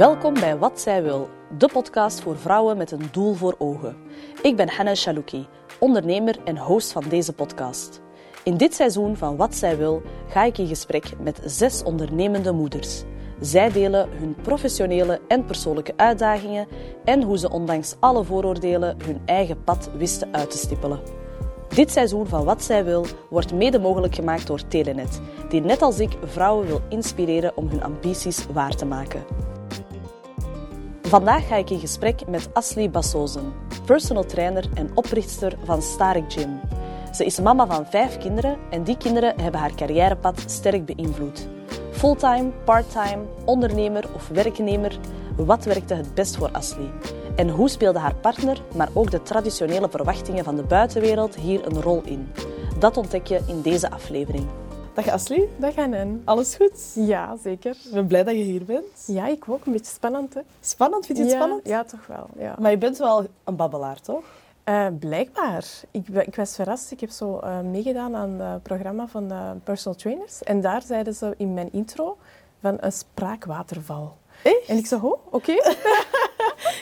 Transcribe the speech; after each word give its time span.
Welkom 0.00 0.34
bij 0.34 0.58
Wat 0.58 0.80
Zij 0.80 1.02
Wil, 1.02 1.28
de 1.58 1.68
podcast 1.72 2.20
voor 2.20 2.38
vrouwen 2.38 2.76
met 2.76 2.90
een 2.90 3.08
doel 3.12 3.34
voor 3.34 3.54
ogen. 3.58 3.96
Ik 4.42 4.56
ben 4.56 4.68
Hanna 4.68 4.94
Chalouki, 4.94 5.46
ondernemer 5.78 6.36
en 6.44 6.58
host 6.58 6.92
van 6.92 7.04
deze 7.08 7.32
podcast. 7.32 8.00
In 8.44 8.56
dit 8.56 8.74
seizoen 8.74 9.16
van 9.16 9.36
Wat 9.36 9.54
Zij 9.54 9.76
Wil 9.76 10.02
ga 10.28 10.44
ik 10.44 10.58
in 10.58 10.66
gesprek 10.66 11.20
met 11.22 11.40
zes 11.44 11.82
ondernemende 11.82 12.52
moeders. 12.52 13.02
Zij 13.40 13.72
delen 13.72 14.08
hun 14.10 14.36
professionele 14.42 15.20
en 15.28 15.44
persoonlijke 15.44 15.92
uitdagingen 15.96 16.66
en 17.04 17.22
hoe 17.22 17.38
ze 17.38 17.50
ondanks 17.50 17.94
alle 17.98 18.24
vooroordelen 18.24 18.96
hun 19.04 19.20
eigen 19.24 19.64
pad 19.64 19.90
wisten 19.96 20.28
uit 20.32 20.50
te 20.50 20.56
stippelen. 20.56 21.00
Dit 21.68 21.90
seizoen 21.90 22.26
van 22.26 22.44
Wat 22.44 22.62
Zij 22.62 22.84
Wil 22.84 23.06
wordt 23.30 23.54
mede 23.54 23.78
mogelijk 23.78 24.14
gemaakt 24.14 24.46
door 24.46 24.68
Telenet, 24.68 25.20
die 25.48 25.60
net 25.60 25.82
als 25.82 25.98
ik 25.98 26.16
vrouwen 26.24 26.66
wil 26.66 26.80
inspireren 26.88 27.56
om 27.56 27.68
hun 27.68 27.82
ambities 27.82 28.46
waar 28.52 28.74
te 28.74 28.84
maken. 28.84 29.24
Vandaag 31.10 31.46
ga 31.46 31.56
ik 31.56 31.70
in 31.70 31.78
gesprek 31.78 32.26
met 32.28 32.48
Asli 32.52 32.90
Bassozen, 32.90 33.52
personal 33.84 34.24
trainer 34.24 34.64
en 34.74 34.90
oprichter 34.94 35.56
van 35.64 35.82
Starik 35.82 36.32
Gym. 36.32 36.60
Ze 37.12 37.24
is 37.24 37.40
mama 37.40 37.66
van 37.66 37.86
vijf 37.86 38.18
kinderen 38.18 38.58
en 38.70 38.84
die 38.84 38.96
kinderen 38.96 39.40
hebben 39.40 39.60
haar 39.60 39.74
carrièrepad 39.74 40.42
sterk 40.46 40.84
beïnvloed. 40.84 41.48
Fulltime, 41.90 42.50
parttime, 42.64 43.22
ondernemer 43.44 44.04
of 44.14 44.28
werknemer, 44.28 44.98
wat 45.36 45.64
werkte 45.64 45.94
het 45.94 46.14
best 46.14 46.36
voor 46.36 46.50
Asli? 46.52 46.90
En 47.36 47.48
hoe 47.48 47.68
speelde 47.68 47.98
haar 47.98 48.14
partner, 48.14 48.62
maar 48.76 48.88
ook 48.92 49.10
de 49.10 49.22
traditionele 49.22 49.88
verwachtingen 49.90 50.44
van 50.44 50.56
de 50.56 50.64
buitenwereld 50.64 51.36
hier 51.36 51.66
een 51.66 51.82
rol 51.82 52.02
in? 52.04 52.32
Dat 52.78 52.96
ontdek 52.96 53.26
je 53.26 53.40
in 53.46 53.62
deze 53.62 53.90
aflevering. 53.90 54.46
Dag 55.04 55.12
Asli. 55.12 55.48
Dag 55.56 55.76
Annen. 55.76 56.22
Alles 56.24 56.54
goed? 56.54 56.92
Ja, 56.94 57.36
zeker. 57.42 57.70
Ik 57.70 57.92
ben 57.92 58.06
blij 58.06 58.24
dat 58.24 58.34
je 58.34 58.42
hier 58.42 58.64
bent. 58.64 59.04
Ja, 59.06 59.26
ik 59.26 59.48
ook. 59.48 59.66
Een 59.66 59.72
beetje 59.72 59.92
spannend, 59.92 60.34
hè? 60.34 60.40
Spannend? 60.60 61.06
Vind 61.06 61.18
je 61.18 61.24
het 61.24 61.32
ja, 61.32 61.38
spannend? 61.38 61.66
Ja, 61.66 61.84
toch 61.84 62.06
wel. 62.06 62.26
Ja. 62.36 62.54
Maar 62.58 62.70
je 62.70 62.78
bent 62.78 62.98
wel 62.98 63.26
een 63.44 63.56
babbelaar, 63.56 64.00
toch? 64.00 64.24
Uh, 64.64 64.86
blijkbaar. 64.98 65.64
Ik, 65.90 66.08
ik, 66.08 66.34
was 66.34 66.54
verrast. 66.54 66.90
Ik 66.90 67.00
heb 67.00 67.10
zo 67.10 67.40
uh, 67.44 67.60
meegedaan 67.60 68.16
aan 68.16 68.40
het 68.40 68.62
programma 68.62 69.06
van 69.06 69.28
de 69.28 69.54
personal 69.64 69.98
trainers. 69.98 70.42
En 70.42 70.60
daar 70.60 70.82
zeiden 70.82 71.14
ze 71.14 71.34
in 71.36 71.54
mijn 71.54 71.72
intro 71.72 72.16
van 72.60 72.76
een 72.80 72.92
spraakwaterval. 72.92 74.16
Echt? 74.42 74.66
En 74.66 74.76
ik 74.76 74.86
zei, 74.86 75.00
oh, 75.02 75.10
oké. 75.10 75.36
Okay. 75.36 75.56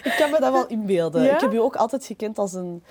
ik 0.08 0.14
kan 0.19 0.30
me 0.30 0.41
dat 0.41 0.52
wel 0.52 0.66
inbeelden. 0.66 1.22
Ja? 1.22 1.34
Ik 1.34 1.41
heb 1.41 1.52
je 1.52 1.62
ook 1.62 1.77
altijd 1.77 2.05
gekend 2.05 2.39
als 2.39 2.52
een 2.52 2.83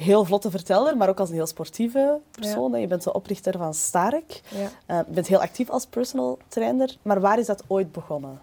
heel 0.00 0.24
vlotte 0.24 0.50
verteller, 0.50 0.96
maar 0.96 1.08
ook 1.08 1.20
als 1.20 1.28
een 1.28 1.34
heel 1.34 1.46
sportieve 1.46 2.20
persoon. 2.30 2.70
Ja. 2.70 2.76
Je 2.76 2.86
bent 2.86 3.02
de 3.02 3.12
oprichter 3.12 3.58
van 3.58 3.74
Stark. 3.74 4.40
Ja. 4.48 4.60
Uh, 4.60 5.06
je 5.06 5.12
bent 5.14 5.26
heel 5.26 5.40
actief 5.40 5.70
als 5.70 5.86
personal 5.86 6.38
trainer. 6.48 6.96
Maar 7.02 7.20
waar 7.20 7.38
is 7.38 7.46
dat 7.46 7.64
ooit 7.66 7.92
begonnen? 7.92 8.40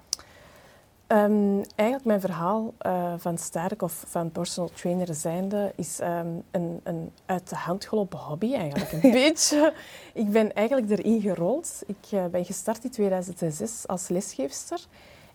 Um, 1.07 1.61
eigenlijk 1.75 2.07
mijn 2.07 2.21
verhaal 2.21 2.73
uh, 2.85 3.13
van 3.17 3.37
Stark 3.37 3.81
of 3.81 4.03
van 4.07 4.31
personal 4.31 4.69
trainer 4.73 5.13
zijnde 5.13 5.73
is 5.75 5.99
um, 6.01 6.43
een, 6.51 6.79
een 6.83 7.11
uit 7.25 7.49
de 7.49 7.55
hand 7.55 7.85
gelopen 7.85 8.19
hobby 8.19 8.53
eigenlijk. 8.53 8.91
Een 8.91 9.11
beetje. 9.25 9.73
Ik 10.13 10.31
ben 10.31 10.53
eigenlijk 10.53 10.89
erin 10.89 11.21
gerold. 11.21 11.83
Ik 11.85 12.11
uh, 12.11 12.25
ben 12.25 12.45
gestart 12.45 12.83
in 12.83 12.89
2006 12.89 13.87
als 13.87 14.07
lesgeefster. 14.07 14.79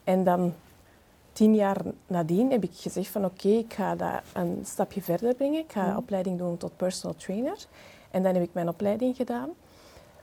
En 0.05 0.25
dan 0.25 0.55
tien 1.33 1.55
jaar 1.55 1.81
nadien 2.07 2.51
heb 2.51 2.63
ik 2.63 2.75
gezegd 2.75 3.09
van 3.09 3.25
oké, 3.25 3.47
okay, 3.47 3.59
ik 3.59 3.73
ga 3.73 3.95
dat 3.95 4.23
een 4.33 4.61
stapje 4.65 5.03
verder 5.03 5.35
brengen. 5.35 5.61
Ik 5.61 5.73
ga 5.73 5.89
een 5.89 5.97
opleiding 5.97 6.39
doen 6.39 6.57
tot 6.57 6.77
personal 6.77 7.17
trainer. 7.17 7.67
En 8.11 8.23
dan 8.23 8.35
heb 8.35 8.43
ik 8.43 8.53
mijn 8.53 8.69
opleiding 8.69 9.17
gedaan. 9.17 9.49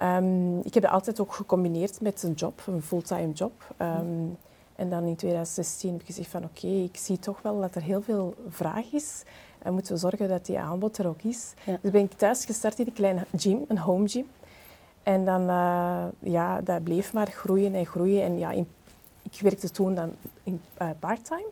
Um, 0.01 0.59
ik 0.59 0.73
heb 0.73 0.83
dat 0.83 0.91
altijd 0.91 1.19
ook 1.19 1.33
gecombineerd 1.33 2.01
met 2.01 2.23
een 2.23 2.33
job, 2.33 2.61
een 2.67 2.81
fulltime 2.81 3.31
job. 3.31 3.75
Um, 3.81 4.37
en 4.75 4.89
dan 4.89 5.03
in 5.03 5.15
2016 5.15 5.91
heb 5.91 5.99
ik 5.99 6.05
gezegd 6.05 6.29
van 6.29 6.43
oké, 6.43 6.65
okay, 6.65 6.83
ik 6.83 6.97
zie 6.97 7.19
toch 7.19 7.41
wel 7.41 7.59
dat 7.59 7.75
er 7.75 7.81
heel 7.81 8.01
veel 8.01 8.35
vraag 8.49 8.91
is. 8.91 9.23
En 9.59 9.73
moeten 9.73 9.93
we 9.93 9.99
zorgen 9.99 10.27
dat 10.27 10.45
die 10.45 10.59
aanbod 10.59 10.97
er 10.97 11.07
ook 11.07 11.21
is. 11.21 11.53
Ja. 11.65 11.77
Dus 11.81 11.91
ben 11.91 12.03
ik 12.03 12.13
thuis 12.13 12.45
gestart 12.45 12.79
in 12.79 12.85
een 12.85 12.93
kleine 12.93 13.25
gym, 13.35 13.65
een 13.67 13.77
home 13.77 14.07
gym. 14.07 14.27
En 15.03 15.25
dan, 15.25 15.41
uh, 15.41 16.05
ja, 16.19 16.61
dat 16.61 16.83
bleef 16.83 17.13
maar 17.13 17.27
groeien 17.27 17.73
en 17.73 17.85
groeien. 17.85 18.23
En 18.23 18.37
ja, 18.37 18.51
in 18.51 18.67
ik 19.31 19.39
werkte 19.41 19.69
toen 19.69 19.95
dan 19.95 20.11
in 20.43 20.61
uh, 20.81 20.89
parttime. 20.99 21.49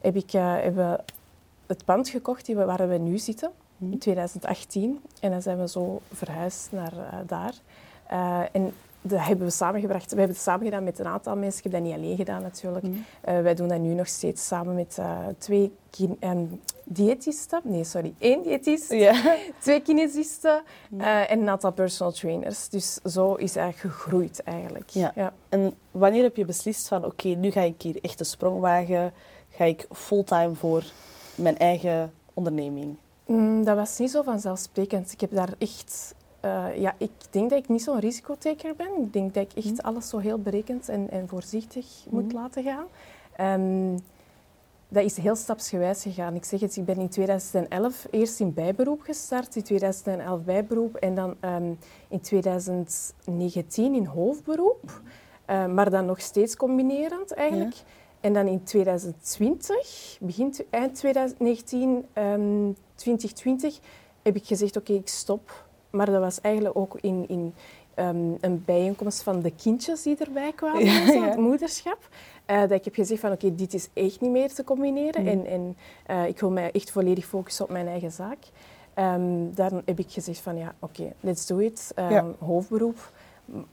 Heb 0.00 0.16
ik 0.16 0.32
uh, 0.32 0.54
hebben 0.54 1.04
het 1.66 1.84
pand 1.84 2.08
gekocht 2.08 2.46
die 2.46 2.56
we, 2.56 2.64
waar 2.64 2.88
we 2.88 2.96
nu 2.98 3.18
zitten 3.18 3.50
Mhm. 3.78 3.92
in 3.92 3.98
2018. 3.98 5.00
En 5.20 5.30
dan 5.30 5.42
zijn 5.42 5.58
we 5.58 5.68
zo 5.68 6.00
verhuisd 6.12 6.72
naar 6.72 6.92
uh, 6.94 7.18
daar. 7.26 7.54
en 8.52 8.72
dat 9.02 9.20
hebben 9.20 9.46
we 9.46 9.52
samengebracht. 9.52 10.10
We 10.10 10.16
hebben 10.16 10.34
het 10.34 10.44
samen 10.44 10.64
gedaan 10.64 10.84
met 10.84 10.98
een 10.98 11.06
aantal 11.06 11.36
mensen. 11.36 11.58
Ik 11.58 11.62
heb 11.62 11.72
dat 11.72 11.82
niet 11.82 11.94
alleen 11.94 12.16
gedaan 12.16 12.42
natuurlijk. 12.42 12.84
Mhm. 12.84 13.42
wij 13.42 13.54
doen 13.54 13.68
dat 13.68 13.78
nu 13.78 13.94
nog 13.94 14.06
steeds 14.06 14.46
samen 14.46 14.74
met 14.74 14.98
twee 15.38 15.72
um, 16.20 16.60
diëtisten. 16.84 17.60
Nee, 17.64 17.84
sorry, 17.84 18.14
één 18.18 18.42
diëtist. 18.42 18.88
Twee 19.58 19.80
kinesisten 19.82 20.62
en 20.98 21.40
een 21.40 21.48
aantal 21.48 21.72
personal 21.72 22.12
trainers. 22.12 22.68
Dus 22.68 22.94
zo 22.94 23.34
is 23.34 23.54
het 23.54 23.74
gegroeid 23.76 24.42
eigenlijk. 24.42 24.90
Ja. 24.90 25.12
ja. 25.14 25.32
En 25.48 25.74
wanneer 25.90 26.22
heb 26.22 26.36
je 26.36 26.44
beslist 26.44 26.88
van 26.88 26.98
oké, 27.04 27.06
okay, 27.06 27.32
nu 27.32 27.50
ga 27.50 27.60
ik 27.60 27.82
hier 27.82 27.98
echt 28.00 28.18
de 28.18 28.24
sprong 28.24 28.60
wagen. 28.60 29.12
Ga 29.50 29.64
ik 29.64 29.86
fulltime 29.92 30.54
voor 30.54 30.84
mijn 31.34 31.58
eigen 31.58 32.12
onderneming? 32.34 32.96
Mm, 33.26 33.64
dat 33.64 33.76
was 33.76 33.98
niet 33.98 34.10
zo 34.10 34.22
vanzelfsprekend. 34.22 35.12
Ik 35.12 35.20
heb 35.20 35.34
daar 35.34 35.54
echt... 35.58 36.14
Uh, 36.44 36.76
ja, 36.76 36.94
ik 36.98 37.10
denk 37.30 37.50
dat 37.50 37.58
ik 37.58 37.68
niet 37.68 37.82
zo'n 37.82 37.98
risicotaker 37.98 38.74
ben. 38.76 39.02
Ik 39.02 39.12
denk 39.12 39.34
dat 39.34 39.42
ik 39.42 39.64
echt 39.64 39.72
mm. 39.72 39.78
alles 39.80 40.08
zo 40.08 40.18
heel 40.18 40.38
berekend 40.38 40.88
en, 40.88 41.10
en 41.10 41.28
voorzichtig 41.28 41.86
mm. 42.06 42.20
moet 42.20 42.32
laten 42.32 42.62
gaan. 42.62 42.86
Um, 43.60 43.98
dat 44.88 45.04
is 45.04 45.16
heel 45.16 45.36
stapsgewijs 45.36 46.02
gegaan. 46.02 46.34
Ik 46.34 46.44
zeg 46.44 46.60
het, 46.60 46.76
ik 46.76 46.84
ben 46.84 46.98
in 46.98 47.08
2011 47.08 48.06
eerst 48.10 48.40
in 48.40 48.54
bijberoep 48.54 49.00
gestart, 49.00 49.56
in 49.56 49.62
2011 49.62 50.44
bijberoep 50.44 50.94
en 50.94 51.14
dan 51.14 51.36
um, 51.40 51.78
in 52.08 52.20
2019 52.20 53.94
in 53.94 54.04
hoofdberoep. 54.04 55.00
Uh, 55.50 55.66
maar 55.66 55.90
dan 55.90 56.06
nog 56.06 56.20
steeds 56.20 56.56
combinerend 56.56 57.32
eigenlijk. 57.32 57.74
Ja. 57.74 57.82
En 58.20 58.32
dan 58.32 58.46
in 58.46 58.64
2020, 58.64 60.18
begin 60.20 60.54
eind 60.70 60.94
2019, 60.94 62.06
um, 62.14 62.76
2020, 62.94 63.78
heb 64.22 64.36
ik 64.36 64.46
gezegd 64.46 64.76
oké, 64.76 64.90
okay, 64.90 65.02
ik 65.02 65.08
stop. 65.08 65.67
Maar 65.90 66.06
dat 66.06 66.20
was 66.20 66.40
eigenlijk 66.40 66.76
ook 66.76 66.98
in, 67.00 67.24
in 67.28 67.54
um, 67.96 68.36
een 68.40 68.62
bijeenkomst 68.64 69.22
van 69.22 69.40
de 69.40 69.50
kindjes 69.50 70.02
die 70.02 70.16
erbij 70.16 70.52
kwamen, 70.52 70.84
Ja, 70.84 71.28
het 71.28 71.36
moederschap. 71.36 72.08
Uh, 72.46 72.60
dat 72.60 72.70
ik 72.70 72.84
heb 72.84 72.94
gezegd 72.94 73.20
van 73.20 73.32
oké, 73.32 73.44
okay, 73.44 73.56
dit 73.56 73.74
is 73.74 73.88
echt 73.92 74.20
niet 74.20 74.30
meer 74.30 74.54
te 74.54 74.64
combineren. 74.64 75.22
Mm. 75.22 75.28
En, 75.28 75.46
en 75.46 75.76
uh, 76.10 76.26
ik 76.26 76.40
wil 76.40 76.50
mij 76.50 76.70
echt 76.70 76.90
volledig 76.90 77.24
focussen 77.24 77.64
op 77.64 77.70
mijn 77.70 77.88
eigen 77.88 78.12
zaak. 78.12 78.38
Um, 78.94 79.54
dan 79.54 79.82
heb 79.84 79.98
ik 79.98 80.10
gezegd 80.10 80.40
van 80.40 80.56
ja, 80.56 80.74
oké, 80.78 81.00
okay, 81.00 81.12
let's 81.20 81.46
do 81.46 81.58
it. 81.58 81.92
Um, 81.96 82.10
Ja. 82.10 82.24
Hoofdberoep. 82.38 83.12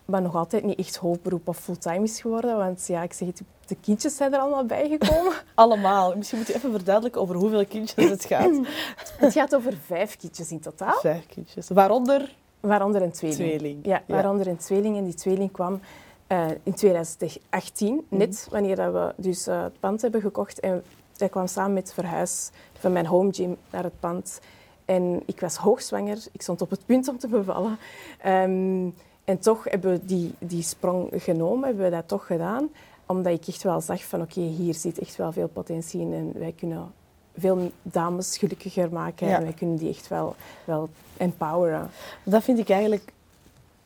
Maar 0.06 0.22
nog 0.22 0.36
altijd 0.36 0.64
niet 0.64 0.80
echt 0.80 0.96
hoofdberoep 0.96 1.48
of 1.48 1.58
fulltime 1.58 2.04
is 2.04 2.22
geworden. 2.22 2.58
Want 2.58 2.88
ja, 2.88 3.04
ik 3.04 3.14
zeg 3.14 3.28
het, 3.28 3.42
de 3.66 3.76
kindjes 3.82 4.16
zijn 4.16 4.34
er 4.34 4.40
allemaal 4.40 4.66
bijgekomen. 4.66 5.34
Allemaal. 5.56 6.16
Misschien 6.16 6.38
moet 6.38 6.48
je 6.48 6.56
even 6.56 6.72
verduidelijken 6.72 7.22
over 7.22 7.36
hoeveel 7.36 7.66
kindjes 7.66 8.10
het 8.10 8.26
gaat. 8.26 8.60
het 9.18 9.34
gaat 9.34 9.56
over 9.56 9.74
vijf 9.86 10.18
kindjes 10.18 10.52
in 10.52 10.60
totaal. 10.60 11.00
Vijf 11.00 11.26
kindjes. 11.26 11.70
Waaronder 11.70 12.36
Waaronder 12.60 13.02
een 13.02 13.12
tweeling. 13.12 13.40
tweeling. 13.60 13.86
Ja, 13.86 14.04
waaronder 14.08 14.48
een 14.48 14.58
tweeling. 14.58 14.98
En 14.98 15.04
die 15.04 15.14
tweeling 15.14 15.52
kwam 15.52 15.80
uh, 16.28 16.46
in 16.64 16.74
2018, 16.74 17.94
Mhm. 18.10 18.18
net 18.18 18.48
wanneer 18.52 18.76
dat 18.76 18.92
we 18.94 19.14
dus 19.18 19.48
uh, 19.48 19.64
het 19.64 19.80
pand 19.80 20.02
hebben 20.02 20.22
gekocht. 20.22 20.60
En 20.60 20.84
dat 21.18 21.30
kwam 21.30 21.48
samen 21.48 21.74
met 21.74 21.84
het 21.84 21.94
verhuis 21.94 22.50
van 22.80 22.92
mijn 22.92 23.06
home 23.06 23.34
gym 23.34 23.58
naar 23.70 23.84
het 23.84 24.00
pand. 24.00 24.40
En 24.86 25.22
ik 25.26 25.40
was 25.40 25.56
hoogzwanger. 25.56 26.18
Ik 26.32 26.42
stond 26.42 26.62
op 26.62 26.70
het 26.70 26.86
punt 26.86 27.08
om 27.08 27.18
te 27.18 27.28
bevallen. 27.28 27.78
Um, 28.26 28.94
en 29.26 29.40
toch 29.40 29.64
hebben 29.64 29.92
we 29.92 30.06
die, 30.06 30.34
die 30.40 30.64
sprong 30.64 31.10
genomen, 31.14 31.68
hebben 31.68 31.86
we 31.86 31.92
dat 31.92 32.08
toch 32.08 32.26
gedaan. 32.26 32.70
Omdat 33.06 33.34
ik 33.34 33.48
echt 33.48 33.64
wel 33.64 33.82
zag 33.82 34.04
van 34.04 34.22
oké, 34.22 34.40
okay, 34.40 34.50
hier 34.50 34.74
zit 34.74 35.00
echt 35.00 35.16
wel 35.16 35.32
veel 35.32 35.48
potentie 35.48 36.02
in. 36.02 36.14
En 36.14 36.32
wij 36.40 36.52
kunnen 36.52 36.94
veel 37.38 37.72
dames 37.82 38.38
gelukkiger 38.38 38.92
maken. 38.92 39.28
Ja. 39.28 39.38
En 39.38 39.44
wij 39.44 39.54
kunnen 39.54 39.76
die 39.76 39.90
echt 39.90 40.08
wel, 40.08 40.36
wel 40.64 40.90
empoweren. 41.18 41.90
Dat 42.24 42.44
vind 42.44 42.60
ik 42.60 42.70
eigenlijk 42.70 43.14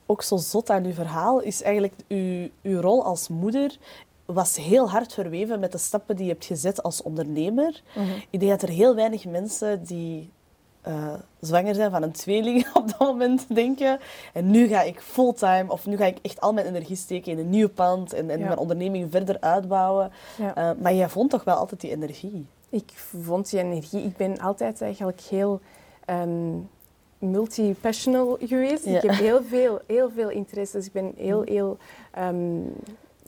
ook 0.05 0.21
zo 0.21 0.37
zot 0.37 0.69
aan 0.69 0.85
uw 0.85 0.93
verhaal. 0.93 1.39
Is 1.39 1.61
eigenlijk 1.61 1.93
uw, 2.07 2.47
uw 2.61 2.81
rol 2.81 3.03
als 3.03 3.27
moeder 3.27 3.77
was 4.25 4.57
heel 4.57 4.89
hard 4.89 5.13
verweven 5.13 5.59
met 5.59 5.71
de 5.71 5.77
stappen 5.77 6.15
die 6.15 6.25
je 6.25 6.31
hebt 6.31 6.45
gezet 6.45 6.83
als 6.83 7.01
ondernemer. 7.01 7.81
Mhm. 7.95 8.07
Ik 8.29 8.39
denk 8.39 8.51
dat 8.51 8.61
er 8.61 8.75
heel 8.75 8.95
weinig 8.95 9.25
mensen 9.25 9.83
die 9.83 10.29
uh, 10.89 11.13
zwanger 11.39 11.75
zijn 11.75 11.91
van 11.91 12.03
een 12.03 12.11
tweeling 12.11 12.67
op 12.73 12.87
dat 12.87 12.99
moment 12.99 13.45
denken. 13.55 13.99
En 14.33 14.51
nu 14.51 14.67
ga 14.67 14.81
ik 14.81 14.99
fulltime 14.99 15.65
of 15.67 15.85
nu 15.85 15.97
ga 15.97 16.05
ik 16.05 16.17
echt 16.21 16.41
al 16.41 16.53
mijn 16.53 16.67
energie 16.67 16.95
steken 16.95 17.31
in 17.31 17.37
een 17.39 17.49
nieuw 17.49 17.69
pand 17.69 18.13
en, 18.13 18.29
en 18.29 18.39
Ja. 18.39 18.45
mijn 18.45 18.57
onderneming 18.57 19.11
verder 19.11 19.37
uitbouwen. 19.39 20.11
Ja. 20.37 20.57
Uh, 20.57 20.81
maar 20.81 20.93
jij 20.93 21.09
vond 21.09 21.29
toch 21.29 21.43
wel 21.43 21.55
altijd 21.55 21.81
die 21.81 21.91
energie? 21.91 22.45
Ik 22.69 22.91
vond 23.21 23.49
die 23.49 23.59
energie. 23.59 24.03
Ik 24.03 24.17
ben 24.17 24.39
altijd 24.39 24.81
eigenlijk 24.81 25.21
heel 25.21 25.59
um, 26.09 26.69
multi-passional 27.19 28.37
geweest. 28.41 28.85
Ja. 28.85 28.95
Ik 28.95 29.01
heb 29.01 29.15
heel 29.15 29.43
veel, 29.43 29.79
heel 29.87 30.09
veel 30.15 30.29
interesses. 30.29 30.85
Ik 30.85 30.91
ben 30.91 31.13
heel, 31.17 31.41
heel 31.41 31.77
um, 32.19 32.73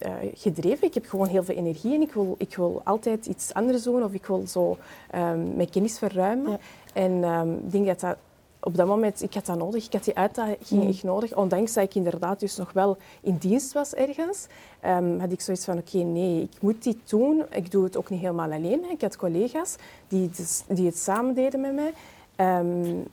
eh, 0.02 0.14
gedreven. 0.34 0.88
Ik 0.88 0.94
heb 0.94 1.06
gewoon 1.06 1.28
heel 1.28 1.44
veel 1.44 1.56
energie 1.56 1.94
en 1.94 2.02
ik 2.02 2.14
wil, 2.14 2.36
ik 2.38 2.56
wil 2.56 2.82
altijd 2.84 3.26
iets 3.26 3.54
anders 3.54 3.84
doen 3.84 4.04
of 4.04 4.14
ik 4.14 4.26
wil 4.26 4.44
zo 4.48 4.78
ehm, 5.12 5.56
mijn 5.56 5.70
kennis 5.70 5.98
verruimen. 5.98 6.52
Ja. 6.52 6.58
En 6.94 7.24
ehm, 7.24 7.52
ik 7.54 7.72
denk 7.72 7.86
dat 7.86 8.00
dat 8.00 8.18
op 8.64 8.76
dat 8.76 8.88
moment, 8.88 9.22
ik 9.22 9.34
had 9.34 9.46
dat 9.46 9.58
nodig. 9.58 9.86
Ik 9.86 9.94
had 9.94 10.04
die 10.04 10.16
uitdaging 10.16 10.82
Mm. 10.84 10.88
echt 10.88 11.04
nodig. 11.04 11.36
Ondanks 11.36 11.74
dat 11.74 11.84
ik 11.84 11.96
inderdaad 11.96 12.40
dus 12.40 12.56
nog 12.56 12.72
wel 12.74 12.98
in 13.22 13.36
dienst 13.38 13.74
was 13.74 13.94
ergens, 13.94 14.48
ehm, 14.80 15.20
had 15.20 15.32
ik 15.32 15.42
zoiets 15.42 15.66
van, 15.66 15.78
oké, 15.78 15.98
nee, 15.98 16.42
ik 16.42 16.62
moet 16.62 16.84
dit 16.84 16.98
doen. 17.10 17.44
Ik 17.52 17.72
doe 17.72 17.84
het 17.84 17.98
ook 17.98 18.10
niet 18.10 18.20
helemaal 18.20 18.52
alleen. 18.52 18.90
Ik 18.90 19.02
had 19.02 19.16
collega's 19.16 19.76
die, 20.08 20.30
dus- 20.30 20.64
die 20.68 20.86
het 20.86 20.98
samen 20.98 21.34
deden 21.34 21.62
met 21.62 21.74
mij, 21.74 21.94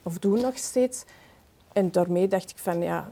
of 0.02 0.18
doen 0.18 0.40
nog 0.40 0.58
steeds. 0.58 1.04
En 1.72 1.90
daarmee 1.90 2.28
dacht 2.28 2.50
ik 2.50 2.58
van, 2.58 2.80
ja, 2.82 3.08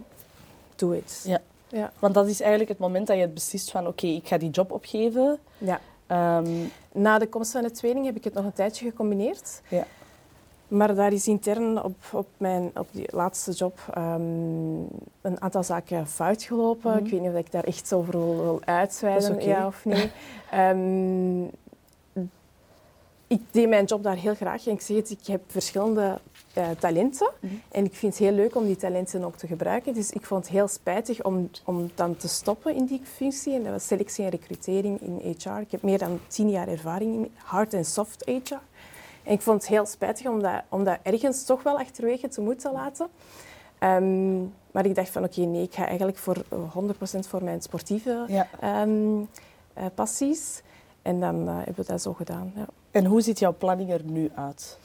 doe 0.76 0.94
het. 0.94 1.24
Ja. 1.26 1.40
Ja. 1.68 1.92
Want 1.98 2.14
dat 2.14 2.26
is 2.26 2.40
eigenlijk 2.40 2.70
het 2.70 2.78
moment 2.78 3.06
dat 3.06 3.16
je 3.16 3.22
het 3.22 3.34
beslist 3.34 3.70
van 3.70 3.86
oké, 3.86 4.06
ik 4.06 4.28
ga 4.28 4.38
die 4.38 4.50
job 4.50 4.72
opgeven. 4.72 5.38
ja. 5.58 5.80
Ehm, 6.06 6.48
Na 6.92 7.18
de 7.18 7.26
komst 7.28 7.52
van 7.52 7.62
de 7.62 7.70
tweeling 7.70 8.06
heb 8.06 8.16
ik 8.16 8.24
het 8.24 8.34
nog 8.34 8.44
een 8.44 8.52
tijdje 8.52 8.90
gecombineerd. 8.90 9.60
Ja. 9.68 9.86
Maar 10.68 10.94
daar 10.94 11.12
is 11.12 11.26
intern 11.28 11.82
op, 11.82 11.94
op 12.12 12.26
mijn 12.36 12.70
op 12.74 12.88
die 12.90 13.06
laatste 13.10 13.52
job 13.52 13.78
ehm, 13.94 14.20
een 15.20 15.40
aantal 15.40 15.62
zaken 15.62 16.06
fout 16.06 16.42
gelopen. 16.42 16.90
Mhm. 16.94 17.04
Ik 17.04 17.10
weet 17.10 17.20
niet 17.20 17.30
of 17.30 17.36
ik 17.36 17.52
daar 17.52 17.64
echt 17.64 17.92
over 17.92 18.12
wil, 18.12 18.36
wil 18.36 18.60
uitweiden, 18.64 19.44
ja 19.44 19.66
of 19.66 19.84
nee. 19.84 20.10
Ehm, 20.50 21.42
ik 23.26 23.40
deed 23.50 23.68
mijn 23.68 23.84
job 23.84 24.02
daar 24.02 24.16
heel 24.16 24.34
graag. 24.34 24.66
En 24.66 24.72
ik 24.72 24.80
zeg 24.80 24.96
het, 24.96 25.10
ik 25.10 25.26
heb 25.26 25.40
verschillende 25.46 26.20
eh, 26.52 26.70
talenten. 26.78 27.30
Mhm. 27.40 27.54
En 27.70 27.84
ik 27.84 27.94
vind 27.94 28.12
het 28.12 28.22
heel 28.22 28.32
leuk 28.32 28.56
om 28.56 28.66
die 28.66 28.76
talenten 28.76 29.24
ook 29.24 29.36
te 29.36 29.46
gebruiken. 29.46 29.94
Dus 29.94 30.10
ik 30.10 30.26
vond 30.26 30.44
het 30.44 30.52
heel 30.52 30.68
spijtig 30.68 31.22
om, 31.22 31.50
om 31.64 31.90
dan 31.94 32.16
te 32.16 32.28
stoppen 32.28 32.74
in 32.74 32.84
die 32.84 33.00
functie. 33.04 33.54
En 33.54 33.62
dat 33.62 33.72
was 33.72 33.86
selectie 33.86 34.24
en 34.24 34.30
recrutering 34.30 35.00
in 35.00 35.34
HR. 35.38 35.60
Ik 35.60 35.70
heb 35.70 35.82
meer 35.82 35.98
dan 35.98 36.20
tien 36.26 36.50
jaar 36.50 36.68
ervaring 36.68 37.14
in 37.14 37.30
hard 37.36 37.74
en 37.74 37.84
soft 37.84 38.24
HR. 38.24 38.54
En 39.22 39.32
ik 39.32 39.40
vond 39.40 39.60
het 39.60 39.70
heel 39.70 39.86
spijtig 39.86 40.26
om 40.26 40.42
dat, 40.42 40.62
om 40.68 40.84
dat 40.84 40.98
ergens 41.02 41.44
toch 41.44 41.62
wel 41.62 41.78
achterwege 41.78 42.28
te 42.28 42.40
moeten 42.40 42.72
laten. 42.72 43.08
Ehm, 43.78 44.42
maar 44.70 44.84
ik 44.84 44.94
dacht 44.94 45.10
van 45.10 45.24
oké, 45.24 45.40
nee, 45.40 45.62
ik 45.62 45.74
ga 45.74 45.86
eigenlijk 45.86 46.18
voor 46.18 46.36
eh, 46.48 46.76
100% 46.76 47.28
voor 47.28 47.44
mijn 47.44 47.62
sportieve 47.62 48.24
ja. 48.28 48.48
ehm, 48.60 49.20
eh, 49.72 49.84
passies. 49.94 50.62
En 51.02 51.20
dan 51.20 51.48
eh, 51.48 51.56
hebben 51.56 51.74
we 51.74 51.92
dat 51.92 52.02
zo 52.02 52.12
gedaan. 52.12 52.52
Ja. 52.54 52.66
En 52.96 53.04
hoe 53.04 53.20
ziet 53.20 53.38
jouw 53.38 53.54
planning 53.58 53.90
er 53.90 54.02
nu 54.04 54.30
uit? 54.34 54.78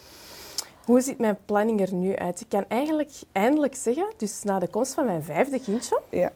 Hoe 0.86 1.02
ziet 1.02 1.18
mijn 1.20 1.38
planning 1.46 1.82
er 1.82 1.94
nu 1.94 2.16
uit? 2.16 2.42
Ik 2.42 2.50
kan 2.50 2.66
eigenlijk 2.68 3.12
eindelijk 3.32 3.76
zeggen, 3.76 4.06
dus 4.18 4.44
na 4.44 4.60
de 4.60 4.68
komst 4.68 4.94
van 4.94 5.06
mijn 5.06 5.24
vijfde 5.24 5.60
kindje 5.60 6.02
Ja. 6.10 6.32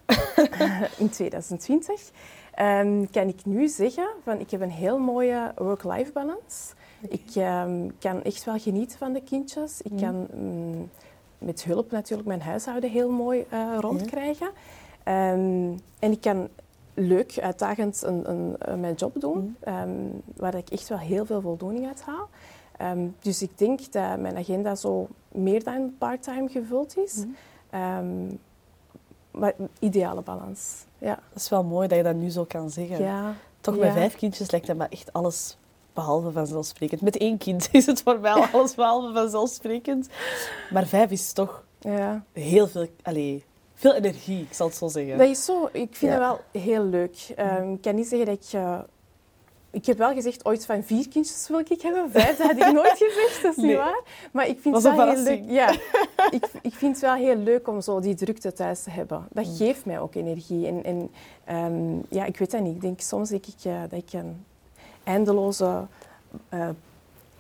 in 0.98 1.10
2020, 1.10 2.12
ehm, 2.54 3.06
kan 3.12 3.28
ik 3.28 3.46
nu 3.46 3.68
zeggen 3.68 4.08
van 4.24 4.40
ik 4.40 4.52
heb 4.52 4.62
een 4.62 4.72
heel 4.72 5.00
mooie 5.00 5.52
work-life 5.58 6.12
balance. 6.12 6.74
Ik 7.10 7.36
ehm, 7.36 7.90
kan 8.00 8.24
echt 8.24 8.44
wel 8.44 8.60
genieten 8.60 8.98
van 8.98 9.14
de 9.14 9.22
kindjes. 9.22 9.82
Ik 9.82 9.92
Mhm. 9.92 10.02
kan 10.02 10.28
mm, 10.34 10.90
met 11.38 11.64
hulp 11.64 11.92
natuurlijk 11.92 12.28
mijn 12.28 12.42
huishouden 12.42 12.90
heel 12.92 13.10
mooi 13.12 13.46
eh, 13.50 13.78
rondkrijgen. 13.80 14.50
Ehm, 15.04 15.74
en 16.00 16.12
ik 16.12 16.22
kan 16.22 16.48
leuk, 16.96 17.40
uitdagend 17.40 18.04
een, 18.04 18.30
een, 18.30 18.56
een- 18.60 18.80
mijn 18.80 18.94
job 18.94 19.20
doen, 19.20 19.56
Mhm. 19.60 19.70
ehm, 19.76 19.90
waar 20.36 20.56
ik 20.56 20.70
echt 20.70 20.88
wel 20.88 20.98
heel 20.98 21.26
veel 21.26 21.42
voldoening 21.42 21.88
uit 21.88 22.02
haal. 22.02 22.30
Ehm, 22.78 23.08
dus 23.20 23.42
ik 23.42 23.58
denk 23.58 23.92
dat 23.92 24.20
mijn 24.20 24.38
agenda 24.38 24.76
zo 24.76 25.08
meer 25.32 25.64
dan 25.64 25.96
part-time 25.98 26.50
gevuld 26.50 26.98
is. 26.98 27.16
Mhm. 27.16 27.28
Ehm, 27.70 28.36
maar 29.32 29.54
ideale 29.80 30.22
balans. 30.22 30.86
Ja. 30.98 31.16
Dat 31.30 31.42
is 31.42 31.50
wel 31.50 31.64
mooi 31.64 31.88
dat 31.88 31.98
je 31.98 32.04
dat 32.04 32.16
nu 32.16 32.30
zo 32.30 32.44
kan 32.44 32.70
zeggen. 32.70 33.02
ja. 33.04 33.34
Toch 33.62 33.76
Ja. 33.76 33.82
met 33.82 33.94
vijf 33.94 34.16
kindjes 34.16 34.52
lijkt 34.52 34.68
dat 34.68 34.76
me 34.76 34.86
echt 34.90 35.14
alles 35.14 35.58
behalve 35.94 36.32
vanzelfsprekend. 36.32 37.02
Met 37.02 37.18
één 37.18 37.38
kind 37.38 37.70
is 37.72 37.86
het 37.86 38.02
voor 38.02 38.20
mij 38.20 38.32
al 38.32 38.46
alles 38.54 38.76
behalve 38.76 39.14
vanzelfsprekend. 39.14 40.08
Maar 40.72 40.86
vijf 40.86 41.12
is 41.12 41.34
toch 41.34 41.64
ja. 41.80 42.24
heel 42.32 42.68
veel, 42.68 42.88
allee, 43.04 43.44
veel 43.76 43.94
energie, 43.94 44.42
ik 44.42 44.54
zal 44.54 44.68
het 44.68 44.76
zo 44.76 44.88
zeggen. 44.88 45.18
Dat 45.18 45.28
is 45.28 45.46
zo. 45.46 45.70
Ik 45.72 45.96
vind 45.96 46.00
Ja. 46.00 46.08
het 46.10 46.20
wel 46.20 46.62
heel 46.62 46.84
leuk. 46.84 47.34
Ehm, 47.36 47.72
ik 47.74 47.82
kan 47.82 47.96
niet 47.96 48.08
zeggen 48.08 48.28
dat 48.28 48.36
ik... 48.46 48.54
eh, 48.54 48.80
ik 49.72 49.86
heb 49.86 49.98
wel 49.98 50.14
gezegd, 50.14 50.46
ooit 50.46 50.66
van 50.66 50.84
vier 50.84 51.08
kindjes 51.10 51.48
wil 51.48 51.60
ik 51.60 51.82
hebben. 51.82 52.12
Vijf, 52.12 52.38
dat 52.38 52.48
had 52.48 52.58
ik 52.68 52.72
nooit 52.74 52.98
gezegd, 52.98 53.40
dat 53.42 53.52
is 53.52 53.58
Nee. 53.58 53.66
niet 53.68 53.76
waar. 53.78 54.02
Maar 54.32 54.48
ik 54.48 54.60
vind 54.62 54.76
het 54.76 54.84
wel 54.96 55.10
heel 55.10 55.24
leuk. 55.24 55.44
Ja, 55.48 55.72
ik, 56.32 56.46
ik 56.62 56.74
vind 56.74 56.92
het 56.92 57.02
wel 57.02 57.14
heel 57.14 57.36
leuk 57.36 57.68
om 57.68 57.82
zo 57.82 58.00
die 58.00 58.16
drukte 58.16 58.54
thuis 58.54 58.84
te 58.84 58.90
hebben. 58.90 59.28
Dat 59.32 59.46
Mm. 59.46 59.56
geeft 59.56 59.86
mij 59.86 60.00
ook 60.00 60.16
energie. 60.16 60.68
En, 60.68 60.84
en 60.84 61.10
ehm, 61.46 61.98
ja, 62.10 62.26
ik 62.26 62.38
weet 62.38 62.52
dat 62.52 62.62
niet. 62.62 62.76
Ik 62.76 62.82
denk, 62.82 63.00
soms 63.02 63.30
denk 63.30 63.46
ik 63.46 63.64
eh, 63.64 63.82
dat 63.90 64.00
ik 64.00 64.14
een 64.14 64.46
eindeloze 65.04 65.86
eh, 66.50 66.70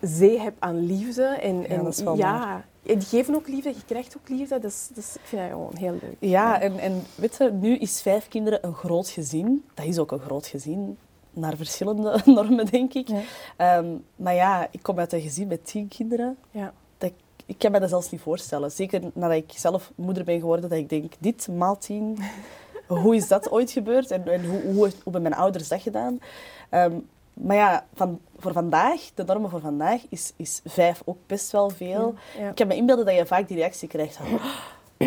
zee 0.02 0.40
heb 0.40 0.54
aan 0.60 0.86
liefde. 0.86 1.24
En, 1.26 1.62
Ja, 1.62 1.68
en 1.68 1.84
dat 1.84 1.94
is 1.94 2.04
wel 2.04 2.16
ja, 2.18 2.66
die 2.86 3.02
geven 3.02 3.36
ook 3.36 3.48
liefde, 3.48 3.70
je 3.70 3.86
krijgt 3.86 4.18
ook 4.18 4.30
liefde. 4.30 4.60
Dat 4.60 4.72
is- 4.72 4.90
ik 5.16 5.22
vind 5.24 5.42
dat 5.42 5.52
gewoon 5.52 5.76
heel 5.76 5.92
leuk. 6.02 6.16
Ja, 6.20 6.62
en, 6.62 6.80
en 6.80 7.04
weet 7.16 7.36
je, 7.38 7.52
nu 7.52 7.78
is 7.78 8.02
vijf 8.02 8.28
kinderen 8.28 8.60
een 8.66 8.74
groot 8.74 9.10
gezin. 9.10 9.64
Dat 9.74 9.86
is 9.86 9.98
ook 10.00 10.12
een 10.12 10.20
groot 10.20 10.48
gezin, 10.48 10.98
naar 11.32 11.56
verschillende 11.58 12.22
normen, 12.26 12.66
denk 12.66 12.94
ik. 12.94 13.08
Ja. 13.08 13.22
Ehm, 13.58 13.86
maar 14.16 14.34
ja, 14.36 14.68
ik 14.72 14.80
kom 14.84 15.00
uit 15.00 15.14
een 15.14 15.22
gezin 15.22 15.48
met 15.48 15.66
tien 15.66 15.88
kinderen. 15.88 16.38
Ja. 16.52 16.74
Dat, 16.98 17.10
ik- 17.10 17.24
ik 17.46 17.58
kan 17.58 17.72
me 17.72 17.80
dat 17.80 17.90
zelfs 17.90 18.12
niet 18.12 18.22
voorstellen. 18.22 18.72
Zeker 18.72 19.02
nadat 19.14 19.38
ik 19.38 19.52
zelf 19.56 19.92
moeder 19.96 20.24
ben 20.24 20.40
geworden, 20.40 20.70
dat 20.70 20.80
ik 20.80 20.90
denk, 20.90 21.14
dit 21.20 21.48
maal 21.48 21.78
tien, 21.78 22.18
hoe 22.88 23.16
is 23.16 23.28
dat 23.28 23.52
ooit 23.52 23.72
gebeurd? 23.72 24.12
En, 24.12 24.28
en 24.28 24.46
hoe, 24.46 24.62
hoe, 24.62 24.74
hoe 24.74 24.90
hebben 25.04 25.22
mijn 25.22 25.34
ouders 25.36 25.68
dat 25.68 25.82
gedaan? 25.82 26.20
Ehm, 26.70 26.94
maar 27.36 27.56
ja, 27.56 27.86
van, 27.94 28.20
voor 28.38 28.52
vandaag, 28.52 29.02
de 29.14 29.24
normen 29.24 29.50
voor 29.50 29.60
vandaag, 29.60 30.02
is, 30.10 30.34
is 30.36 30.62
vijf 30.66 31.02
ook 31.06 31.18
best 31.26 31.52
wel 31.52 31.70
veel. 31.70 32.16
Ja. 32.38 32.50
Ik 32.50 32.56
kan 32.56 32.68
me 32.68 32.76
inbeelden 32.76 33.06
dat 33.06 33.16
je 33.16 33.26
vaak 33.26 33.48
die 33.48 33.58
reactie 33.58 33.88
krijgt 33.88 34.18
van, 34.18 34.26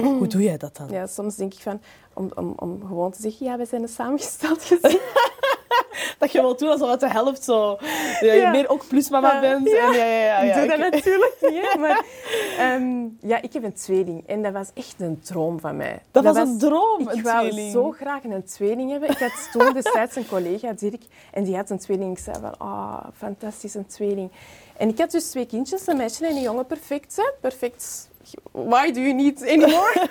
hoe 0.03 0.27
doe 0.27 0.43
jij 0.43 0.57
dat 0.57 0.77
dan? 0.77 0.89
Ja, 0.89 1.07
soms 1.07 1.37
denk 1.37 1.55
ik 1.55 1.61
van, 1.61 1.81
om, 2.13 2.31
om, 2.35 2.53
om 2.57 2.81
gewoon 2.87 3.11
te 3.11 3.21
zeggen, 3.21 3.47
ja, 3.47 3.57
wij 3.57 3.67
zijn 3.67 3.83
een 3.83 3.89
samengesteld 3.89 4.63
gezin. 4.63 5.01
Dat 6.19 6.33
je 6.33 6.41
wel 6.41 6.57
doet 6.57 6.69
alsof 6.69 6.91
het 6.91 7.01
de 7.01 7.09
helft 7.11 7.45
zo... 7.45 7.69
Dat 7.71 7.79
je 8.21 8.27
Ja. 8.27 8.51
meer 8.51 8.69
ook 8.69 8.89
plusmama 8.89 9.33
Ja. 9.33 9.41
bent. 9.41 9.69
Ja. 9.69 9.87
En 9.87 9.93
ja, 9.93 10.05
ja, 10.05 10.25
ja, 10.25 10.39
ik 10.39 10.49
ja, 10.55 10.59
doe 10.61 10.69
dat 10.69 10.79
natuurlijk 10.93 11.37
niet, 11.41 11.77
maar 11.79 12.05
ehm, 12.59 13.07
ja, 13.21 13.43
ik 13.43 13.53
heb 13.53 13.63
een 13.63 13.73
tweeling 13.73 14.27
en 14.27 14.43
dat 14.43 14.53
was 14.53 14.69
echt 14.75 14.95
een 14.99 15.21
droom 15.21 15.61
van 15.61 15.77
mij. 15.77 16.03
Dat 16.11 16.25
was 16.25 16.37
een 16.37 16.59
droom, 16.59 17.01
Ik 17.01 17.13
een 17.13 17.23
wou 17.23 17.49
tweeling. 17.49 17.73
zo 17.73 17.91
graag 17.91 18.25
een 18.25 18.45
tweeling 18.45 18.91
hebben. 18.91 19.09
Ik 19.11 19.19
had 19.19 19.49
toen 19.53 19.73
destijds 19.73 20.17
een 20.17 20.29
collega, 20.29 20.73
Dirk, 20.73 21.03
en 21.33 21.45
die 21.45 21.57
had 21.57 21.71
een 21.71 21.79
tweeling. 21.79 22.17
Ik 22.19 22.25
zei 22.25 22.37
van, 22.41 22.59
ah, 22.59 23.05
fantastisch, 23.17 23.75
een 23.75 23.87
tweeling. 23.87 24.31
En 24.77 24.89
ik 24.89 24.99
had 24.99 25.11
dus 25.11 25.31
twee 25.31 25.47
kindjes, 25.47 25.87
een 25.87 25.97
meisje 25.97 26.27
en 26.27 26.37
een 26.37 26.43
jongen. 26.43 26.67
Perfect, 26.67 27.17
hè? 27.17 27.31
Perfect. 27.41 28.09
Why 28.53 28.91
do 28.93 29.01
you 29.01 29.13
need 29.15 29.43
anymore? 29.49 30.09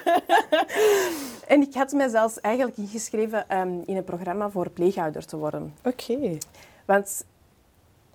en 1.48 1.62
ik 1.62 1.74
had 1.74 1.92
mij 1.92 2.08
zelfs 2.10 2.40
eigenlijk 2.40 2.78
ingeschreven 2.78 3.50
ehm, 3.50 3.70
in 3.86 3.96
een 3.98 4.04
programma 4.04 4.50
voor 4.50 4.70
pleegouder 4.70 5.26
te 5.26 5.38
worden. 5.38 5.74
Oké. 5.84 6.38
Want 6.86 7.26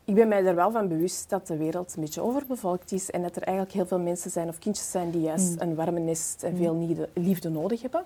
ik 0.04 0.14
ben 0.14 0.28
mij 0.28 0.44
er 0.46 0.54
wel 0.54 0.70
van 0.70 0.88
bewust 0.88 1.30
dat 1.30 1.46
de 1.46 1.56
wereld 1.56 1.94
een 1.94 2.00
beetje 2.02 2.22
overbevolkt 2.22 2.92
is 2.92 3.10
en 3.10 3.22
dat 3.22 3.36
er 3.36 3.42
eigenlijk 3.42 3.76
heel 3.76 3.86
veel 3.86 3.98
mensen 3.98 4.30
zijn 4.30 4.48
of 4.48 4.58
kindjes 4.58 4.90
zijn 4.90 5.10
die 5.10 5.20
juist 5.20 5.50
Mm. 5.54 5.60
een 5.60 5.74
warme 5.74 6.00
nest 6.00 6.42
en 6.42 6.56
veel 6.56 6.76
liefde, 6.76 7.08
liefde 7.14 7.48
nodig 7.48 7.82
hebben. 7.82 8.04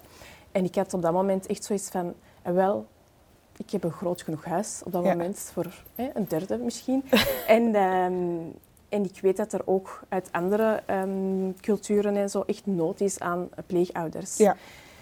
En 0.53 0.65
ik 0.65 0.75
had 0.75 0.95
op 0.95 1.03
dat 1.03 1.13
moment 1.13 1.47
echt 1.47 1.65
zoiets 1.65 1.89
van, 1.89 2.15
eh, 2.43 2.53
wel, 2.53 2.87
ik 3.57 3.71
heb 3.71 3.85
een 3.85 3.91
groot 3.93 4.23
genoeg 4.23 4.45
huis 4.45 4.81
op 4.85 4.93
dat 4.93 5.05
Ja. 5.05 5.11
moment 5.11 5.51
voor 5.53 5.83
hè, 5.95 6.11
een 6.15 6.27
derde 6.29 6.57
misschien. 6.59 7.05
en, 7.47 7.75
ehm, 7.75 8.15
en 8.89 9.05
ik 9.05 9.19
weet 9.21 9.37
dat 9.37 9.53
er 9.53 9.63
ook 9.65 10.01
uit 10.09 10.29
andere 10.33 10.83
ehm, 10.87 11.53
culturen 11.61 12.17
en 12.17 12.31
zo 12.31 12.43
echt 12.47 12.67
nood 12.67 13.01
is 13.01 13.21
aan 13.21 13.49
pleegouders. 13.67 14.37
Ja. 14.37 14.57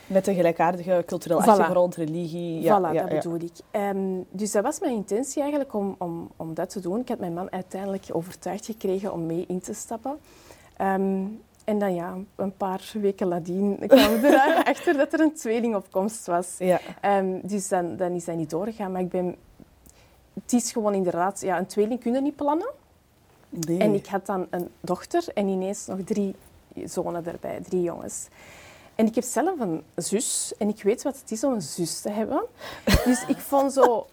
Met 0.07 0.27
een 0.27 0.35
gelijkaardige 0.35 1.03
culturele 1.07 1.43
Voilà. 1.43 1.47
achtergrond, 1.47 1.95
religie. 1.95 2.61
Ja, 2.61 2.79
voilà, 2.79 2.95
ja, 2.95 3.03
dat 3.03 3.11
ja. 3.11 3.17
bedoel 3.17 3.41
ik. 3.41 3.53
Ehm, 3.71 4.21
dus 4.31 4.53
dat 4.53 4.63
was 4.63 4.81
mijn 4.81 4.95
intentie 4.95 5.41
eigenlijk 5.41 5.75
om, 5.75 5.95
om, 5.99 6.31
om 6.37 6.55
dat 6.55 6.71
te 6.71 6.81
doen. 6.81 7.01
Ik 7.01 7.09
had 7.09 7.19
mijn 7.19 7.35
man 7.35 7.53
uiteindelijk 7.53 8.05
overtuigd 8.13 8.67
gekregen 8.67 9.13
om 9.13 9.27
mee 9.27 9.45
in 9.49 9.61
te 9.61 9.75
stappen. 9.75 10.19
Ehm, 10.77 11.23
en 11.65 11.79
dan 11.79 11.95
ja, 11.95 12.17
een 12.37 12.57
paar 12.57 12.93
weken 12.93 13.29
nadien 13.29 13.79
kwamen 13.87 14.21
we 14.21 14.29
erachter 14.29 14.97
dat 14.97 15.13
er 15.13 15.21
een 15.21 15.35
tweeling 15.35 15.75
op 15.75 15.87
komst 15.91 16.27
was. 16.27 16.55
Ja. 16.59 16.81
Dus 17.43 17.69
dan, 17.69 17.97
dan 17.97 18.13
is 18.13 18.25
dat 18.25 18.37
niet 18.37 18.51
doorgegaan. 18.51 18.93
Maar 18.93 19.01
ik 19.01 19.09
ben... 19.09 19.37
Het 20.43 20.53
is 20.53 20.73
gewoon 20.73 20.95
inderdaad... 20.95 21.41
Ja, 21.41 21.59
een 21.59 21.67
tweeling 21.67 22.01
kunnen 22.01 22.23
niet 22.23 22.37
plannen. 22.37 22.71
En 23.79 23.95
ik 23.95 24.07
had 24.07 24.27
dan 24.27 24.47
een 24.51 24.69
dochter 24.81 25.25
en 25.35 25.49
ineens 25.49 25.87
nog 25.87 25.99
drie 26.05 26.35
zonen 26.85 27.27
erbij, 27.27 27.61
drie 27.69 27.83
jongens. 27.83 28.29
En 28.95 29.07
ik 29.07 29.15
heb 29.15 29.25
zelf 29.25 29.61
een 29.61 29.83
zus 29.95 30.53
en 30.59 30.69
ik 30.69 30.83
weet 30.83 31.03
wat 31.03 31.19
het 31.21 31.31
is 31.31 31.45
om 31.45 31.53
een 31.53 31.63
zus 31.63 32.01
te 32.01 32.11
hebben. 32.11 32.45
Dus 33.05 33.25
ik 33.27 33.39
vond 33.39 33.73
zo 33.73 34.07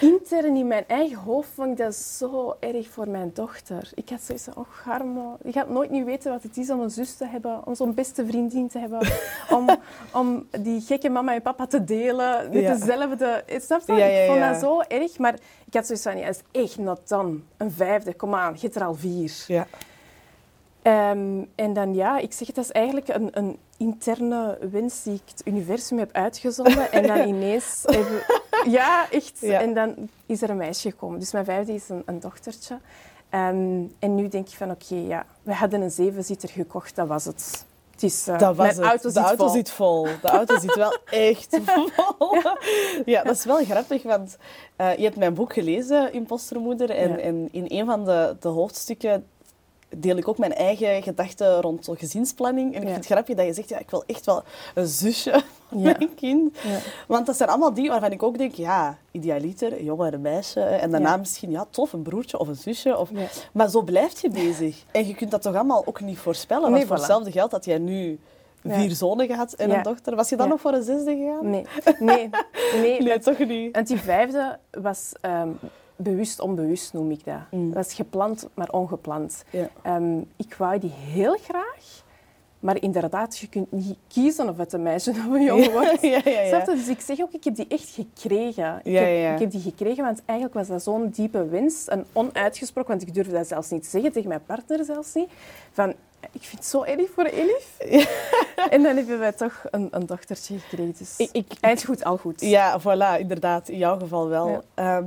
intern 0.00 0.56
in 0.56 0.66
mijn 0.66 0.84
eigen 0.86 1.16
hoofd 1.16 1.48
vond 1.54 1.70
ik 1.70 1.76
dat 1.76 1.94
zo 1.94 2.56
erg 2.60 2.88
voor 2.88 3.08
mijn 3.08 3.30
dochter. 3.34 3.90
Ik 3.94 4.08
had 4.08 4.20
zoiets 4.20 4.44
van, 4.44 4.56
oh 4.56 4.66
Garmo, 4.70 5.36
je 5.44 5.52
gaat 5.52 5.68
nooit 5.68 5.90
niet 5.90 6.04
weten 6.04 6.32
wat 6.32 6.42
het 6.42 6.56
is 6.56 6.70
om 6.70 6.80
een 6.80 6.90
zus 6.90 7.14
te 7.16 7.26
hebben, 7.26 7.66
om 7.66 7.74
zo'n 7.74 7.94
beste 7.94 8.26
vriendin 8.26 8.68
te 8.68 8.78
hebben, 8.78 9.00
om, 9.56 9.68
om 10.12 10.46
die 10.60 10.80
gekke 10.80 11.08
mama 11.08 11.34
en 11.34 11.42
papa 11.42 11.66
te 11.66 11.84
delen, 11.84 12.50
met 12.52 12.62
Ja. 12.62 12.74
dezelfde... 12.74 13.44
Snap 13.60 13.82
je? 13.86 13.92
Ja, 13.92 14.04
ja, 14.06 14.20
Ik 14.22 14.28
vond 14.30 14.40
dat 14.40 14.56
zo 14.60 14.80
erg, 14.80 15.18
maar 15.18 15.34
ik 15.66 15.74
had 15.74 15.86
zoiets 15.86 16.04
van, 16.04 16.18
ja, 16.18 16.26
dat 16.26 16.42
is 16.52 16.62
echt 16.62 16.78
not 16.78 17.08
dan. 17.08 17.42
Een 17.56 17.70
vijfde, 17.70 18.14
kom 18.14 18.34
aan, 18.34 18.52
je 18.54 18.60
hebt 18.60 18.74
er 18.76 18.84
al 18.84 18.94
vier. 18.94 19.44
Ja. 19.46 19.66
Ehm, 20.82 21.44
en 21.54 21.72
dan 21.72 21.94
ja, 21.94 22.18
ik 22.18 22.32
zeg 22.32 22.46
het, 22.46 22.56
dat 22.56 22.64
is 22.64 22.72
eigenlijk 22.72 23.08
een, 23.08 23.28
een 23.32 23.58
interne 23.76 24.58
wens 24.70 25.02
die 25.02 25.14
ik 25.14 25.20
het 25.24 25.42
universum 25.46 25.98
heb 25.98 26.12
uitgezonden. 26.12 26.92
En 26.92 27.06
dan 27.06 27.28
ineens. 27.34 27.84
Ja, 28.66 29.10
echt. 29.10 29.38
Ja. 29.40 29.60
En 29.60 29.74
dan 29.74 29.94
is 30.26 30.42
er 30.42 30.50
een 30.50 30.56
meisje 30.56 30.90
gekomen. 30.90 31.18
Dus 31.20 31.32
mijn 31.32 31.44
vijfde 31.44 31.72
is 31.74 31.88
een, 31.88 32.02
een 32.06 32.20
dochtertje. 32.20 32.78
Ehm, 33.30 33.82
en 33.98 34.14
nu 34.14 34.28
denk 34.28 34.48
ik 34.48 34.54
van, 34.54 34.70
oké, 34.70 34.94
ja, 34.94 35.26
we 35.42 35.54
hadden 35.54 35.80
een 35.80 35.90
zevenzitter 35.90 36.48
gekocht, 36.48 36.96
dat 36.96 37.06
was 37.08 37.24
het. 37.24 37.66
Het 37.90 38.02
is, 38.02 38.26
eh, 38.28 38.38
Dat 38.38 38.56
was 38.56 38.68
het. 38.76 38.78
auto 38.84 39.02
de 39.02 39.10
zit 39.14 39.22
auto 39.24 39.44
vol. 39.44 39.54
zit 39.54 39.70
vol. 39.70 40.02
De 40.22 40.28
auto 40.28 40.58
zit 40.58 40.74
wel 40.74 40.96
echt 41.30 41.58
vol. 41.64 42.34
Ja. 43.04 43.22
dat 43.22 43.36
is 43.36 43.44
wel 43.44 43.64
grappig, 43.64 44.02
want 44.02 44.36
eh, 44.76 44.96
je 44.96 45.02
hebt 45.02 45.16
mijn 45.16 45.34
boek 45.34 45.52
gelezen, 45.52 46.12
Impostermoeder. 46.12 46.90
En, 46.90 47.08
Ja. 47.10 47.16
en 47.18 47.48
in 47.50 47.64
een 47.68 47.86
van 47.86 48.04
de, 48.04 48.36
de 48.40 48.48
hoofdstukken 48.48 49.26
deel 49.96 50.16
ik 50.16 50.28
ook 50.28 50.38
mijn 50.38 50.54
eigen 50.54 51.02
gedachten 51.02 51.60
rond 51.60 51.88
gezinsplanning. 51.92 52.74
En 52.74 52.80
ik 52.82 52.86
Ja. 52.88 52.92
vind 52.92 53.04
het 53.04 53.12
grappig 53.12 53.36
dat 53.36 53.46
je 53.46 53.52
zegt, 53.52 53.68
ja, 53.68 53.78
ik 53.78 53.90
wil 53.90 54.02
echt 54.06 54.26
wel 54.26 54.42
een 54.74 54.86
zusje 54.86 55.30
Ja. 55.70 55.78
mijn 55.98 56.14
kind. 56.14 56.56
Ja. 56.62 56.78
Want 57.06 57.26
dat 57.26 57.36
zijn 57.36 57.48
allemaal 57.48 57.74
dingen 57.74 57.90
waarvan 57.90 58.12
ik 58.12 58.22
ook 58.22 58.38
denk, 58.38 58.54
ja, 58.54 58.98
idealiter, 59.10 59.72
een 59.78 59.84
jongen 59.84 60.06
en 60.06 60.12
een 60.14 60.20
meisje. 60.20 60.60
En 60.60 60.90
daarna 60.90 61.16
misschien, 61.16 61.50
ja, 61.50 61.66
tof, 61.70 61.92
een 61.92 62.02
broertje 62.02 62.38
of 62.38 62.48
een 62.48 62.54
zusje. 62.56 62.98
Of... 62.98 63.10
Maar 63.52 63.68
zo 63.70 63.82
blijf 63.82 64.20
je 64.22 64.30
bezig. 64.30 64.82
En 64.90 65.06
je 65.06 65.14
kunt 65.14 65.30
dat 65.30 65.42
toch 65.42 65.54
allemaal 65.54 65.82
ook 65.86 66.00
niet 66.00 66.18
voorspellen. 66.18 66.62
Want 66.62 66.74
Nee, 66.74 66.86
voor 66.86 66.96
voilà. 66.96 67.00
hetzelfde 67.00 67.30
geld 67.32 67.50
had 67.52 67.64
jij 67.64 67.78
nu 67.78 68.18
vier 68.64 68.90
zonen 68.90 69.26
gehad 69.26 69.52
en 69.52 69.70
een 69.70 69.82
dochter. 69.82 70.16
Was 70.16 70.28
je 70.28 70.36
dan 70.36 70.48
nog 70.48 70.60
voor 70.60 70.72
een 70.72 70.82
zesde 70.82 71.16
gegaan? 71.16 71.50
Nee, 71.50 71.64
nee, 71.98 72.30
nee. 72.82 73.02
Nee, 73.02 73.18
toch 73.18 73.38
niet. 73.38 73.74
En 73.74 73.84
die 73.84 73.98
vijfde 73.98 74.58
was 74.70 75.12
ehm, 75.20 75.48
bewust 75.98 76.40
onbewust, 76.40 76.92
noem 76.92 77.10
ik 77.10 77.24
dat. 77.24 77.40
Mm. 77.50 77.66
Dat 77.72 77.84
was 77.84 77.94
gepland, 77.94 78.48
maar 78.54 78.70
ongepland. 78.70 79.44
Ja. 79.50 79.68
Ehm, 79.82 80.18
ik 80.36 80.54
wou 80.54 80.78
die 80.78 80.92
heel 80.92 81.36
graag, 81.42 82.04
maar 82.58 82.82
inderdaad, 82.82 83.38
je 83.38 83.48
kunt 83.48 83.72
niet 83.72 83.96
kiezen 84.08 84.48
of 84.48 84.56
het 84.56 84.72
een 84.72 84.82
meisje 84.82 85.10
of 85.10 85.26
een 85.26 85.42
jongen 85.42 85.72
wordt. 85.78 86.02
ja, 86.02 86.20
ja, 86.24 86.30
ja. 86.30 86.46
Snap 86.48 86.66
je? 86.66 86.74
Dus 86.74 86.88
ik 86.88 87.00
zeg 87.00 87.20
ook, 87.20 87.32
ik 87.32 87.44
heb 87.44 87.54
die 87.54 87.66
echt 87.68 87.88
gekregen. 87.88 88.80
Ik, 88.82 88.94
heb, 88.94 89.34
ik 89.34 89.38
heb 89.40 89.50
die 89.50 89.60
gekregen, 89.60 90.04
want 90.04 90.22
eigenlijk 90.24 90.58
was 90.58 90.66
dat 90.68 90.82
zo'n 90.82 91.08
diepe 91.08 91.46
wens, 91.48 91.84
een 91.86 92.04
onuitgesproken, 92.12 92.90
want 92.90 93.08
ik 93.08 93.14
durfde 93.14 93.32
dat 93.32 93.46
zelfs 93.46 93.70
niet 93.70 93.82
te 93.82 93.88
zeggen, 93.88 94.12
tegen 94.12 94.28
mijn 94.28 94.44
partner 94.46 94.84
zelfs 94.84 95.14
niet, 95.14 95.30
van, 95.72 95.88
ik 96.32 96.42
vind 96.42 96.52
het 96.52 96.66
zo 96.66 96.82
erg 96.82 97.10
voor 97.14 97.24
Elif. 97.24 97.76
En 98.70 98.82
dan 98.82 98.96
hebben 98.96 99.18
wij 99.18 99.32
toch 99.32 99.64
een, 99.70 99.88
een 99.90 100.06
dochtertje 100.06 100.58
gekregen. 100.58 100.94
Dus 100.98 101.14
Ik, 101.16 101.28
ik, 101.32 101.46
eind 101.60 101.84
goed, 101.84 102.04
al 102.04 102.16
goed. 102.16 102.40
ja, 102.40 102.80
voilà, 102.80 103.20
inderdaad. 103.20 103.68
In 103.68 103.78
jouw 103.78 103.98
geval 103.98 104.28
wel. 104.28 104.62
Ja. 104.74 105.04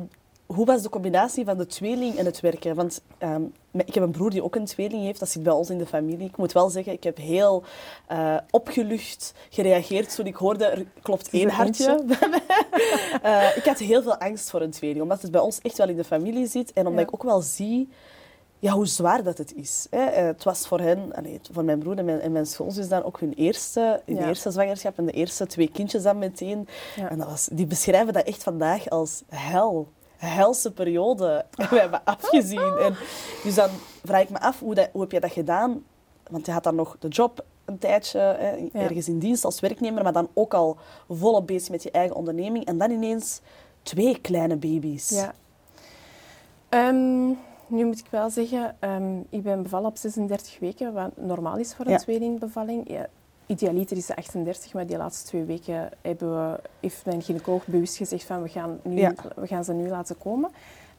Hoe 0.54 0.66
was 0.66 0.82
de 0.82 0.90
combinatie 0.90 1.46
van 1.46 1.58
de 1.58 1.66
tweeling 1.66 2.16
en 2.16 2.26
het 2.26 2.40
werken? 2.40 2.76
Want 2.76 3.02
ehm, 3.18 3.42
ik 3.72 3.94
heb 3.94 4.04
een 4.04 4.12
broer 4.12 4.30
die 4.30 4.44
ook 4.44 4.56
een 4.56 4.66
tweeling 4.66 5.04
heeft. 5.04 5.20
Dat 5.20 5.30
zit 5.30 5.44
bij 5.44 5.54
ons 5.54 5.70
in 5.70 5.78
de 5.78 5.86
familie. 5.86 6.28
Ik 6.28 6.38
moet 6.38 6.52
wel 6.52 6.70
zeggen, 6.70 6.94
ik 6.94 7.04
heb 7.04 7.18
heel 7.18 7.64
eh, 8.08 8.38
opgelucht 8.50 9.34
gereageerd 9.50 10.16
toen 10.16 10.26
ik 10.26 10.36
hoorde, 10.36 10.66
er 10.66 10.86
klopt 11.02 11.30
één 11.30 11.50
hartje 11.50 12.04
bij 12.06 12.30
mij. 12.30 12.42
Eh, 13.22 13.58
ik 13.58 13.66
had 13.66 13.78
heel 13.80 14.02
veel 14.02 14.16
angst 14.18 14.50
voor 14.50 14.62
een 14.62 14.72
tweeling, 14.72 15.02
omdat 15.02 15.22
het 15.22 15.32
bij 15.32 15.42
ons 15.42 15.60
echt 15.62 15.78
wel 15.78 15.90
in 15.90 15.96
de 15.96 16.04
familie 16.04 16.48
zit. 16.48 16.74
En 16.74 16.88
omdat 16.88 17.02
Ja. 17.02 17.08
ik 17.08 17.14
ook 17.14 17.24
wel 17.24 17.42
zie 17.42 17.90
ja, 18.60 18.72
hoe 18.72 18.86
zwaar 18.88 19.24
dat 19.24 19.38
het 19.38 19.54
is. 19.56 19.88
Hè. 19.90 20.04
Eh, 20.06 20.26
het 20.26 20.44
was 20.44 20.68
voor 20.68 20.80
hen, 20.80 21.14
allee, 21.16 21.40
voor 21.52 21.64
mijn 21.64 21.80
broer 21.80 21.98
en 21.98 22.06
mijn, 22.06 22.20
en 22.20 22.32
mijn 22.32 22.46
schoonzus 22.46 22.90
dan 22.90 23.04
ook 23.04 23.20
hun 23.20 23.34
eerste, 23.34 24.02
hun 24.06 24.16
Ja. 24.16 24.28
eerste 24.28 24.52
zwangerschap 24.52 24.98
en 24.98 25.06
de 25.06 25.12
eerste 25.12 25.48
twee 25.48 25.70
kindjes 25.72 26.04
dan 26.04 26.18
meteen. 26.18 26.68
Ja. 26.96 27.10
En 27.10 27.18
dat 27.18 27.28
was, 27.28 27.50
die 27.52 27.66
beschrijven 27.66 28.14
dat 28.14 28.26
echt 28.26 28.44
vandaag 28.44 28.90
als 28.90 29.24
hel. 29.30 29.88
Helse 30.28 30.72
periode. 30.72 31.46
We 31.70 31.80
hebben 31.80 32.02
afgezien. 32.04 32.78
En 32.78 32.96
dus 33.44 33.56
dan 33.56 33.70
vraag 34.04 34.22
ik 34.22 34.30
me 34.30 34.40
af, 34.40 34.60
hoe, 34.60 34.74
dat, 34.76 34.90
hoe 34.92 35.02
heb 35.02 35.12
je 35.12 35.20
dat 35.20 35.32
gedaan? 35.32 35.84
Want 36.30 36.46
je 36.46 36.52
had 36.52 36.64
dan 36.64 36.76
nog 36.76 36.96
de 37.00 37.08
job 37.08 37.46
een 37.66 37.78
tijdje, 37.78 38.20
hè, 38.20 38.68
ergens 38.80 39.08
in 39.08 39.20
dienst 39.20 39.46
als 39.46 39.60
werknemer, 39.60 40.04
maar 40.04 40.14
dan 40.14 40.30
ook 40.34 40.54
al 40.54 40.78
volop 41.10 41.48
bezig 41.48 41.70
met 41.70 41.84
je 41.84 41.92
eigen 41.92 42.16
onderneming. 42.16 42.66
En 42.66 42.78
dan 42.78 42.92
ineens 42.92 43.42
twee 43.84 44.20
kleine 44.22 44.56
baby's. 44.56 45.10
Ja. 45.10 45.34
Ehm, 46.70 47.28
nu 47.68 47.86
moet 47.86 48.00
ik 48.00 48.06
wel 48.10 48.30
zeggen, 48.30 48.76
ehm, 48.80 49.20
ik 49.30 49.44
ben 49.44 49.64
bevallen 49.64 49.90
op 49.90 49.98
36 49.98 50.60
weken, 50.60 50.94
wat 50.94 51.18
normaal 51.18 51.58
is 51.58 51.74
voor 51.74 51.86
een 51.86 51.92
Ja. 51.92 51.98
tweelingbevalling. 51.98 52.90
Ja, 52.92 53.08
idealiter 53.52 53.98
is 53.98 54.08
het 54.08 54.18
38, 54.18 54.74
maar 54.74 54.86
die 54.86 54.98
laatste 54.98 55.28
twee 55.28 55.44
weken 55.44 55.90
hebben 56.02 56.52
we, 56.52 56.60
heeft 56.80 57.06
mijn 57.06 57.22
gynaecoloog 57.22 57.66
bewust 57.68 57.98
gezegd 57.98 58.24
van 58.24 58.42
we 58.42 58.50
gaan, 58.50 58.80
nu, 58.84 58.98
Ja. 58.98 59.14
we 59.36 59.48
gaan 59.48 59.64
ze 59.64 59.74
nu 59.74 59.88
laten 59.90 60.18
komen. 60.18 60.52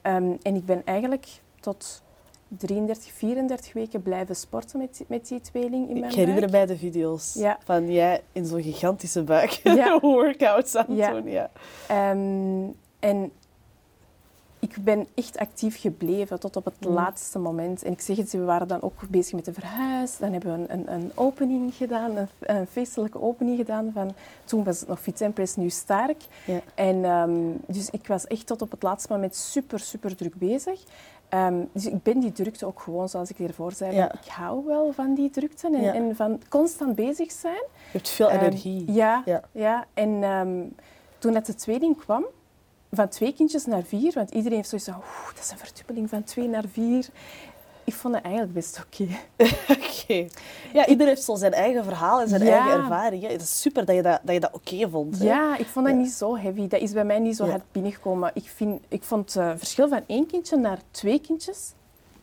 Ehm, 0.03 0.33
en 0.43 0.55
ik 0.55 0.65
ben 0.67 0.83
eigenlijk 0.85 1.27
tot 1.61 2.03
33, 2.49 3.13
34 3.13 3.73
weken 3.73 4.03
blijven 4.03 4.37
sporten 4.37 4.79
met, 4.79 4.97
die- 4.97 5.07
met 5.09 5.29
die 5.29 5.41
tweeling 5.41 5.89
in 5.89 5.99
mijn 6.01 6.11
Ik 6.13 6.17
herinner 6.19 6.51
mij 6.51 6.67
de 6.67 6.77
video's 6.77 7.35
Ja. 7.35 7.59
van 7.65 7.93
jij 7.93 8.23
in 8.33 8.47
zo'n 8.47 8.63
gigantische 8.63 9.23
buik 9.23 9.51
Ja. 9.65 9.99
workouts 10.01 10.77
aan 10.77 10.85
het 10.89 10.97
Ja. 10.97 11.11
doen. 11.13 11.29
Ja. 11.31 11.51
Ehm, 11.89 12.71
en 12.99 13.33
ik 14.77 14.85
ben 14.85 15.07
echt 15.15 15.39
actief 15.39 15.81
gebleven 15.81 16.41
tot 16.41 16.57
op 16.57 16.65
het 16.65 16.75
Mm. 16.81 16.93
laatste 16.93 17.39
moment. 17.39 17.83
En 17.83 17.93
ik 17.93 18.01
zeg 18.01 18.17
het, 18.17 18.33
we 18.33 18.45
waren 18.45 18.69
dan 18.69 18.83
ook 18.83 19.09
bezig 19.09 19.35
met 19.35 19.45
de 19.45 19.53
verhuis. 19.53 20.19
Dan 20.19 20.33
hebben 20.33 20.53
we 20.53 20.73
een, 20.73 20.79
een, 20.79 20.93
een 20.93 21.11
opening 21.15 21.75
gedaan, 21.75 22.17
een, 22.17 22.29
een 22.41 22.67
feestelijke 22.67 23.23
opening 23.23 23.57
gedaan. 23.57 23.91
Van, 23.95 24.13
toen 24.45 24.65
was 24.65 24.81
het 24.81 24.89
nog 24.89 25.01
Fit 25.01 25.21
en 25.21 25.33
Press, 25.33 25.57
nu 25.57 25.71
Sterk. 25.71 26.23
Ja. 26.47 26.61
En 26.75 27.05
ehm, 27.05 27.33
dus 27.67 27.91
ik 27.91 28.07
was 28.07 28.27
echt 28.27 28.47
tot 28.47 28.63
op 28.63 28.71
het 28.71 28.83
laatste 28.83 29.13
moment 29.13 29.37
super, 29.37 29.79
super 29.81 30.17
druk 30.17 30.35
bezig. 30.35 30.83
Ehm, 31.29 31.65
dus 31.73 31.87
ik 31.87 32.03
ben 32.03 32.21
die 32.21 32.33
drukte 32.33 32.67
ook 32.67 32.81
gewoon, 32.81 33.09
zoals 33.09 33.31
ik 33.31 33.37
hiervoor 33.37 33.73
zei, 33.73 33.95
Ja. 33.95 34.13
ik 34.13 34.27
hou 34.29 34.65
wel 34.67 34.93
van 34.93 35.15
die 35.15 35.31
drukte 35.31 35.67
en, 35.67 35.81
Ja. 35.83 35.95
en 35.95 36.17
van 36.17 36.41
constant 36.49 36.95
bezig 36.95 37.33
zijn. 37.33 37.55
Je 37.55 37.99
hebt 37.99 38.09
veel 38.09 38.31
Ehm, 38.31 38.45
energie. 38.45 38.93
ja, 38.93 39.23
Ja. 39.25 39.43
ja. 39.53 39.85
en 39.95 40.75
toen 41.19 41.35
het 41.35 41.47
de 41.47 41.55
tweeling 41.55 41.97
kwam, 41.99 42.25
van 42.97 43.09
twee 43.09 43.33
kindjes 43.33 43.67
naar 43.67 43.83
vier, 43.83 44.13
want 44.15 44.31
iedereen 44.31 44.57
heeft 44.57 44.69
zoiets 44.69 44.87
van, 44.89 44.97
"Oeh, 44.97 45.35
dat 45.35 45.45
is 45.45 45.51
een 45.51 45.59
verdubbeling 45.59 46.09
van 46.09 46.25
twee 46.25 46.49
naar 46.49 46.65
vier. 46.73 47.07
Ik 47.85 47.95
vond 47.95 48.15
het 48.15 48.25
eigenlijk 48.25 48.55
best 48.55 48.85
oké. 48.87 49.07
Oké. 49.79 50.27
Ja, 50.73 50.87
ieder 50.87 51.07
heeft 51.07 51.23
zo 51.23 51.35
zijn 51.35 51.53
eigen 51.53 51.85
verhaal 51.85 52.21
en 52.21 52.29
zijn 52.29 52.45
Ja. 52.45 52.53
eigen 52.61 52.81
ervaring. 52.81 53.27
Het 53.29 53.43
is 53.43 53.61
super 53.61 53.85
dat 53.85 53.95
je 53.97 54.03
dat, 54.03 54.21
dat, 54.23 54.35
je 54.35 54.41
dat 54.41 54.53
oké 54.53 54.91
vond. 54.91 55.19
hè. 55.19 55.25
Ja, 55.25 55.57
ik 55.59 55.67
vond 55.67 55.87
dat 55.87 55.95
Ja. 55.95 56.01
niet 56.01 56.11
zo 56.13 56.37
heavy. 56.37 56.69
Dat 56.69 56.81
is 56.81 56.93
bij 56.93 57.05
mij 57.05 57.19
niet 57.19 57.37
zo 57.37 57.45
Ja. 57.45 57.51
hard 57.51 57.63
binnengekomen. 57.73 58.31
Ik, 58.35 58.45
vind, 58.55 58.83
ik 58.89 59.03
vond 59.03 59.35
het 59.35 59.59
verschil 59.59 59.89
van 59.89 60.01
één 60.07 60.27
kindje 60.27 60.57
naar 60.57 60.79
twee 60.91 61.19
kindjes 61.21 61.73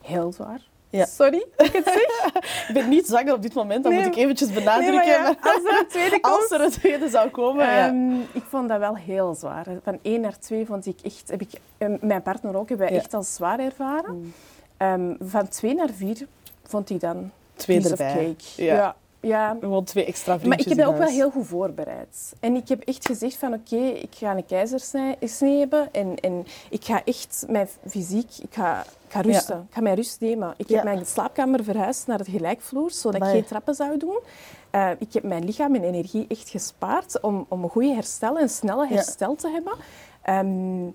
heel 0.01 0.31
zwaar. 0.33 0.68
Ja. 0.89 1.05
Sorry 1.05 1.45
ik 1.57 1.71
het 1.73 1.85
zeg. 1.85 2.33
Ik 2.67 2.73
ben 2.73 2.89
niet 2.89 3.07
zwanger 3.07 3.33
op 3.33 3.41
dit 3.41 3.53
moment, 3.53 3.83
dat 3.83 3.91
Nee, 3.93 4.03
moet 4.03 4.15
ik 4.15 4.21
eventjes 4.23 4.53
benadrukken. 4.53 5.05
ja, 5.05 5.35
als 5.41 5.63
er 5.65 5.79
een 5.79 5.87
tweede 5.87 6.19
komt... 6.21 6.35
als 6.35 6.51
er 6.51 6.61
een 6.61 6.71
tweede 6.71 7.09
zou 7.09 7.29
komen, 7.29 7.65
ja. 7.65 7.87
Ehm, 7.87 8.19
ik 8.31 8.43
vond 8.49 8.69
dat 8.69 8.79
wel 8.79 8.95
heel 8.95 9.35
zwaar. 9.35 9.65
Van 9.83 9.99
één 10.01 10.21
naar 10.21 10.39
twee 10.39 10.65
vond 10.65 10.85
ik 10.85 10.99
echt... 11.03 11.29
Heb 11.29 11.41
ik, 11.41 11.49
en 11.77 11.97
mijn 12.01 12.21
partner 12.21 12.57
ook, 12.57 12.69
hebben 12.69 12.87
wij 12.87 12.97
echt 12.97 13.13
als 13.13 13.33
zwaar 13.35 13.59
ervaren. 13.59 14.15
Mm. 14.19 14.33
Ehm, 14.77 15.13
van 15.19 15.47
twee 15.47 15.73
naar 15.75 15.89
vier 15.95 16.27
vond 16.63 16.89
ik 16.89 16.99
dan 16.99 17.31
Twee 17.55 17.89
erbij. 17.89 18.13
cake. 18.13 18.63
Ja. 18.63 18.95
Ja. 19.21 19.57
Gewoon 19.59 19.83
twee 19.83 20.05
extra 20.05 20.39
vriendjes 20.39 20.49
Maar 20.49 20.59
ik 20.59 20.77
heb 20.77 20.77
dat 20.77 20.87
ook 20.95 20.97
wel 21.07 21.15
heel 21.15 21.29
goed 21.31 21.47
voorbereid. 21.47 22.33
En 22.39 22.55
ik 22.55 22.67
heb 22.69 22.81
echt 22.83 23.07
gezegd 23.07 23.35
van 23.35 23.53
oké, 23.53 23.75
ik 23.75 24.15
ga 24.15 24.35
een 24.35 24.45
keizersnee 24.45 25.15
snee 25.21 25.59
hebben 25.59 25.93
en, 25.93 26.15
en 26.15 26.45
ik 26.69 26.85
ga 26.85 27.01
echt 27.05 27.45
mijn 27.49 27.67
fysiek, 27.87 28.29
ik 28.41 28.53
ga, 28.53 28.79
ik 28.81 29.11
ga 29.13 29.21
rusten. 29.21 29.57
Ik 29.69 29.73
ga 29.75 29.81
mijn 29.81 29.95
rust 29.95 30.19
nemen. 30.19 30.53
Ik 30.57 30.69
Ja. 30.69 30.75
heb 30.75 30.83
mijn 30.83 31.05
slaapkamer 31.05 31.63
verhuisd 31.63 32.07
naar 32.07 32.17
het 32.17 32.27
gelijkvloer, 32.27 32.91
zodat 32.91 33.21
Amai. 33.21 33.31
ik 33.33 33.39
geen 33.39 33.49
trappen 33.49 33.75
zou 33.75 33.97
doen. 33.97 34.19
Eh, 34.69 34.89
ik 34.99 35.13
heb 35.13 35.23
mijn 35.23 35.45
lichaam 35.45 35.75
en 35.75 35.83
energie 35.83 36.25
echt 36.29 36.49
gespaard 36.49 37.21
om, 37.21 37.45
om 37.49 37.63
een 37.63 37.69
goede 37.69 37.93
herstel 37.93 38.37
en 38.37 38.49
snelle 38.49 38.87
Ja. 38.87 38.93
herstel 38.95 39.35
te 39.35 39.49
hebben. 39.49 39.73
Ehm, 40.21 40.87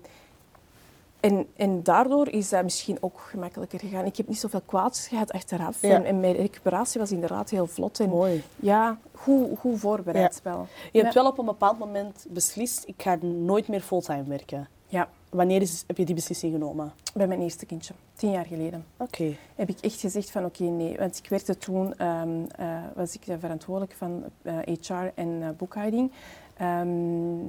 en, 1.25 1.47
en 1.55 1.83
daardoor 1.83 2.27
is 2.29 2.49
dat 2.49 2.63
misschien 2.63 2.97
ook 3.01 3.19
gemakkelijker 3.19 3.79
gegaan. 3.79 4.05
Ik 4.05 4.17
heb 4.17 4.27
niet 4.27 4.39
zoveel 4.39 4.61
kwaads 4.65 5.07
gehad 5.07 5.31
achteraf. 5.31 5.81
Ja. 5.81 5.89
En, 5.95 6.05
en 6.05 6.19
mijn 6.19 6.35
recuperatie 6.35 6.99
was 6.99 7.11
inderdaad 7.11 7.49
heel 7.49 7.67
vlot. 7.67 7.99
En 7.99 8.09
Mooi. 8.09 8.43
ja, 8.55 8.97
goed, 9.13 9.57
goed 9.59 9.79
voorbereid 9.79 10.41
wel. 10.43 10.67
Je 10.91 11.01
hebt 11.01 11.13
Ja. 11.13 11.21
wel 11.21 11.31
op 11.31 11.37
een 11.37 11.45
bepaald 11.45 11.79
moment 11.79 12.25
beslist, 12.29 12.83
ik 12.87 13.01
ga 13.01 13.15
nooit 13.21 13.67
meer 13.67 13.81
fulltime 13.81 14.23
werken. 14.23 14.67
Ja, 14.87 15.09
Wanneer 15.29 15.61
is, 15.61 15.83
heb 15.87 15.97
je 15.97 16.05
die 16.05 16.15
beslissing 16.15 16.53
genomen? 16.53 16.93
bij 17.13 17.27
mijn 17.27 17.41
eerste 17.41 17.65
kindje, 17.65 17.93
tien 18.15 18.31
jaar 18.31 18.45
geleden, 18.45 18.85
Oké. 18.97 19.35
heb 19.55 19.69
ik 19.69 19.79
echt 19.81 19.99
gezegd 19.99 20.31
van 20.31 20.45
oké, 20.45 20.63
nee. 20.63 20.97
Want 20.97 21.17
ik 21.17 21.29
werkte 21.29 21.57
toen, 21.57 21.97
ehm, 21.97 22.29
eh, 22.55 22.77
was 22.95 23.15
ik 23.15 23.21
verantwoordelijk 23.39 23.93
van 23.97 24.23
eh, 24.41 24.57
HR 24.63 25.11
en 25.15 25.37
eh, 25.41 25.49
boekhouding 25.57 26.11
ehm, 26.57 27.39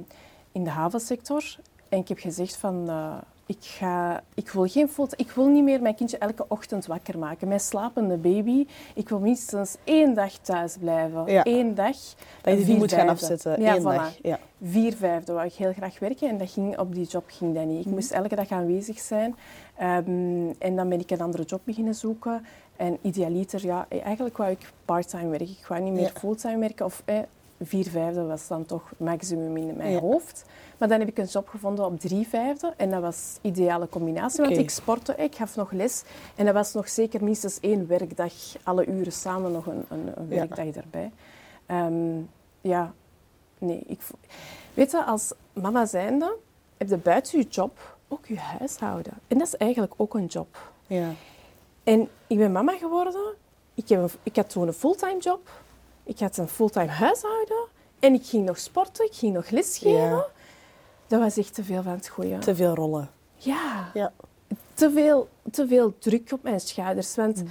in 0.51 0.63
de 0.63 0.69
havensector. 0.69 1.43
en 1.89 1.97
ik 1.99 2.07
heb 2.07 2.17
gezegd 2.19 2.55
van, 2.55 2.83
uh, 2.89 3.17
ik, 3.47 3.57
ga, 3.59 4.23
ik 4.33 4.49
wil 4.49 4.67
geen 4.67 4.89
foto, 4.89 5.13
ik 5.15 5.31
wil 5.31 5.47
niet 5.47 5.63
meer 5.63 5.81
mijn 5.81 5.95
kindje 5.95 6.17
elke 6.17 6.45
ochtend 6.47 6.85
wakker 6.85 7.19
maken. 7.19 7.47
Mijn 7.47 7.59
slapende 7.59 8.17
baby. 8.17 8.67
Ik 8.95 9.09
wil 9.09 9.19
minstens 9.19 9.75
één 9.83 10.13
dag 10.13 10.31
thuis 10.31 10.77
blijven. 10.79 11.25
Ja. 11.31 11.41
Eén 11.45 11.75
dag. 11.75 11.95
Dat 12.41 12.57
je 12.59 12.65
die 12.65 12.77
moet 12.77 12.93
gaan 12.93 13.09
afzetten. 13.09 13.61
Ja, 13.61 13.75
Eén 13.75 13.81
voilà. 13.81 13.83
dag. 13.83 14.15
Ja. 14.21 14.39
Vier 14.61 14.93
vijfde 14.95 15.33
wou 15.33 15.45
ik 15.45 15.53
heel 15.53 15.73
graag 15.73 15.99
werken 15.99 16.29
en 16.29 16.37
dat 16.37 16.51
ging, 16.51 16.77
op 16.79 16.93
die 16.95 17.05
job 17.05 17.23
ging 17.27 17.55
dat 17.55 17.65
niet. 17.65 17.85
Ik 17.85 17.91
moest 17.91 18.11
elke 18.11 18.35
dag 18.35 18.49
aanwezig 18.51 18.99
zijn. 18.99 19.35
Ehm, 19.75 20.49
en 20.59 20.75
dan 20.75 20.89
ben 20.89 20.99
ik 20.99 21.11
een 21.11 21.21
andere 21.21 21.43
job 21.43 21.61
beginnen 21.63 21.95
zoeken. 21.95 22.45
En 22.75 22.97
idealiter, 23.01 23.65
ja, 23.65 23.85
eigenlijk 23.89 24.37
wou 24.37 24.51
ik 24.51 24.71
parttime 24.85 25.27
werken. 25.29 25.49
Ik 25.59 25.65
wou 25.67 25.81
niet 25.81 25.93
meer 25.93 26.01
Ja. 26.01 26.19
fulltime 26.19 26.57
werken. 26.57 26.85
Of 26.85 27.01
eh, 27.05 27.19
vier 27.61 27.85
vijfde 27.89 28.23
was 28.23 28.47
dan 28.47 28.65
toch 28.65 28.91
maximum 28.97 29.57
in 29.57 29.75
mijn 29.75 29.91
Ja. 29.91 29.99
hoofd. 29.99 30.45
Maar 30.77 30.87
dan 30.87 30.99
heb 30.99 31.07
ik 31.07 31.17
een 31.17 31.25
job 31.25 31.47
gevonden 31.47 31.85
op 31.85 31.99
drie 31.99 32.27
vijfde. 32.27 32.73
En 32.77 32.89
dat 32.89 33.01
was 33.01 33.37
een 33.41 33.49
ideale 33.51 33.89
combinatie, 33.89 34.43
want 34.43 34.57
ik 34.57 34.69
sportte, 34.69 35.15
ik 35.15 35.35
gaf 35.35 35.55
nog 35.55 35.71
les. 35.71 36.03
En 36.35 36.45
dat 36.45 36.53
was 36.53 36.73
nog 36.73 36.89
zeker 36.89 37.23
minstens 37.23 37.59
één 37.59 37.87
werkdag, 37.87 38.33
alle 38.63 38.85
uren 38.85 39.11
samen 39.11 39.51
nog 39.51 39.65
een, 39.65 39.85
een, 39.89 40.11
een 40.15 40.27
Ja. 40.29 40.35
werkdag 40.47 40.83
erbij. 40.83 41.11
Ehm, 41.65 42.19
ja, 42.61 42.93
nee. 43.57 43.83
Ik, 43.87 43.99
weet 44.73 44.91
je, 44.91 45.03
als 45.03 45.31
mama 45.53 45.85
zijnde 45.85 46.35
heb 46.77 46.89
je 46.89 46.97
buiten 46.97 47.39
je 47.39 47.45
job 47.49 47.97
ook 48.07 48.25
je 48.25 48.37
huishouden. 48.39 49.13
En 49.27 49.37
dat 49.37 49.47
is 49.47 49.55
eigenlijk 49.55 49.93
ook 49.97 50.13
een 50.13 50.25
job. 50.25 50.71
Ja. 50.87 51.09
En 51.83 52.09
ik 52.27 52.37
ben 52.37 52.51
mama 52.51 52.71
geworden. 52.77 53.33
Ik, 53.73 53.89
heb 53.89 54.01
een, 54.01 54.09
ik 54.23 54.35
had 54.35 54.49
toen 54.49 54.67
een 54.67 54.73
fulltime 54.73 55.19
job. 55.19 55.49
Ik 56.07 56.19
had 56.19 56.37
een 56.37 56.47
fulltime 56.47 56.87
huishouden. 56.87 57.65
En 57.99 58.13
ik 58.13 58.25
ging 58.25 58.45
nog 58.45 58.57
sporten, 58.59 59.05
ik 59.05 59.13
ging 59.13 59.33
nog 59.33 59.49
lesgeven. 59.49 59.99
Ja. 60.09 60.25
Dat 61.07 61.19
was 61.19 61.37
echt 61.37 61.53
te 61.53 61.63
veel 61.63 61.83
van 61.83 61.91
het 61.91 62.07
goede. 62.07 62.37
Te 62.37 62.55
veel 62.55 62.75
rollen. 62.75 63.09
Ja, 63.35 63.91
Ja. 63.93 64.13
te 64.73 64.91
veel, 64.91 65.29
te 65.51 65.67
veel 65.67 65.97
druk 65.99 66.31
op 66.31 66.43
mijn 66.43 66.59
schouders. 66.59 67.15
Want 67.15 67.41
Mm. 67.43 67.49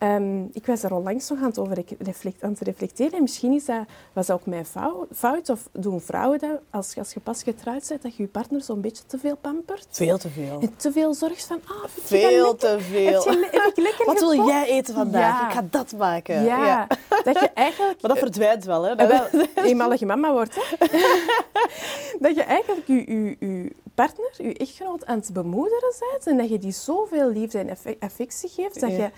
Ehm, 0.00 0.42
ik 0.52 0.66
was 0.66 0.82
er 0.82 0.94
onlangs 0.94 1.28
nog 1.28 1.38
aan 1.38 1.44
het, 1.44 1.58
over 1.58 1.84
reflect, 1.98 2.42
aan 2.42 2.50
het 2.50 2.60
reflecteren. 2.60 3.12
En 3.12 3.22
misschien 3.22 3.52
is 3.52 3.64
dat, 3.64 3.84
was 4.12 4.26
dat 4.26 4.36
ook 4.40 4.46
mijn 4.46 4.66
fou- 4.66 5.06
fout. 5.14 5.48
Of 5.48 5.68
doen 5.72 6.00
vrouwen 6.00 6.38
dat, 6.38 6.60
als, 6.70 6.96
als 6.98 7.12
je 7.12 7.20
pas 7.20 7.42
getrouwd 7.42 7.88
bent, 7.88 8.02
dat 8.02 8.16
je 8.16 8.22
je 8.22 8.28
partner 8.28 8.62
zo'n 8.62 8.80
beetje 8.80 9.02
te 9.06 9.18
veel 9.18 9.36
pampert. 9.36 9.86
Veel 9.90 10.18
te 10.18 10.28
veel. 10.28 10.58
En 10.60 10.76
te 10.76 10.92
veel 10.92 11.14
zorgt 11.14 11.44
van, 11.44 11.60
ah, 11.66 11.82
je 11.82 12.00
dat 12.00 12.02
Veel 12.04 12.56
te 12.56 12.66
Heb, 12.66 12.80
veel. 12.80 13.30
je, 13.32 13.48
heb 13.50 13.76
lekker 13.76 14.06
Wat 14.06 14.18
wil 14.20 14.46
jij 14.46 14.68
eten 14.68 14.94
vandaag? 14.94 15.40
Ja. 15.40 15.46
Ik 15.48 15.54
ga 15.54 15.66
dat 15.70 15.92
maken. 15.98 16.44
Ja, 16.44 16.86
dat 17.24 17.40
je 17.40 17.50
eigenlijk... 17.54 18.00
Maar 18.02 18.10
dat 18.10 18.18
verdwijnt 18.18 18.64
wel, 18.64 18.82
hè? 18.82 18.94
Eh, 18.94 19.08
wel, 19.30 19.42
eenmaal 19.64 19.88
dat 19.88 19.98
je 19.98 20.06
mama 20.06 20.32
wordt, 20.32 20.54
hè. 20.54 20.86
dat 22.24 22.34
je 22.34 22.42
eigenlijk 22.42 22.86
je, 22.86 22.94
je, 23.12 23.36
je 23.38 23.72
partner, 23.94 24.30
je 24.38 24.54
echtgenoot, 24.56 25.06
aan 25.06 25.18
het 25.18 25.32
bemoederen 25.32 25.92
bent 26.10 26.26
en 26.26 26.36
dat 26.36 26.48
je 26.48 26.58
die 26.58 26.72
zoveel 26.72 27.28
liefde 27.30 27.58
en 27.58 27.70
affe- 27.70 27.96
affectie 28.00 28.48
geeft, 28.48 28.80
dat 28.80 28.90
Ja. 28.90 29.10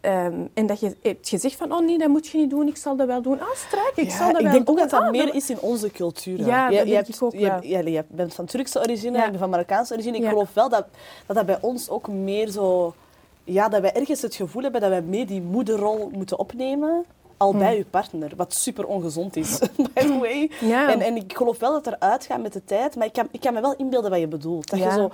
Je... 0.00 0.08
ehm, 0.08 0.34
en 0.54 0.66
dat 0.66 0.80
je 0.80 0.96
hebt 1.02 1.28
gezegd 1.28 1.56
van, 1.56 1.72
oh 1.72 1.80
nee, 1.80 1.98
dat 1.98 2.08
moet 2.08 2.26
je 2.26 2.38
niet 2.38 2.50
doen, 2.50 2.68
ik 2.68 2.76
zal 2.76 2.96
dat 2.96 3.06
wel 3.06 3.22
doen. 3.22 3.40
Ah, 3.40 3.46
strijk, 3.54 3.92
ik 3.96 4.04
Ja, 4.10 4.16
zal 4.16 4.26
dat 4.26 4.36
ik 4.36 4.42
wel 4.42 4.52
denk 4.52 4.66
doen. 4.66 4.74
ook 4.74 4.80
dat 4.80 4.90
dat 4.90 5.00
Ah, 5.00 5.10
meer 5.10 5.34
is 5.34 5.50
in 5.50 5.60
onze 5.60 5.90
cultuur. 5.90 6.38
Ja, 6.38 6.68
Je- 6.68 6.76
dat 6.76 6.86
je 6.86 6.92
denk 6.92 7.06
hebt- 7.06 7.16
ik 7.16 7.22
ook 7.22 7.32
je, 7.62 7.90
je 7.92 8.04
bent 8.08 8.34
van 8.34 8.44
Turkse 8.44 8.78
origine, 8.80 9.18
ik 9.24 9.30
ben 9.30 9.38
van 9.38 9.50
Marokkaanse 9.50 9.92
origine. 9.94 10.16
Ik 10.16 10.28
geloof 10.28 10.54
wel 10.54 10.68
dat, 10.68 10.86
dat 11.26 11.36
dat 11.36 11.46
bij 11.46 11.58
ons 11.60 11.88
ook 11.90 12.08
meer 12.08 12.48
zo... 12.48 12.94
Ja, 13.44 13.68
dat 13.68 13.80
wij 13.80 13.92
ergens 13.92 14.22
het 14.22 14.34
gevoel 14.34 14.62
hebben 14.62 14.80
dat 14.80 14.90
wij 14.90 15.02
meer 15.02 15.26
die 15.26 15.42
moederrol 15.42 16.10
moeten 16.12 16.38
opnemen 16.38 17.04
al 17.36 17.52
Hm. 17.52 17.58
bij 17.58 17.76
je 17.76 17.84
partner. 17.84 18.32
Wat 18.36 18.54
super 18.54 18.86
ongezond 18.86 19.36
is, 19.36 19.58
by 19.94 20.00
the 20.00 20.18
way. 20.20 20.50
Ja. 20.60 20.92
En, 20.92 21.00
en 21.00 21.16
ik 21.16 21.36
geloof 21.36 21.58
wel 21.58 21.72
dat 21.72 21.86
er 21.86 21.96
uitgaat 21.98 22.42
met 22.42 22.52
de 22.52 22.64
tijd, 22.64 22.96
maar 22.96 23.06
ik 23.06 23.12
kan, 23.12 23.28
ik 23.30 23.40
kan 23.40 23.54
me 23.54 23.60
wel 23.60 23.74
inbeelden 23.76 24.10
wat 24.10 24.20
je 24.20 24.28
bedoelt. 24.28 24.70
Dat 24.70 24.78
Ja. 24.78 24.84
je 24.86 24.92
zo 24.92 25.10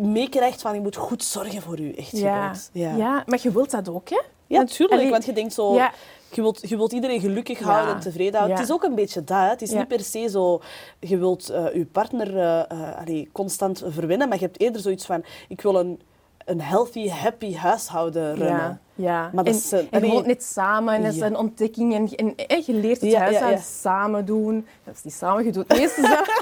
meekrijgt 0.00 0.60
van 0.60 0.74
je 0.74 0.80
moet 0.80 0.96
goed 0.96 1.24
zorgen 1.24 1.62
voor 1.62 1.80
je 1.80 1.86
ja. 1.86 1.94
echtgenoot. 1.96 2.70
Ja. 2.72 2.94
Ja. 2.96 3.22
maar 3.26 3.38
je 3.42 3.52
wilt 3.52 3.70
dat 3.70 3.88
ook, 3.88 4.08
hè? 4.08 4.20
Ja, 4.46 4.56
Want- 4.56 4.74
tuurlijk. 4.74 4.98
allee, 5.00 5.10
want 5.10 5.24
je 5.24 5.32
denkt 5.32 5.52
zo... 5.52 5.74
Ja, 5.74 5.92
Je 6.30 6.40
wilt, 6.42 6.68
je 6.68 6.76
wilt 6.76 6.92
iedereen 6.92 7.20
gelukkig 7.20 7.58
Ja. 7.58 7.64
houden 7.64 7.94
en 7.94 8.00
tevreden 8.00 8.34
houden. 8.34 8.50
Ja. 8.56 8.60
Het 8.62 8.70
is 8.70 8.74
ook 8.74 8.82
een 8.82 8.94
beetje 8.94 9.24
dat. 9.24 9.38
hè. 9.38 9.48
Het 9.48 9.62
is 9.62 9.70
Ja. 9.70 9.78
niet 9.78 9.88
per 9.88 10.00
se 10.00 10.28
zo... 10.28 10.60
Je 11.00 11.18
wilt 11.18 11.48
eh, 11.50 11.74
je 11.74 11.86
partner 11.86 12.66
allee, 12.96 13.28
constant 13.32 13.82
verwennen, 13.86 14.28
maar 14.28 14.38
je 14.38 14.44
hebt 14.44 14.60
eerder 14.60 14.80
zoiets 14.80 15.06
van... 15.06 15.24
Ik 15.48 15.60
wil 15.60 15.74
een, 15.80 16.00
een 16.44 16.60
healthy, 16.60 17.08
happy 17.08 17.54
huishouden 17.54 18.34
runnen. 18.34 18.56
ja, 18.56 18.78
ja. 18.94 19.30
Maar 19.32 19.44
dat 19.44 19.54
en, 19.54 19.60
is, 19.60 19.72
en 19.90 20.04
je 20.06 20.12
woont 20.12 20.26
net 20.26 20.42
samen 20.42 20.94
en 20.94 21.02
dat 21.02 21.12
is 21.12 21.18
Ja. 21.18 21.26
een 21.26 21.36
ontdekking. 21.36 21.94
En, 21.94 22.08
en, 22.16 22.36
en 22.46 22.62
je 22.66 22.72
leert 22.72 23.00
het 23.00 23.10
Ja, 23.10 23.16
ja, 23.18 23.22
huishouden 23.24 23.58
ja. 23.58 23.64
samen 23.64 24.24
doen. 24.24 24.66
Dat 24.84 24.94
is 24.94 25.02
niet 25.02 25.14
samen, 25.14 25.44
je 25.44 25.52
doet 25.52 25.68
het 25.68 25.78
meeste. 25.78 26.24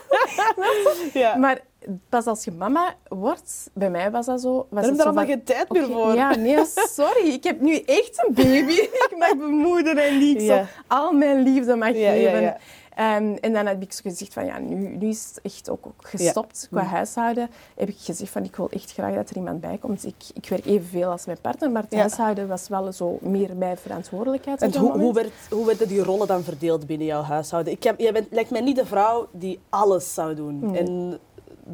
Ja. 1.13 1.37
Maar 1.37 1.61
pas 2.09 2.27
als 2.27 2.45
je 2.45 2.51
mama 2.53 2.95
wordt, 3.09 3.71
bij 3.75 3.91
mij 3.91 4.11
was 4.11 4.27
dat 4.27 4.41
zo. 4.41 4.53
Was 4.55 4.67
Daar 4.71 4.85
heb 4.85 4.95
je 4.95 5.05
allemaal 5.05 5.25
geen 5.25 5.45
tijd 5.45 5.71
meer 5.73 5.87
voor. 5.87 6.15
Ja, 6.15 6.37
nee, 6.37 6.65
sorry. 6.75 7.29
Ik 7.29 7.45
heb 7.45 7.61
nu 7.61 7.77
echt 7.77 8.25
een 8.27 8.35
baby. 8.35 8.73
ik 9.11 9.15
mag 9.19 9.37
bemoederen 9.37 10.05
en 10.05 10.19
die 10.19 10.43
Ja. 10.43 10.57
zo 10.59 10.65
al 10.87 11.13
mijn 11.13 11.43
liefde 11.43 11.77
mag 11.77 11.89
Ja, 11.97 12.11
geven. 12.11 12.41
ja. 12.41 12.57
Ehm, 12.95 13.37
en 13.41 13.53
dan 13.53 13.67
heb 13.67 13.83
ik 13.83 13.93
zo 13.93 14.01
gezegd 14.03 14.33
van 14.33 14.45
ja, 14.45 14.59
nu, 14.59 14.97
nu 14.97 15.09
is 15.09 15.29
het 15.29 15.41
echt 15.43 15.71
ook, 15.71 15.87
ook 15.87 15.93
gestopt 16.09 16.67
qua 16.71 16.83
Mm. 16.83 16.89
huishouden. 16.89 17.51
Heb 17.77 17.89
ik 17.89 17.97
gezegd 17.99 18.31
van 18.31 18.45
ik 18.45 18.57
wil 18.57 18.71
echt 18.71 18.93
graag 18.93 19.15
dat 19.15 19.31
er 19.31 19.37
iemand 19.37 19.61
bij 19.61 19.79
komt. 19.81 20.05
Ik, 20.07 20.15
ik 20.35 20.49
werk 20.49 20.65
evenveel 20.67 21.11
als 21.11 21.27
mijn 21.27 21.39
partner, 21.41 21.71
maar 21.71 21.83
het 21.83 21.95
huishouden 21.95 22.49
was 22.49 22.69
wel 22.69 22.93
zo 22.93 23.19
meer 23.21 23.57
mijn 23.57 23.77
verantwoordelijkheid. 23.77 24.63
En 24.63 24.77
hoe, 24.77 24.99
hoe, 24.99 25.13
werd, 25.13 25.31
hoe 25.51 25.67
werden 25.67 25.89
die 25.89 26.03
rollen 26.03 26.27
dan 26.27 26.43
verdeeld 26.43 26.87
binnen 26.87 27.07
jouw 27.07 27.23
huishouden? 27.23 27.73
Ik 27.73 27.83
heb, 27.83 27.99
jij 28.01 28.13
bent, 28.13 28.27
lijkt 28.31 28.51
mij 28.51 28.61
niet 28.61 28.77
de 28.77 28.87
vrouw 28.87 29.27
die 29.33 29.61
alles 29.69 30.15
zou 30.15 30.35
doen 30.35 30.77
en 30.77 31.19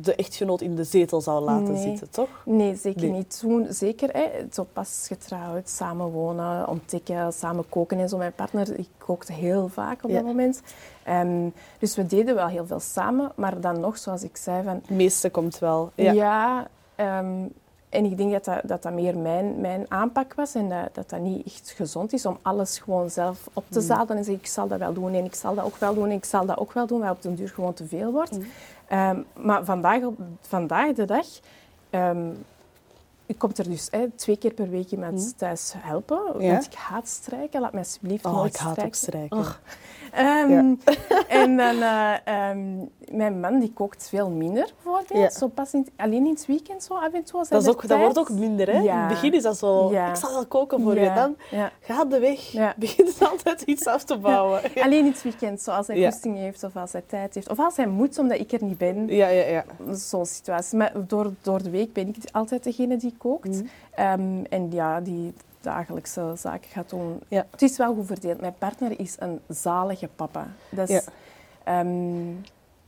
de 0.00 0.14
echtgenoot 0.14 0.60
in 0.60 0.74
de 0.74 0.84
zetel 0.84 1.20
zou 1.20 1.44
laten 1.44 1.72
Nee. 1.72 1.82
zitten, 1.82 2.10
toch? 2.10 2.28
Nee, 2.44 2.74
zeker 2.76 3.00
Nee. 3.02 3.10
niet. 3.10 3.38
Toen 3.38 3.66
zeker, 3.70 4.08
hè, 4.12 4.28
zo 4.52 4.66
pas 4.72 5.04
getrouwd, 5.08 5.68
samen 5.68 6.06
wonen, 6.10 6.68
ontdekken, 6.68 7.32
samen 7.32 7.68
koken 7.68 7.98
en 7.98 8.08
zo. 8.08 8.16
Mijn 8.16 8.32
partner, 8.32 8.78
ik 8.78 8.88
kookte 8.98 9.32
heel 9.32 9.68
vaak 9.68 10.04
op 10.04 10.10
Ja. 10.10 10.16
dat 10.16 10.24
moment. 10.24 10.60
Ehm, 11.04 11.48
dus 11.78 11.96
we 11.96 12.06
deden 12.06 12.34
wel 12.34 12.46
heel 12.48 12.66
veel 12.66 12.80
samen, 12.80 13.32
maar 13.34 13.60
dan 13.60 13.80
nog, 13.80 13.98
zoals 13.98 14.22
ik 14.22 14.36
zei, 14.36 14.62
van 14.64 14.74
Het 14.74 14.90
meeste 14.90 15.30
komt 15.30 15.58
wel. 15.58 15.90
ja. 15.94 16.12
Ja. 16.12 16.66
ehm, 16.94 17.44
en 17.88 18.04
ik 18.04 18.16
denk 18.16 18.32
dat 18.32 18.44
dat, 18.44 18.60
dat, 18.64 18.82
dat 18.82 18.92
meer 18.92 19.18
mijn, 19.18 19.60
mijn 19.60 19.84
aanpak 19.88 20.34
was 20.34 20.54
en 20.54 20.68
dat, 20.68 20.88
dat 20.92 21.10
dat 21.10 21.20
niet 21.20 21.46
echt 21.46 21.70
gezond 21.76 22.12
is 22.12 22.26
om 22.26 22.38
alles 22.42 22.78
gewoon 22.78 23.10
zelf 23.10 23.48
op 23.52 23.64
te 23.68 23.80
zadelen 23.80 24.16
en 24.16 24.24
zeggen 24.24 24.42
ik 24.42 24.48
zal 24.50 24.68
dat 24.68 24.78
wel 24.78 24.92
doen 24.92 25.14
en 25.14 25.24
ik 25.24 25.34
zal 25.34 25.54
dat 25.54 25.64
ook 25.64 25.76
wel 25.76 25.94
doen 25.94 26.04
en 26.04 26.16
ik 26.16 26.24
zal 26.24 26.46
dat 26.46 26.58
ook 26.58 26.72
wel 26.72 26.86
doen, 26.86 27.00
waar 27.00 27.10
op 27.10 27.22
den 27.22 27.34
duur 27.34 27.48
gewoon 27.48 27.72
te 27.74 27.86
veel 27.86 28.12
wordt. 28.12 28.38
Ehm, 28.88 29.20
maar 29.34 29.64
vandaag, 29.64 30.02
op, 30.02 30.18
vandaag 30.40 30.92
de 30.92 31.04
dag 31.04 31.26
ehm, 31.90 32.30
komt 33.38 33.58
er 33.58 33.68
dus 33.68 33.88
hè, 33.90 34.10
twee 34.10 34.36
keer 34.36 34.52
per 34.52 34.68
week 34.68 34.90
iemand 34.90 35.38
thuis 35.38 35.74
helpen. 35.76 36.22
Ja. 36.38 36.52
Want 36.52 36.66
ik 36.66 36.74
haat 36.74 37.08
strijken. 37.08 37.60
Laat 37.60 37.72
mij 37.72 37.80
alsjeblieft 37.80 38.24
Oh, 38.24 38.32
nooit 38.32 38.54
ik 38.54 38.60
haat 38.60 38.84
ook 38.84 38.94
strijken. 38.94 39.44
Ehm, 40.12 40.74
En 41.28 41.56
dan, 41.56 41.82
eh, 41.92 42.14
ehm, 42.24 42.76
mijn 43.10 43.40
man 43.40 43.58
die 43.58 43.72
kookt 43.72 44.08
veel 44.08 44.30
minder, 44.30 44.70
bijvoorbeeld. 44.82 45.20
Ja. 45.20 45.30
Zo 45.30 45.48
pas 45.48 45.74
in, 45.74 45.88
alleen 45.96 46.24
in 46.26 46.32
het 46.32 46.46
weekend 46.46 46.82
zo 46.82 46.94
af 46.94 47.12
en 47.12 47.24
toe. 47.24 47.38
als 47.38 47.48
Dat, 47.48 47.62
is 47.62 47.68
ook, 47.68 47.88
dat 47.88 47.98
wordt 47.98 48.18
ook 48.18 48.30
minder, 48.30 48.72
hè? 48.72 48.78
Ja. 48.78 48.92
In 48.92 48.98
het 48.98 49.08
begin 49.08 49.32
is 49.32 49.42
dat 49.42 49.58
zo, 49.58 49.88
ik 49.90 50.16
zal 50.16 50.32
wel 50.32 50.46
koken 50.46 50.82
voor 50.82 50.98
je. 50.98 51.12
Dan 51.14 51.36
gaat 51.80 52.10
de 52.10 52.18
weg, 52.18 52.52
begint 52.76 53.28
altijd 53.30 53.62
iets 53.62 53.86
af 53.86 54.04
te 54.04 54.18
bouwen. 54.18 54.60
Alleen 54.82 55.04
in 55.04 55.12
het 55.12 55.22
weekend, 55.22 55.60
zo 55.60 55.70
als 55.70 55.86
hij 55.86 55.98
Ja. 55.98 56.10
goesting 56.10 56.36
heeft 56.36 56.64
of 56.64 56.76
als 56.76 56.92
hij 56.92 57.02
tijd 57.06 57.34
heeft. 57.34 57.50
Of 57.50 57.58
als 57.58 57.76
hij 57.76 57.86
moet, 57.86 58.18
omdat 58.18 58.38
ik 58.38 58.52
er 58.52 58.64
niet 58.64 58.78
ben. 58.78 59.06
ja, 59.08 59.28
ja. 59.28 59.44
ja. 59.46 59.64
Zo'n 59.94 60.26
situatie. 60.26 60.78
Maar 60.78 60.92
door, 61.06 61.32
door 61.42 61.62
de 61.62 61.70
week 61.70 61.92
ben 61.92 62.08
ik 62.08 62.16
altijd 62.32 62.64
degene 62.64 62.96
die 62.96 63.14
kookt. 63.18 63.48
Mhm. 63.48 63.64
Ehm, 63.94 64.44
en 64.50 64.70
ja, 64.72 65.00
die 65.00 65.34
dagelijkse 65.60 66.32
zaken 66.36 66.70
gaat 66.70 66.90
doen. 66.90 67.20
Ja. 67.28 67.46
Het 67.50 67.62
is 67.62 67.76
wel 67.76 67.94
goed 67.94 68.06
verdeeld. 68.06 68.40
Mijn 68.40 68.54
partner 68.58 69.00
is 69.00 69.16
een 69.18 69.40
zalige 69.48 70.08
papa. 70.16 70.46
Dat 70.70 70.88
is, 70.88 71.04
Ja. 71.04 71.12
ehm, 71.64 72.34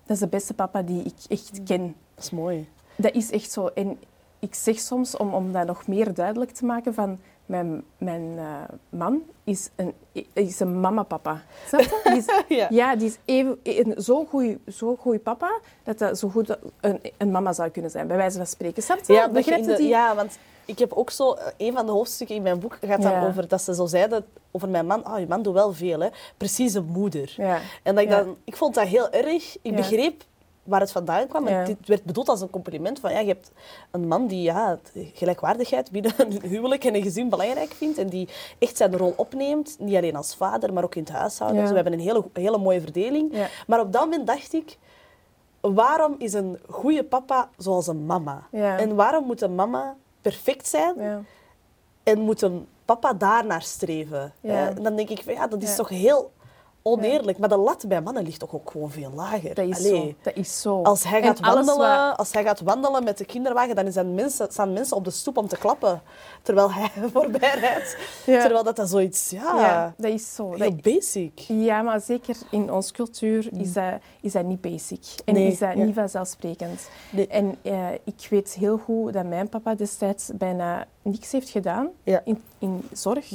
dat 0.06 0.16
is 0.16 0.18
de 0.18 0.26
beste 0.28 0.54
papa 0.54 0.82
die 0.82 1.02
ik 1.02 1.14
echt 1.28 1.60
ken. 1.64 1.94
Dat 2.14 2.24
is 2.24 2.30
mooi. 2.30 2.68
Dat 2.96 3.14
is 3.14 3.30
echt 3.30 3.50
zo. 3.50 3.66
En 3.66 3.98
ik 4.38 4.54
zeg 4.54 4.78
soms, 4.78 5.16
om, 5.16 5.34
om 5.34 5.52
dat 5.52 5.66
nog 5.66 5.86
meer 5.86 6.14
duidelijk 6.14 6.50
te 6.50 6.64
maken, 6.64 6.94
van 6.94 7.18
mijn, 7.46 7.82
mijn 7.98 8.34
eh, 8.38 8.44
man 8.88 9.22
is 9.44 9.70
een, 9.76 9.92
is 10.32 10.60
een 10.60 10.80
mama-papa. 10.80 11.42
Snap 11.66 11.80
je? 11.80 12.00
Die 12.04 12.16
is, 12.16 12.26
Ja. 12.58 12.66
ja, 12.70 12.96
die 12.96 13.06
is 13.08 13.18
even, 13.24 13.58
een 13.62 14.02
zo 14.02 14.24
goeie, 14.24 14.58
zo 14.72 14.96
goeie 14.96 15.18
papa, 15.18 15.58
dat 15.82 15.98
dat 15.98 16.18
zo 16.18 16.28
goed 16.28 16.56
een, 16.80 17.00
een 17.16 17.30
mama 17.30 17.52
zou 17.52 17.68
kunnen 17.70 17.90
zijn, 17.90 18.06
bij 18.06 18.16
wijze 18.16 18.36
van 18.36 18.46
spreken. 18.46 18.82
Snap 18.82 18.98
je? 19.06 19.12
Ja, 19.12 19.22
je 19.24 19.30
Begrijpt 19.30 19.76
die- 19.76 19.88
ja, 19.88 20.14
want 20.14 20.38
ik 20.68 20.78
heb 20.78 20.92
ook 20.92 21.10
zo... 21.10 21.32
eh, 21.32 21.46
Een 21.56 21.72
van 21.72 21.86
de 21.86 21.92
hoofdstukken 21.92 22.36
in 22.36 22.42
mijn 22.42 22.58
boek 22.58 22.78
gaat 22.84 23.02
dan 23.02 23.12
Ja. 23.12 23.26
over 23.26 23.48
dat 23.48 23.62
ze 23.62 23.74
zo 23.74 23.86
zeiden 23.86 24.24
over 24.50 24.68
mijn 24.68 24.86
man. 24.86 25.06
Oh, 25.12 25.18
je 25.18 25.26
man 25.26 25.42
doet 25.42 25.54
wel 25.54 25.72
veel, 25.72 26.00
hè. 26.00 26.08
Precies 26.36 26.74
een 26.74 26.84
moeder. 26.92 27.34
Ja. 27.36 27.58
En 27.82 27.94
dat 27.94 28.04
ik, 28.04 28.10
dan, 28.10 28.36
ik 28.44 28.56
vond 28.56 28.74
dat 28.74 28.86
heel 28.86 29.10
erg. 29.10 29.56
Ik 29.62 29.76
begreep 29.76 30.24
waar 30.62 30.80
het 30.80 30.92
vandaan 30.92 31.26
kwam. 31.26 31.48
Ja. 31.48 31.64
dit 31.64 31.76
werd 31.86 32.04
bedoeld 32.04 32.28
als 32.28 32.40
een 32.40 32.50
compliment. 32.50 33.00
Van, 33.00 33.12
ja, 33.12 33.18
je 33.18 33.26
hebt 33.26 33.52
een 33.90 34.08
man 34.08 34.26
die 34.26 34.42
ja, 34.42 34.78
gelijkwaardigheid 35.14 35.90
binnen 35.90 36.12
een 36.16 36.40
huwelijk 36.50 36.84
en 36.84 36.94
een 36.94 37.02
gezin 37.02 37.28
belangrijk 37.28 37.72
vindt. 37.72 37.98
En 37.98 38.08
die 38.08 38.28
echt 38.58 38.76
zijn 38.76 38.96
rol 38.96 39.12
opneemt. 39.16 39.76
Niet 39.78 39.96
alleen 39.96 40.16
als 40.16 40.34
vader, 40.34 40.72
maar 40.72 40.84
ook 40.84 40.94
in 40.94 41.02
het 41.02 41.12
huishouden. 41.12 41.56
Ja. 41.56 41.62
Dus 41.62 41.70
we 41.70 41.76
hebben 41.82 41.98
een 42.00 42.06
hele, 42.06 42.24
hele 42.32 42.58
mooie 42.58 42.80
verdeling. 42.80 43.34
Ja. 43.34 43.46
Maar 43.66 43.80
op 43.80 43.92
dat 43.92 44.02
moment 44.02 44.26
dacht 44.26 44.52
ik... 44.52 44.78
waarom 45.60 46.14
is 46.18 46.32
een 46.32 46.58
goede 46.70 47.04
papa 47.04 47.48
zoals 47.56 47.86
een 47.86 48.06
mama? 48.06 48.42
En 48.50 48.94
waarom 48.94 49.24
moet 49.24 49.40
een 49.42 49.54
mama 49.54 49.96
perfect 50.28 50.66
zijn 50.68 50.94
Ja. 51.00 51.20
en 52.02 52.18
moet 52.20 52.42
een 52.42 52.66
papa 52.84 53.12
daarnaar 53.12 53.62
streven? 53.62 54.32
Ja. 54.40 54.52
Eh, 54.52 54.76
en 54.76 54.82
dan 54.82 54.96
denk 54.96 55.08
ik, 55.08 55.22
van, 55.22 55.32
ja, 55.34 55.46
dat 55.46 55.62
is 55.62 55.76
toch 55.76 55.88
heel 55.88 56.32
oneerlijk. 56.82 57.38
Maar 57.38 57.48
de 57.48 57.56
lat 57.56 57.84
bij 57.88 58.00
mannen 58.00 58.22
ligt 58.22 58.40
toch 58.40 58.54
ook 58.54 58.70
gewoon 58.70 58.90
veel 58.90 59.10
lager. 59.14 59.54
Dat 59.54 59.68
is 59.68 59.78
Allee. 59.78 59.96
zo. 60.00 60.14
Dat 60.22 60.36
is 60.36 60.60
zo. 60.60 60.82
Als 60.82 61.04
hij, 61.04 61.22
gaat 61.22 61.40
wandelen, 61.40 62.16
als 62.16 62.32
hij 62.32 62.42
gaat 62.42 62.60
wandelen 62.60 63.04
met 63.04 63.18
de 63.18 63.24
kinderwagen, 63.24 63.74
dan 63.76 63.92
zijn 63.92 64.14
mensen, 64.14 64.46
staan 64.52 64.72
mensen 64.72 64.96
op 64.96 65.04
de 65.04 65.10
stoep 65.10 65.36
om 65.36 65.48
te 65.48 65.56
klappen. 65.56 66.02
Terwijl 66.42 66.72
hij 66.72 66.90
voorbij 67.12 67.54
rijdt. 67.58 67.96
Ja. 68.26 68.40
Terwijl 68.40 68.64
dat, 68.64 68.76
dat 68.76 68.88
zoiets, 68.88 69.30
ja, 69.30 69.60
Ja, 69.60 69.94
dat 69.96 70.12
is 70.12 70.34
zo. 70.34 70.48
heel 70.54 70.58
Dat- 70.58 70.82
basic. 70.82 71.38
ja, 71.38 71.82
maar 71.82 72.00
zeker 72.00 72.36
in 72.50 72.72
onze 72.72 72.92
cultuur 72.92 73.48
is 73.60 73.72
dat, 73.72 73.92
is 74.20 74.32
dat 74.32 74.44
niet 74.44 74.60
basic. 74.60 75.04
En 75.24 75.34
Nee, 75.34 75.46
is 75.46 75.58
dat 75.58 75.74
niet 75.74 75.94
vanzelfsprekend. 75.94 76.88
Nee. 77.10 77.26
En 77.26 77.56
eh, 77.62 77.86
ik 78.04 78.26
weet 78.30 78.54
heel 78.54 78.78
goed 78.78 79.12
dat 79.12 79.24
mijn 79.26 79.48
papa 79.48 79.74
destijds 79.74 80.30
bijna 80.34 80.86
niks 81.02 81.32
heeft 81.32 81.48
gedaan 81.48 81.88
in, 82.24 82.42
in 82.58 82.88
zorg. 82.92 83.30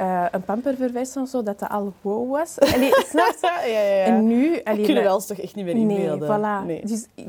Eh, 0.00 0.24
een 0.30 0.42
pamperverwijs 0.42 1.16
of 1.16 1.28
zo, 1.28 1.42
dat 1.42 1.58
dat 1.58 1.68
al 1.70 1.92
wow 2.00 2.30
was. 2.30 2.58
Allee, 2.74 2.92
snap 3.06 3.34
je? 3.40 3.70
Ja, 3.70 3.80
ja, 3.80 3.94
ja. 3.94 4.04
En 4.04 4.26
nu... 4.26 4.62
allee, 4.64 4.84
kunnen 4.84 5.02
we 5.02 5.14
ons 5.14 5.26
toch 5.26 5.38
echt 5.38 5.54
niet 5.54 5.64
meer 5.64 5.74
Nee, 5.74 5.82
inbeelden. 5.98 6.38
voilà. 6.38 6.66
Nee. 6.66 6.86
Dus 6.86 7.06
ik 7.14 7.26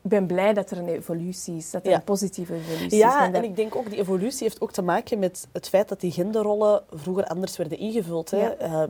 ben 0.00 0.26
blij 0.26 0.52
dat 0.54 0.70
er 0.70 0.78
een 0.78 0.88
evolutie 0.88 1.56
is, 1.56 1.70
dat 1.70 1.86
er 1.86 1.92
een 1.92 2.04
positieve 2.04 2.54
evolutie 2.54 2.86
is. 2.86 2.96
Ja, 2.96 3.24
En 3.24 3.32
dat- 3.32 3.42
en 3.42 3.48
ik 3.48 3.56
denk 3.56 3.76
ook, 3.76 3.90
die 3.90 3.98
evolutie 3.98 4.42
heeft 4.42 4.60
ook 4.60 4.72
te 4.72 4.82
maken 4.82 5.18
met 5.18 5.46
het 5.52 5.68
feit 5.68 5.88
dat 5.88 6.00
die 6.00 6.10
genderrollen 6.12 6.82
vroeger 6.92 7.24
anders 7.24 7.56
werden 7.56 7.78
ingevuld. 7.78 8.30
Hè. 8.30 8.48
Eh, 8.48 8.82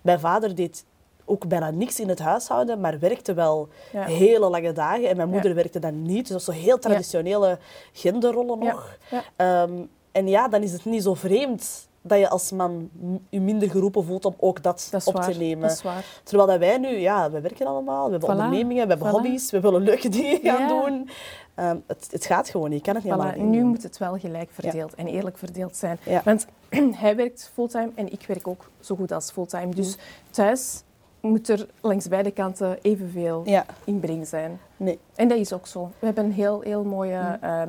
mijn 0.00 0.20
vader 0.20 0.54
deed 0.54 0.84
ook 1.24 1.46
bijna 1.48 1.70
niks 1.70 2.00
in 2.00 2.08
het 2.08 2.18
huishouden, 2.18 2.80
maar 2.80 2.98
werkte 2.98 3.34
wel 3.34 3.68
Ja. 3.92 4.02
hele 4.04 4.48
lange 4.48 4.72
dagen. 4.72 5.08
En 5.08 5.16
mijn 5.16 5.28
Ja. 5.28 5.34
moeder 5.34 5.54
werkte 5.54 5.78
dan 5.78 6.02
niet. 6.02 6.28
Dus 6.28 6.28
dat 6.28 6.38
is 6.38 6.44
zo 6.44 6.52
heel 6.66 6.78
traditionele 6.78 7.58
genderrollen 7.92 8.58
nog. 8.58 8.96
Ehm, 9.36 9.72
en 10.12 10.28
ja, 10.28 10.48
dan 10.48 10.62
is 10.62 10.72
het 10.72 10.84
niet 10.84 11.02
zo 11.02 11.14
vreemd 11.14 11.88
dat 12.08 12.18
je 12.18 12.28
als 12.28 12.50
man 12.52 12.90
je 13.30 13.40
minder 13.40 13.70
geroepen 13.70 14.04
voelt 14.04 14.24
om 14.24 14.34
ook 14.38 14.62
dat, 14.62 14.90
op 15.04 15.14
waar. 15.14 15.32
te 15.32 15.38
nemen. 15.38 15.68
Dat 15.68 15.76
is 15.76 15.82
waar. 15.82 16.04
Terwijl 16.22 16.48
dat 16.48 16.58
wij 16.58 16.78
nu, 16.78 16.88
ja, 16.88 17.30
we 17.30 17.40
werken 17.40 17.66
allemaal, 17.66 18.04
we 18.04 18.10
hebben 18.10 18.28
Voilà. 18.28 18.32
ondernemingen, 18.32 18.82
we 18.82 18.88
hebben 18.92 19.08
Voilà. 19.08 19.10
hobby's, 19.10 19.50
we 19.50 19.60
willen 19.60 19.82
leuke 19.82 20.08
dingen 20.08 20.40
gaan 20.40 20.60
Ja. 20.60 20.68
doen. 20.68 21.08
Ehm, 21.54 21.76
het, 21.86 22.08
het 22.10 22.26
gaat 22.26 22.48
gewoon 22.48 22.70
niet, 22.70 22.78
je 22.78 22.84
kan 22.84 22.94
het 22.94 23.04
niet 23.04 23.12
Voilà, 23.12 23.16
allemaal 23.16 23.46
nu 23.46 23.64
moet 23.64 23.82
het 23.82 23.98
wel 23.98 24.18
gelijk 24.18 24.48
verdeeld 24.52 24.94
en 24.94 25.06
eerlijk 25.06 25.38
verdeeld 25.38 25.76
zijn. 25.76 25.98
Ja. 26.02 26.22
Want 26.24 26.46
hij 27.02 27.16
werkt 27.16 27.50
fulltime 27.54 27.90
en 27.94 28.12
ik 28.12 28.24
werk 28.26 28.48
ook 28.48 28.70
zo 28.80 28.96
goed 28.96 29.12
als 29.12 29.30
fulltime. 29.30 29.74
Dus 29.74 29.96
thuis 30.30 30.82
moet 31.20 31.48
er 31.48 31.66
langs 31.80 32.08
beide 32.08 32.30
kanten 32.30 32.78
evenveel 32.82 33.44
inbreng 33.84 34.26
zijn. 34.26 34.60
nee. 34.76 34.98
En 35.14 35.28
dat 35.28 35.38
is 35.38 35.52
ook 35.52 35.66
zo. 35.66 35.90
We 35.98 36.06
hebben 36.06 36.24
een 36.24 36.32
heel, 36.32 36.60
heel 36.60 36.84
mooie 36.84 37.38
eh, 37.40 37.62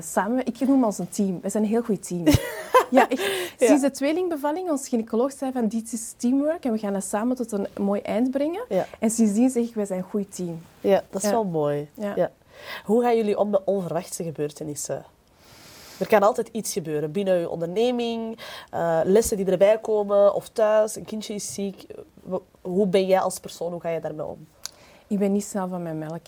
samen... 0.00 0.46
Ik 0.46 0.60
noem 0.60 0.84
ons 0.84 0.98
een 0.98 1.08
team. 1.08 1.38
We 1.42 1.48
zijn 1.48 1.62
een 1.62 1.68
heel 1.68 1.82
goed 1.82 2.06
team. 2.06 2.24
ja, 2.98 3.08
echt. 3.08 3.52
Sinds 3.58 3.82
de 3.82 3.90
tweelingbevallling, 3.90 4.70
ons 4.70 4.88
gynaecoloog 4.88 5.32
zei 5.32 5.52
van 5.52 5.68
dit 5.68 5.92
is 5.92 6.14
teamwork 6.16 6.64
en 6.64 6.72
we 6.72 6.78
gaan 6.78 6.92
dat 6.92 7.04
samen 7.04 7.36
tot 7.36 7.52
een 7.52 7.66
mooi 7.78 8.00
eind 8.00 8.30
brengen. 8.30 8.62
En 8.98 9.10
sindsdien 9.10 9.50
zeg 9.50 9.64
ik, 9.64 9.74
wij 9.74 9.86
zijn 9.86 9.98
een 9.98 10.04
goed 10.04 10.34
team. 10.34 10.62
ja, 10.80 11.02
dat 11.10 11.22
is 11.22 11.30
wel 11.30 11.44
mooi. 11.44 11.88
Ja. 11.94 12.30
Hoe 12.84 13.02
gaan 13.02 13.16
jullie 13.16 13.38
om 13.38 13.50
met 13.50 13.60
onverwachte 13.64 14.24
gebeurtenissen? 14.24 15.04
Er 15.98 16.06
kan 16.06 16.22
altijd 16.22 16.48
iets 16.52 16.72
gebeuren 16.72 17.12
binnen 17.12 17.38
je 17.38 17.50
onderneming, 17.50 18.38
eh, 18.70 19.00
lessen 19.04 19.36
die 19.36 19.46
erbij 19.46 19.78
komen 19.78 20.34
of 20.34 20.48
thuis, 20.48 20.96
een 20.96 21.04
kindje 21.04 21.34
is 21.34 21.54
ziek. 21.54 21.86
Hoe 22.60 22.86
ben 22.86 23.06
jij 23.06 23.20
als 23.20 23.38
persoon, 23.40 23.72
hoe 23.72 23.80
ga 23.80 23.88
je 23.88 24.00
daarmee 24.00 24.26
om? 24.26 24.46
Ik 25.06 25.18
ben 25.18 25.32
niet 25.32 25.44
snel 25.44 25.68
van 25.68 25.82
mijn 25.82 25.98
melk. 25.98 26.26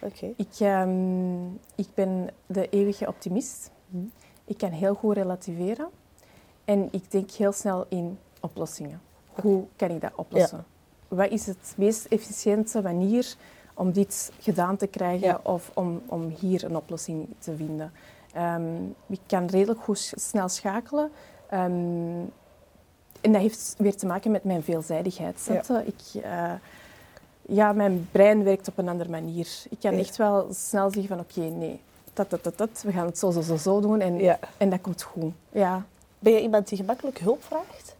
Oké. 0.00 0.32
Ik, 0.36 0.48
ehm, 0.58 1.46
ik 1.74 1.88
ben 1.94 2.28
de 2.46 2.68
eeuwige 2.68 3.06
optimist. 3.06 3.70
Mhm. 3.86 4.04
Ik 4.50 4.58
kan 4.58 4.70
heel 4.70 4.94
goed 4.94 5.14
relativeren. 5.16 5.88
En 6.64 6.88
ik 6.90 7.10
denk 7.10 7.30
heel 7.30 7.52
snel 7.52 7.86
in 7.88 8.18
oplossingen. 8.40 9.00
Hoe 9.40 9.64
kan 9.76 9.90
ik 9.90 10.00
dat 10.00 10.12
oplossen? 10.14 10.64
Wat 11.08 11.30
is 11.30 11.46
het 11.46 11.74
meest 11.76 12.04
efficiënte 12.04 12.82
manier 12.82 13.34
om 13.74 13.92
dit 13.92 14.32
gedaan 14.40 14.76
te 14.76 14.86
krijgen 14.86 15.26
Ja. 15.26 15.40
of 15.42 15.70
om, 15.74 16.02
om 16.06 16.34
hier 16.40 16.64
een 16.64 16.76
oplossing 16.76 17.26
te 17.38 17.56
vinden? 17.56 17.92
Ehm, 18.32 18.84
ik 19.06 19.20
kan 19.26 19.46
redelijk 19.46 19.80
goed 19.80 20.12
snel 20.16 20.48
schakelen. 20.48 21.10
Ehm, 21.48 21.68
en 23.20 23.32
dat 23.32 23.40
heeft 23.40 23.74
weer 23.78 23.96
te 23.96 24.06
maken 24.06 24.30
met 24.30 24.44
mijn 24.44 24.62
veelzijdigheid. 24.62 25.44
je? 25.66 25.82
Ik, 25.86 26.22
eh, 26.22 26.52
ja, 27.42 27.72
mijn 27.72 28.08
brein 28.12 28.44
werkt 28.44 28.68
op 28.68 28.78
een 28.78 28.88
andere 28.88 29.10
manier. 29.10 29.48
Ik 29.70 29.78
kan 29.80 29.92
Ja. 29.92 29.98
echt 29.98 30.16
wel 30.16 30.46
snel 30.52 30.90
zeggen 30.90 31.08
van 31.08 31.20
oké, 31.20 31.40
nee, 31.40 31.80
dat, 32.20 32.30
dat, 32.30 32.44
dat, 32.44 32.58
dat, 32.58 32.82
we 32.82 32.92
gaan 32.92 33.06
het 33.06 33.18
zo, 33.18 33.30
zo, 33.30 33.40
zo, 33.40 33.56
zo 33.56 33.80
doen 33.80 34.00
en, 34.00 34.16
Ja. 34.18 34.38
en 34.56 34.70
dat 34.70 34.80
komt 34.80 35.02
goed. 35.02 35.32
Ja, 35.52 35.84
Ben 36.18 36.32
je 36.32 36.40
iemand 36.40 36.68
die 36.68 36.78
gemakkelijk 36.78 37.18
hulp 37.18 37.42
vraagt? 37.44 37.96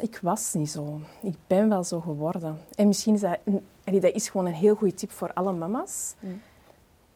ik 0.00 0.18
was 0.22 0.52
niet 0.54 0.70
zo. 0.70 1.00
Ik 1.22 1.34
ben 1.46 1.68
wel 1.68 1.84
zo 1.84 2.00
geworden. 2.00 2.58
En 2.74 2.86
misschien 2.86 3.14
is 3.14 3.20
dat, 3.20 3.38
allee, 3.84 4.00
dat 4.00 4.14
is 4.14 4.28
gewoon 4.28 4.46
een 4.46 4.52
heel 4.54 4.74
goede 4.74 4.94
tip 4.94 5.10
voor 5.10 5.32
alle 5.32 5.52
mama's. 5.52 6.14
Mm. 6.20 6.40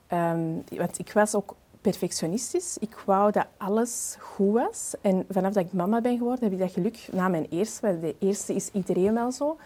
Ehm, 0.07 0.79
want 0.79 0.99
ik 0.99 1.13
was 1.13 1.35
ook 1.35 1.55
perfectionistisch. 1.81 2.77
Ik 2.79 3.03
wou 3.07 3.33
dat 3.33 3.47
alles 3.57 4.17
goed 4.21 4.53
was. 4.53 4.95
En 5.01 5.25
vanaf 5.31 5.53
dat 5.53 5.65
ik 5.65 5.73
mama 5.73 6.01
ben 6.01 6.19
geworden, 6.19 6.45
heb 6.45 6.53
ik 6.53 6.59
dat 6.59 6.73
geluk 6.73 7.09
na 7.13 7.29
mijn 7.29 7.47
eerste. 7.51 7.87
Want 7.87 8.01
de 8.01 8.15
eerste 8.19 8.55
is 8.55 8.71
iedereen 8.73 9.15
wel 9.15 9.33
zo. 9.33 9.57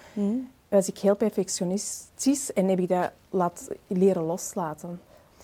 Was 0.68 0.88
ik 0.88 0.99
heel 0.99 1.16
perfectionistisch 1.16 2.53
en 2.53 2.68
heb 2.68 2.79
ik 2.79 2.88
dat 2.88 3.11
laat, 3.31 3.68
leren 3.87 4.23
loslaten. 4.23 5.01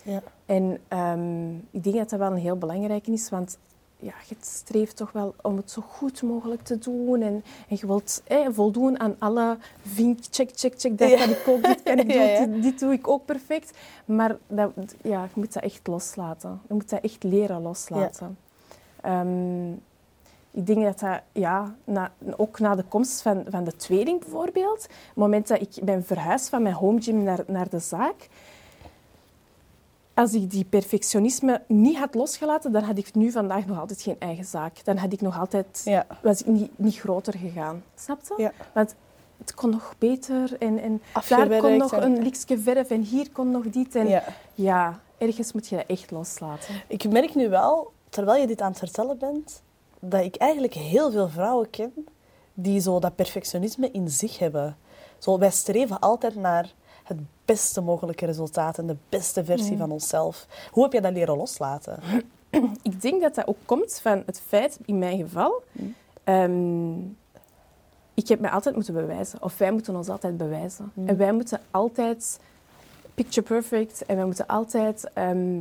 Ja. 0.08 0.22
En 0.46 0.78
ehm, 0.88 1.54
ik 1.70 1.82
denk 1.84 1.96
dat 1.96 2.10
dat 2.10 2.18
wel 2.18 2.30
een 2.30 2.36
heel 2.36 2.56
belangrijke 2.58 3.10
is, 3.12 3.30
want 3.30 3.58
ja, 4.00 4.12
je 4.28 4.36
streeft 4.40 4.96
toch 4.96 5.12
wel 5.12 5.34
om 5.42 5.56
het 5.56 5.70
zo 5.70 5.82
goed 5.88 6.22
mogelijk 6.22 6.62
te 6.62 6.78
doen. 6.78 7.22
En, 7.22 7.44
en 7.68 7.76
je 7.80 7.86
wilt 7.86 8.22
eh, 8.26 8.46
voldoen 8.50 9.00
aan 9.00 9.16
alle 9.18 9.56
vink, 9.86 10.18
check, 10.30 10.50
check, 10.54 10.74
check. 10.80 10.98
Dat 10.98 11.10
Ja. 11.10 11.16
kan 11.16 11.28
ik 11.30 11.42
ook, 11.48 11.62
dit 11.62 11.82
kan 11.82 11.98
ik 11.98 12.12
Ja, 12.12 12.18
doen, 12.18 12.26
ja. 12.26 12.46
Dit, 12.46 12.62
dit 12.62 12.78
doe 12.78 12.92
ik 12.92 13.08
ook 13.08 13.24
perfect. 13.24 13.78
Maar 14.04 14.36
dat, 14.46 14.72
ja, 15.02 15.22
je 15.22 15.28
moet 15.40 15.52
dat 15.52 15.62
echt 15.62 15.86
loslaten. 15.86 16.60
Je 16.68 16.74
moet 16.74 16.88
dat 16.90 17.00
echt 17.02 17.22
leren 17.22 17.62
loslaten. 17.62 18.38
Ehm, 19.00 19.70
ik 20.50 20.66
denk 20.66 20.82
dat 20.84 20.98
dat, 20.98 21.20
ja, 21.32 21.74
na, 21.84 22.12
ook 22.36 22.58
na 22.58 22.74
de 22.74 22.82
komst 22.88 23.22
van, 23.22 23.44
van 23.48 23.64
de 23.64 23.76
tweeling 23.76 24.20
bijvoorbeeld, 24.20 24.82
het 24.82 25.14
moment 25.14 25.48
dat 25.48 25.60
ik 25.60 25.84
ben 25.84 26.04
verhuisd 26.04 26.48
van 26.48 26.62
mijn 26.62 26.74
home 26.74 27.00
gym 27.02 27.22
naar, 27.22 27.44
naar 27.46 27.68
de 27.68 27.78
zaak, 27.78 28.28
als 30.18 30.32
ik 30.32 30.50
die 30.50 30.64
perfectionisme 30.64 31.62
niet 31.66 31.96
had 31.98 32.14
losgelaten, 32.14 32.72
dan 32.72 32.82
had 32.82 32.98
ik 32.98 33.14
nu 33.14 33.30
vandaag 33.30 33.66
nog 33.66 33.78
altijd 33.80 34.02
geen 34.02 34.16
eigen 34.18 34.44
zaak. 34.44 34.84
Dan 34.84 34.96
had 34.96 35.12
ik 35.12 35.20
nog 35.20 35.38
altijd, 35.38 35.80
Ja. 35.84 36.06
was 36.22 36.40
ik 36.40 36.46
niet, 36.46 36.70
niet 36.78 36.96
groter 36.98 37.34
gegaan. 37.38 37.82
Snap 37.94 38.20
je? 38.36 38.42
Ja. 38.42 38.52
Want 38.74 38.94
het 39.38 39.54
kon 39.54 39.70
nog 39.70 39.94
beter 39.98 40.56
en, 40.58 40.78
en 40.78 41.02
daar 41.28 41.58
kon 41.60 41.76
nog 41.76 41.92
en- 41.92 42.02
een 42.02 42.22
likje 42.22 42.58
verf 42.58 42.90
en 42.90 43.00
hier 43.00 43.30
kon 43.32 43.50
nog 43.50 43.64
dit. 43.70 43.94
En 43.94 44.08
ja. 44.08 44.24
Ja. 44.54 45.00
ergens 45.18 45.52
moet 45.52 45.68
je 45.68 45.76
dat 45.76 45.84
echt 45.86 46.10
loslaten. 46.10 46.74
Ik 46.86 47.10
merk 47.10 47.34
nu 47.34 47.48
wel, 47.48 47.92
terwijl 48.08 48.40
je 48.40 48.46
dit 48.46 48.60
aan 48.60 48.70
het 48.70 48.78
vertellen 48.78 49.18
bent, 49.18 49.62
dat 50.00 50.24
ik 50.24 50.36
eigenlijk 50.36 50.74
heel 50.74 51.10
veel 51.10 51.28
vrouwen 51.28 51.70
ken 51.70 51.92
die 52.54 52.80
zo 52.80 52.98
dat 52.98 53.14
perfectionisme 53.14 53.90
in 53.90 54.08
zich 54.08 54.38
hebben. 54.38 54.76
Zo, 55.18 55.38
wij 55.38 55.50
streven 55.50 55.98
altijd 55.98 56.34
naar 56.34 56.72
het 57.08 57.18
beste 57.44 57.80
mogelijke 57.80 58.26
resultaat 58.26 58.78
en 58.78 58.86
de 58.86 58.96
beste 59.08 59.44
versie 59.44 59.76
van 59.76 59.90
onszelf. 59.90 60.46
Hoe 60.70 60.82
heb 60.82 60.92
je 60.92 61.00
dat 61.00 61.12
leren 61.12 61.36
loslaten? 61.36 61.98
Ik 62.82 63.02
denk 63.02 63.22
dat 63.22 63.34
dat 63.34 63.46
ook 63.46 63.56
komt 63.64 63.98
van 64.02 64.22
het 64.26 64.42
feit, 64.46 64.78
in 64.84 64.98
mijn 64.98 65.18
geval, 65.18 65.62
Mm. 65.72 65.94
ehm, 66.24 66.98
ik 68.14 68.28
heb 68.28 68.40
mij 68.40 68.50
altijd 68.50 68.74
moeten 68.74 68.94
bewijzen. 68.94 69.42
Of 69.42 69.58
wij 69.58 69.72
moeten 69.72 69.96
ons 69.96 70.08
altijd 70.08 70.36
bewijzen. 70.36 70.92
Mm. 70.94 71.08
En 71.08 71.16
wij 71.16 71.32
moeten 71.32 71.60
altijd 71.70 72.38
picture 73.14 73.46
perfect 73.46 74.06
en 74.06 74.16
wij 74.16 74.24
moeten 74.24 74.46
altijd 74.46 75.10
ehm, 75.14 75.60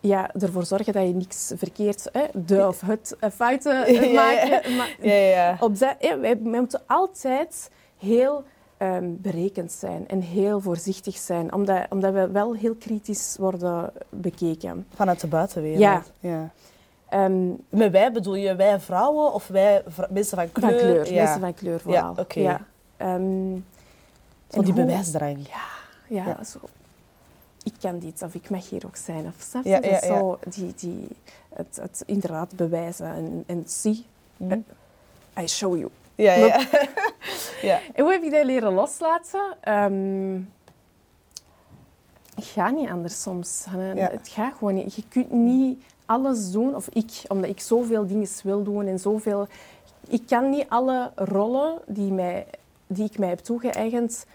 ja, 0.00 0.30
ervoor 0.34 0.64
zorgen 0.64 0.92
dat 0.92 1.06
je 1.06 1.14
niks 1.14 1.52
verkeerd, 1.56 2.08
hè, 2.12 2.24
de 2.34 2.66
of 2.66 2.80
het 2.80 3.16
eh, 3.20 3.30
fouten 3.30 3.92
Ja, 4.12 4.30
ja. 4.30 4.60
Maar 4.76 4.96
Ja, 5.00 5.12
ja, 5.12 5.28
ja. 5.28 5.56
op 5.60 5.78
dat, 5.78 5.94
hè, 5.98 6.18
wij, 6.18 6.42
wij 6.42 6.60
moeten 6.60 6.82
altijd 6.86 7.70
heel 7.98 8.44
ehm, 8.76 9.04
berekend 9.18 9.72
zijn 9.72 10.08
en 10.08 10.20
heel 10.20 10.60
voorzichtig 10.60 11.16
zijn, 11.16 11.52
omdat, 11.52 11.86
omdat 11.90 12.12
we 12.12 12.28
wel 12.30 12.54
heel 12.54 12.74
kritisch 12.74 13.36
worden 13.38 13.92
bekeken. 14.10 14.86
Vanuit 14.94 15.20
de 15.20 15.26
buitenwereld. 15.26 15.80
Ja. 15.80 16.02
ja. 16.20 16.50
Ehm, 17.08 17.48
Met 17.68 17.90
wij 17.92 18.12
bedoel 18.12 18.34
je 18.34 18.54
wij 18.56 18.80
vrouwen 18.80 19.32
of 19.32 19.46
wij 19.46 19.82
mensen 20.10 20.36
van 20.38 20.52
kleur? 20.52 20.70
Van 20.70 20.78
kleur, 20.78 21.12
Ja. 21.12 21.22
mensen 21.22 21.40
van 21.40 21.54
kleur 21.54 21.80
vooral. 21.80 22.14
Ja, 22.14 22.22
oké. 22.22 22.40
Ehm, 22.96 23.54
Zo 24.48 24.58
en 24.58 24.64
die 24.64 24.72
hoe- 24.72 24.84
bewijsdrang. 24.84 25.38
Ja, 25.48 25.64
ja, 26.08 26.24
Ja. 26.26 26.44
Zo. 26.44 26.58
Ik 27.62 27.72
kan 27.80 27.98
dit, 27.98 28.22
of 28.22 28.34
ik 28.34 28.50
mag 28.50 28.68
hier 28.70 28.82
ook 28.86 28.96
zijn. 28.96 29.26
Of, 29.26 29.34
snap? 29.38 29.64
Ja, 29.64 29.78
ja, 29.82 30.00
Zo, 30.00 30.38
die, 30.48 30.74
die, 30.76 31.08
het, 31.54 31.78
het 31.82 32.02
inderdaad 32.06 32.56
bewijzen 32.56 33.06
en, 33.06 33.44
en 33.46 33.62
zie, 33.66 34.04
Mhm. 34.36 34.58
I 35.40 35.46
show 35.48 35.76
you. 35.76 35.88
Ja, 36.14 36.32
ja. 36.32 36.56
ja. 37.62 37.80
En 37.94 38.02
hoe 38.02 38.12
heb 38.12 38.22
ik 38.22 38.30
dat 38.30 38.44
leren 38.44 38.72
loslaten? 38.72 39.56
Ehm, 39.60 40.40
gaat 42.36 42.74
niet 42.74 42.88
anders 42.88 43.22
soms. 43.22 43.64
Ja. 43.94 44.10
Het 44.10 44.28
gaat 44.28 44.54
gewoon 44.58 44.74
niet. 44.74 44.94
Je 44.94 45.02
kunt 45.08 45.30
niet 45.30 45.82
alles 46.06 46.50
doen, 46.50 46.74
of 46.74 46.88
ik, 46.88 47.22
omdat 47.28 47.50
ik 47.50 47.60
zoveel 47.60 48.06
dingen 48.06 48.28
wil 48.42 48.62
doen 48.62 48.86
en 48.86 48.98
zoveel... 48.98 49.48
Ik 50.08 50.22
kan 50.26 50.50
niet 50.50 50.66
alle 50.68 51.12
rollen 51.14 51.78
die, 51.86 52.12
mij, 52.12 52.46
die 52.86 53.04
ik 53.04 53.18
mij 53.18 53.28
heb 53.28 53.38
toegeëigend 53.38 54.26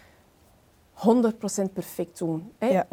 100% 1.02 1.74
perfect 1.74 2.18
doen. 2.18 2.52
Hè? 2.58 2.68
Ja. 2.68 2.88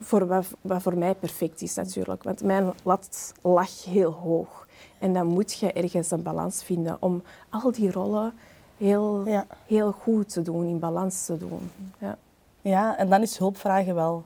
Voor 0.00 0.26
wat, 0.26 0.46
wat 0.60 0.82
voor 0.82 0.98
mij 0.98 1.14
perfect 1.14 1.62
is 1.62 1.74
natuurlijk. 1.74 2.22
Want 2.22 2.42
mijn 2.42 2.72
lat 2.82 3.34
lag 3.42 3.84
heel 3.84 4.10
hoog. 4.10 4.66
En 4.98 5.12
dan 5.12 5.26
moet 5.26 5.58
je 5.58 5.72
ergens 5.72 6.10
een 6.10 6.22
balans 6.22 6.64
vinden 6.64 6.96
om 7.00 7.22
al 7.50 7.72
die 7.72 7.92
rollen 7.92 8.32
heel, 8.78 9.22
Ja. 9.26 9.46
heel 9.66 9.92
goed 9.92 10.28
te 10.32 10.42
doen, 10.42 10.64
in 10.66 10.78
balans 10.78 11.24
te 11.24 11.38
doen. 11.38 11.70
Ja. 11.98 12.16
ja, 12.60 12.96
en 12.98 13.08
dan 13.08 13.22
is 13.22 13.38
hulpvragen 13.38 13.94
wel 13.94 14.24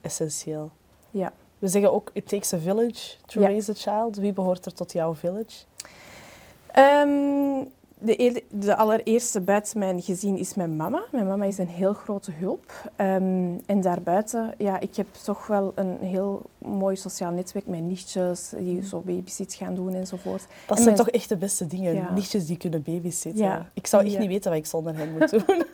essentieel. 0.00 0.70
ja. 1.10 1.32
We 1.58 1.68
zeggen 1.68 1.92
ook, 1.92 2.10
it 2.12 2.28
takes 2.28 2.52
a 2.52 2.58
village 2.58 3.16
to 3.26 3.40
Ja. 3.40 3.46
raise 3.46 3.70
a 3.70 3.74
child. 3.74 4.16
Wie 4.16 4.32
behoort 4.32 4.66
er 4.66 4.74
tot 4.74 4.92
jouw 4.92 5.14
village? 5.14 5.64
Ehm, 6.72 7.64
de, 8.00 8.20
eer- 8.20 8.42
de 8.50 8.76
allereerste 8.76 9.40
buiten 9.40 9.78
mijn 9.78 10.02
gezin 10.02 10.36
is 10.38 10.54
mijn 10.54 10.76
mama. 10.76 11.02
Mijn 11.12 11.26
mama 11.26 11.44
is 11.44 11.58
een 11.58 11.68
heel 11.68 11.92
grote 11.92 12.32
hulp. 12.32 12.90
Ehm, 12.96 13.58
en 13.66 13.80
daarbuiten, 13.80 14.54
ja, 14.58 14.80
ik 14.80 14.96
heb 14.96 15.06
toch 15.24 15.46
wel 15.46 15.72
een 15.74 15.96
heel 16.00 16.42
mooi 16.58 16.96
sociaal 16.96 17.30
netwerk 17.32 17.66
met 17.66 17.80
nichtjes 17.82 18.52
die 18.58 18.82
zo 18.86 19.00
babysit 19.00 19.54
gaan 19.54 19.74
doen 19.74 19.94
enzovoort. 19.94 20.40
Dat 20.66 20.76
En 20.76 20.82
zijn 20.82 20.84
mijn- 20.84 20.96
toch 20.96 21.08
echt 21.14 21.28
de 21.28 21.36
beste 21.36 21.66
dingen. 21.66 21.94
Ja. 21.94 22.12
Nichtjes 22.12 22.46
die 22.46 22.56
kunnen 22.56 22.82
babysitten. 22.82 23.44
Ja. 23.44 23.70
Ik 23.74 23.86
zou 23.86 24.04
echt 24.04 24.12
Ja. 24.12 24.18
niet 24.18 24.28
weten 24.28 24.50
wat 24.50 24.58
ik 24.60 24.66
zonder 24.66 24.96
hen 24.96 25.12
moet 25.12 25.30
doen. 25.46 25.64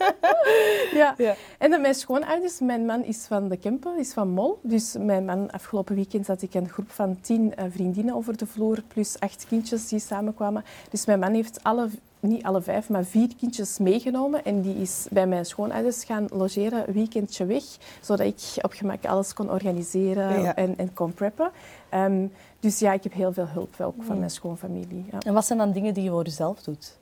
Ja. 0.94 1.14
Ja. 1.18 1.34
En 1.58 1.70
dan 1.70 1.80
mijn 1.80 1.94
schoonouders, 1.94 2.60
mijn 2.60 2.86
man 2.86 3.04
is 3.04 3.24
van 3.26 3.48
de 3.48 3.56
Kempen, 3.56 3.98
is 3.98 4.12
van 4.12 4.28
Mol. 4.28 4.58
Dus 4.62 4.96
mijn 4.98 5.24
man, 5.24 5.50
afgelopen 5.50 5.94
weekend 5.94 6.26
had 6.26 6.42
ik 6.42 6.54
een 6.54 6.68
groep 6.68 6.90
van 6.90 7.18
tien 7.20 7.54
eh, 7.56 7.64
vriendinnen 7.70 8.14
over 8.14 8.36
de 8.36 8.46
vloer, 8.46 8.82
plus 8.88 9.20
acht 9.20 9.46
kindjes 9.48 9.88
die 9.88 9.98
samenkwamen. 9.98 10.64
Dus 10.90 11.06
mijn 11.06 11.18
man 11.18 11.32
heeft 11.34 11.58
alle, 11.62 11.88
niet 12.20 12.42
alle 12.44 12.60
vijf, 12.62 12.88
maar 12.88 13.04
vier 13.04 13.28
kindjes 13.38 13.78
meegenomen. 13.78 14.44
En 14.44 14.60
die 14.62 14.74
is 14.76 15.06
bij 15.10 15.26
mijn 15.26 15.46
schoonouders 15.46 16.04
gaan 16.04 16.26
logeren, 16.32 16.88
een 16.88 16.94
weekendje 16.94 17.44
weg, 17.46 17.64
zodat 18.00 18.26
ik 18.26 18.64
op 18.64 18.72
gemak 18.72 19.04
alles 19.06 19.32
kon 19.34 19.50
organiseren 19.50 20.42
Ja. 20.42 20.54
en, 20.56 20.74
en 20.78 20.92
kon 20.94 21.12
preppen. 21.14 21.50
Ehm, 21.88 22.26
dus 22.60 22.78
ja, 22.78 22.92
ik 22.92 23.02
heb 23.02 23.12
heel 23.12 23.32
veel 23.32 23.48
hulp 23.48 23.76
wel 23.76 23.86
ook 23.86 24.04
van 24.04 24.18
mijn 24.18 24.30
schoonfamilie. 24.30 25.04
Ja. 25.12 25.18
En 25.18 25.32
wat 25.34 25.46
zijn 25.46 25.58
dan 25.58 25.72
dingen 25.72 25.94
die 25.94 26.02
je 26.04 26.10
voor 26.10 26.24
jezelf 26.24 26.62
doet? 26.62 26.96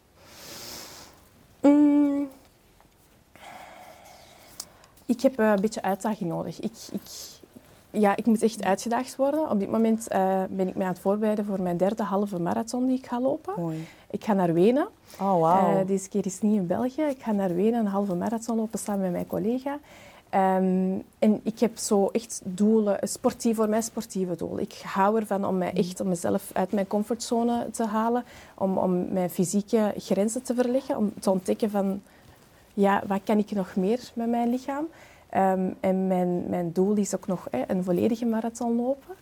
Mm. 1.60 2.28
Ik 5.12 5.20
heb 5.20 5.38
eh, 5.38 5.50
een 5.50 5.60
beetje 5.60 5.82
uitdaging 5.82 6.30
nodig. 6.30 6.60
Ik, 6.60 6.72
ik, 6.92 7.00
ja, 7.90 8.16
ik 8.16 8.26
moet 8.26 8.42
echt 8.42 8.64
uitgedaagd 8.64 9.16
worden. 9.16 9.50
Op 9.50 9.58
dit 9.58 9.70
moment 9.70 10.08
eh, 10.08 10.42
ben 10.50 10.68
ik 10.68 10.74
mij 10.74 10.86
aan 10.86 10.92
het 10.92 11.02
voorbereiden 11.02 11.44
voor 11.44 11.62
mijn 11.62 11.76
derde 11.76 12.02
halve 12.02 12.40
marathon 12.40 12.86
die 12.86 12.98
ik 12.98 13.06
ga 13.06 13.20
lopen. 13.20 13.54
Mooi. 13.56 13.86
Ik 14.10 14.24
ga 14.24 14.32
naar 14.32 14.52
Wenen. 14.52 14.88
Oh, 15.20 15.40
wauw. 15.40 15.78
Eh, 15.78 15.86
deze 15.86 16.08
keer 16.08 16.26
is 16.26 16.34
het 16.34 16.42
niet 16.42 16.56
in 16.56 16.66
België. 16.66 17.02
Ik 17.02 17.22
ga 17.22 17.32
naar 17.32 17.54
Wenen 17.54 17.80
een 17.80 17.86
halve 17.86 18.14
marathon 18.14 18.56
lopen 18.56 18.78
samen 18.78 19.00
met 19.00 19.12
mijn 19.12 19.26
collega. 19.26 19.78
Ehm, 20.28 20.98
en 21.18 21.40
ik 21.42 21.58
heb 21.58 21.76
zo 21.76 22.08
echt 22.12 22.40
doelen, 22.44 22.98
sportief, 23.02 23.56
voor 23.56 23.68
mij 23.68 23.82
sportieve 23.82 24.36
doelen. 24.36 24.62
Ik 24.62 24.82
hou 24.84 25.20
ervan 25.20 25.44
om 25.44 25.58
mij 25.58 25.72
echt 25.72 26.00
om 26.00 26.08
mezelf 26.08 26.50
uit 26.52 26.72
mijn 26.72 26.86
comfortzone 26.86 27.70
te 27.70 27.84
halen, 27.84 28.24
om, 28.54 28.78
om 28.78 29.12
mijn 29.12 29.30
fysieke 29.30 29.94
grenzen 29.96 30.42
te 30.42 30.54
verleggen, 30.54 30.96
om 30.96 31.12
te 31.20 31.30
ontdekken 31.30 31.70
van 31.70 32.00
ja, 32.74 33.02
wat 33.06 33.20
kan 33.24 33.38
ik 33.38 33.50
nog 33.50 33.76
meer 33.76 34.00
met 34.14 34.28
mijn 34.28 34.48
lichaam. 34.50 34.86
Ehm, 35.28 35.70
en 35.80 36.06
mijn, 36.06 36.44
mijn 36.48 36.72
doel 36.72 36.96
is 36.96 37.14
ook 37.14 37.26
nog 37.26 37.48
hè, 37.50 37.62
een 37.66 37.84
volledige 37.84 38.26
marathon 38.26 38.76
lopen. 38.76 39.14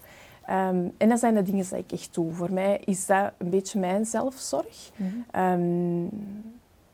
Ehm, 0.46 0.84
en 0.96 1.08
dat 1.08 1.18
zijn 1.18 1.34
de 1.34 1.42
dingen 1.42 1.66
die 1.68 1.78
ik 1.78 1.92
echt 1.92 2.14
doe. 2.14 2.32
Voor 2.32 2.52
mij 2.52 2.80
is 2.84 3.06
dat 3.06 3.32
een 3.38 3.50
beetje 3.50 3.78
mijn 3.80 4.06
zelfzorg. 4.06 4.90
Mhm. 4.96 5.08
Ehm, 5.30 6.04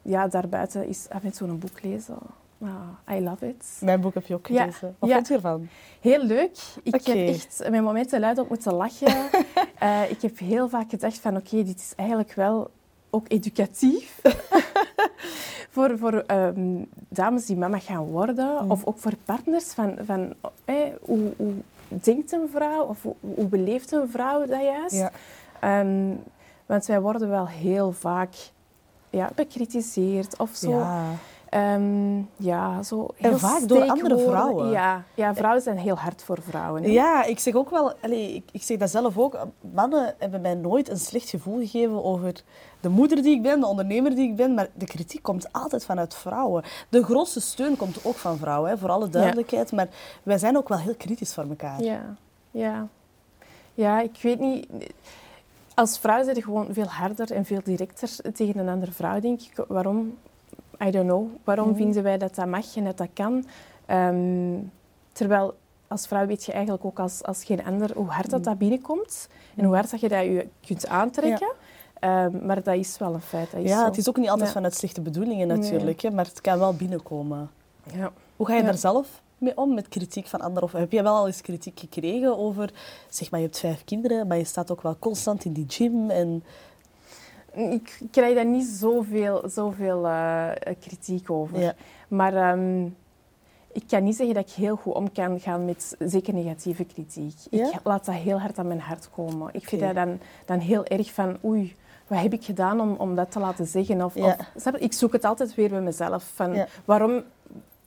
ja, 0.03 0.29
daarbuiten 0.29 0.87
is 0.89 1.07
af 1.09 1.25
en 1.25 1.33
toe 1.33 1.49
een 1.49 1.59
boek 1.59 1.83
lezen. 1.83 2.17
Ah, 2.63 3.17
I 3.17 3.21
love 3.21 3.49
it. 3.49 3.79
Mijn 3.81 4.01
boek 4.01 4.15
heb 4.15 4.27
je 4.27 4.35
ook 4.35 4.47
Ja. 4.47 4.61
gelezen. 4.63 4.97
Wat 4.99 5.09
Ja. 5.09 5.15
vond 5.15 5.29
je 5.29 5.35
ervan? 5.35 5.69
Heel 6.01 6.25
leuk. 6.25 6.59
Ik 6.83 7.05
heb 7.07 7.17
echt 7.29 7.65
mijn 7.71 7.83
momenten 7.85 8.21
luid 8.21 8.39
op 8.39 8.49
moeten 8.49 8.75
lachen. 8.75 9.15
Eh, 9.79 10.11
ik 10.11 10.23
heb 10.23 10.39
heel 10.39 10.69
vaak 10.69 10.91
gedacht 10.91 11.19
van 11.19 11.37
oké, 11.37 11.63
dit 11.65 11.79
is 11.79 11.93
eigenlijk 11.97 12.33
wel 12.33 12.71
ook 13.11 13.25
educatief. 13.29 14.21
voor 15.77 15.99
voor 15.99 16.25
ehm, 16.27 16.85
dames 17.09 17.47
die 17.47 17.57
mama 17.57 17.79
gaan 17.79 18.05
worden. 18.05 18.65
Mm. 18.65 18.71
Of 18.71 18.85
ook 18.85 18.99
voor 18.99 19.17
partners. 19.25 19.73
Van, 19.73 19.97
van, 20.05 20.35
hoe, 21.01 21.33
hoe 21.37 21.53
denkt 21.89 22.33
een 22.33 22.49
vrouw? 22.53 22.85
Of 22.85 23.03
hoe, 23.03 23.15
hoe 23.21 23.47
beleeft 23.47 23.93
een 23.93 24.09
vrouw 24.09 24.47
dat 24.47 24.63
juist? 24.63 24.95
Ja. 24.95 25.11
Ehm, 25.61 26.15
want 26.67 26.87
wij 26.87 27.01
worden 27.01 27.29
wel 27.29 27.49
heel 27.49 27.93
vaak 27.93 28.35
ja, 29.11 29.31
bekritiseerd 29.35 30.39
of 30.39 30.51
zo. 30.55 30.71
Ja. 30.71 31.05
Ehm, 31.57 32.19
ja, 32.37 32.83
zo 32.83 33.09
heel 33.17 33.39
vaak 33.39 33.69
door 33.69 33.89
andere 33.89 34.19
vrouwen. 34.19 34.71
Ja, 34.71 35.05
ja, 35.15 35.35
vrouwen 35.35 35.63
zijn 35.63 35.79
heel 35.79 35.95
hard 35.95 36.23
voor 36.23 36.39
vrouwen. 36.43 36.83
hè. 36.83 36.89
Ja, 36.89 37.25
ik 37.25 37.39
zeg 37.39 37.55
ook 37.55 37.71
wel, 37.71 37.93
allee, 38.01 38.35
ik, 38.35 38.45
ik 38.53 38.63
zeg 38.63 38.79
dat 38.79 38.91
zelf 38.91 39.19
ook. 39.19 39.39
Mannen 39.75 40.15
hebben 40.19 40.41
mij 40.41 40.55
nooit 40.55 40.89
een 40.89 40.97
slecht 40.99 41.29
gevoel 41.29 41.59
gegeven 41.59 42.05
over 42.05 42.33
de 42.81 42.89
moeder 42.89 43.23
die 43.23 43.35
ik 43.37 43.43
ben, 43.43 43.61
de 43.61 43.67
ondernemer 43.67 44.15
die 44.15 44.29
ik 44.31 44.37
ben. 44.37 44.55
Maar 44.55 44.69
de 44.75 44.85
kritiek 44.87 45.23
komt 45.23 45.53
altijd 45.53 45.85
vanuit 45.85 46.15
vrouwen. 46.15 46.63
De 46.89 47.05
grootste 47.05 47.41
steun 47.41 47.77
komt 47.77 48.05
ook 48.05 48.17
van 48.17 48.37
vrouwen, 48.39 48.71
hè, 48.71 48.79
voor 48.79 48.91
alle 48.91 49.09
duidelijkheid. 49.09 49.73
Maar 49.73 49.89
wij 50.23 50.39
zijn 50.39 50.57
ook 50.57 50.69
wel 50.69 50.79
heel 50.79 50.95
kritisch 50.95 51.35
voor 51.35 51.45
elkaar. 51.49 51.83
Ja, 51.83 52.15
ja. 52.51 52.87
Ja, 53.75 54.01
ik 54.01 54.19
weet 54.23 54.41
niet. 54.41 54.67
Als 55.75 55.99
vrouw 55.99 56.23
zijn 56.25 56.37
je 56.37 56.43
gewoon 56.43 56.67
veel 56.71 56.87
harder 56.87 57.33
en 57.33 57.45
veel 57.45 57.61
directer 57.65 58.11
tegen 58.35 58.59
een 58.59 58.69
andere 58.69 58.93
vrouw, 58.93 59.21
denk 59.21 59.41
ik. 59.41 59.65
Waarom? 59.69 60.17
I 60.85 60.91
don't 60.91 61.07
know. 61.07 61.27
Waarom 61.45 61.69
Mhm. 61.69 61.77
vinden 61.77 62.03
wij 62.03 62.19
dat 62.19 62.35
dat 62.35 62.47
mag 62.47 62.77
en 62.77 62.85
dat 62.85 62.97
dat 62.99 63.09
kan? 63.15 63.45
Ehm, 63.87 64.55
terwijl 65.13 65.55
als 65.89 66.07
vrouw 66.07 66.27
weet 66.27 66.45
je 66.45 66.53
eigenlijk 66.53 66.85
ook 66.85 66.99
als, 66.99 67.23
als 67.23 67.45
geen 67.45 67.65
ander 67.65 67.91
hoe 67.95 68.07
hard 68.09 68.31
dat, 68.31 68.45
dat 68.45 68.59
binnenkomt 68.59 69.29
en 69.57 69.65
hoe 69.65 69.75
hard 69.75 69.91
dat 69.91 70.01
je 70.01 70.09
dat 70.09 70.23
je 70.25 70.49
kunt 70.67 70.87
aantrekken. 70.89 71.53
Ehm, 72.01 72.47
maar 72.47 72.63
dat 72.63 72.75
is 72.75 72.99
wel 72.99 73.15
een 73.15 73.21
feit. 73.21 73.51
Dat 73.51 73.61
is 73.63 73.71
Ja, 73.71 73.79
zo. 73.81 73.85
het 73.85 73.97
is 73.97 74.09
ook 74.09 74.17
niet 74.17 74.29
altijd 74.29 74.49
Ja. 74.49 74.55
vanuit 74.55 74.75
slechte 74.75 75.01
bedoelingen 75.01 75.47
Nee. 75.49 75.57
natuurlijk, 75.57 76.01
hè, 76.01 76.11
maar 76.11 76.25
het 76.25 76.41
kan 76.41 76.59
wel 76.59 76.75
binnenkomen. 76.75 77.51
Ja. 77.95 78.13
Hoe 78.37 78.47
ga 78.47 78.55
je 78.55 78.63
daar 78.63 78.79
zelf 78.79 79.23
mee 79.39 79.57
om, 79.57 79.75
met 79.75 79.89
kritiek 79.89 80.27
van 80.27 80.41
anderen? 80.41 80.63
Of 80.63 80.73
heb 80.73 80.93
je 80.93 81.03
wel 81.03 81.15
al 81.15 81.27
eens 81.27 81.41
kritiek 81.41 81.81
gekregen 81.81 82.39
over, 82.39 82.71
zeg 83.09 83.31
maar, 83.31 83.41
je 83.41 83.47
hebt 83.47 83.59
vijf 83.59 83.85
kinderen, 83.85 84.27
maar 84.27 84.37
je 84.37 84.45
staat 84.45 84.71
ook 84.71 84.83
wel 84.83 84.97
constant 84.99 85.45
in 85.45 85.53
die 85.53 85.65
gym 85.69 86.11
en... 86.11 86.45
Ik 87.57 87.99
krijg 88.11 88.35
daar 88.35 88.47
niet 88.47 88.67
zoveel, 88.67 89.43
zoveel 89.49 90.07
eh, 90.07 90.51
kritiek 90.81 91.31
over. 91.31 91.61
Ja. 91.61 91.75
Maar 92.09 92.35
ehm, 92.35 92.85
ik 93.73 93.83
kan 93.89 94.05
niet 94.05 94.17
zeggen 94.17 94.35
dat 94.35 94.49
ik 94.49 94.55
heel 94.55 94.77
goed 94.77 94.95
om 94.95 95.13
kan 95.13 95.41
gaan 95.41 95.65
met 95.65 95.97
zeker 95.99 96.35
negatieve 96.35 96.85
kritiek. 96.85 97.35
Ja? 97.51 97.67
Ik 97.73 97.81
laat 97.85 98.05
dat 98.05 98.15
heel 98.15 98.41
hard 98.41 98.59
aan 98.59 98.67
mijn 98.67 98.81
hart 98.81 99.11
komen. 99.11 99.49
Ik 99.53 99.69
vind 99.69 99.81
dat 99.81 99.95
dan, 99.95 100.19
dan 100.45 100.59
heel 100.59 100.85
erg 100.85 101.13
van, 101.13 101.37
oei, 101.45 101.77
wat 102.07 102.19
heb 102.19 102.33
ik 102.33 102.45
gedaan 102.45 102.81
om, 102.81 102.95
om 102.99 103.15
dat 103.15 103.31
te 103.31 103.39
laten 103.39 103.67
zeggen? 103.67 104.05
Of, 104.05 104.15
Ja. 104.15 104.37
of, 104.55 104.67
ik 104.67 104.93
zoek 104.93 105.13
het 105.13 105.25
altijd 105.25 105.55
weer 105.55 105.69
bij 105.69 105.81
mezelf. 105.81 106.31
Van, 106.35 106.55
Ja. 106.55 106.67
waarom, 106.85 107.23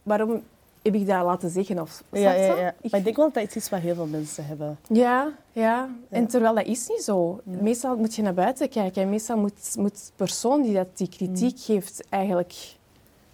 waarom 0.03 0.41
heb 0.81 0.93
ik 0.95 1.07
dat 1.07 1.23
laten 1.23 1.49
zeggen? 1.49 1.79
Of, 1.79 2.03
Ja, 2.11 2.33
ja, 2.33 2.45
ja. 2.45 2.73
Maar 2.89 2.99
ik 2.99 3.03
denk 3.03 3.15
wel 3.15 3.25
dat 3.25 3.35
het 3.35 3.43
iets 3.43 3.55
is 3.55 3.69
wat 3.69 3.79
heel 3.79 3.95
veel 3.95 4.05
mensen 4.05 4.45
hebben. 4.45 4.79
Ja, 4.87 5.31
ja. 5.51 5.89
En 6.09 6.27
terwijl 6.27 6.55
dat 6.55 6.65
is 6.65 6.87
niet 6.87 7.03
zo. 7.03 7.39
Ja. 7.45 7.61
Meestal 7.61 7.97
moet 7.97 8.15
je 8.15 8.21
naar 8.21 8.33
buiten 8.33 8.69
kijken. 8.69 9.01
En 9.01 9.09
meestal 9.09 9.37
moet, 9.37 9.75
moet 9.77 9.95
de 10.05 10.11
persoon 10.15 10.61
die 10.61 10.73
dat 10.73 10.97
die 10.97 11.09
kritiek 11.09 11.51
Mm. 11.51 11.63
geeft 11.63 12.03
eigenlijk... 12.09 12.53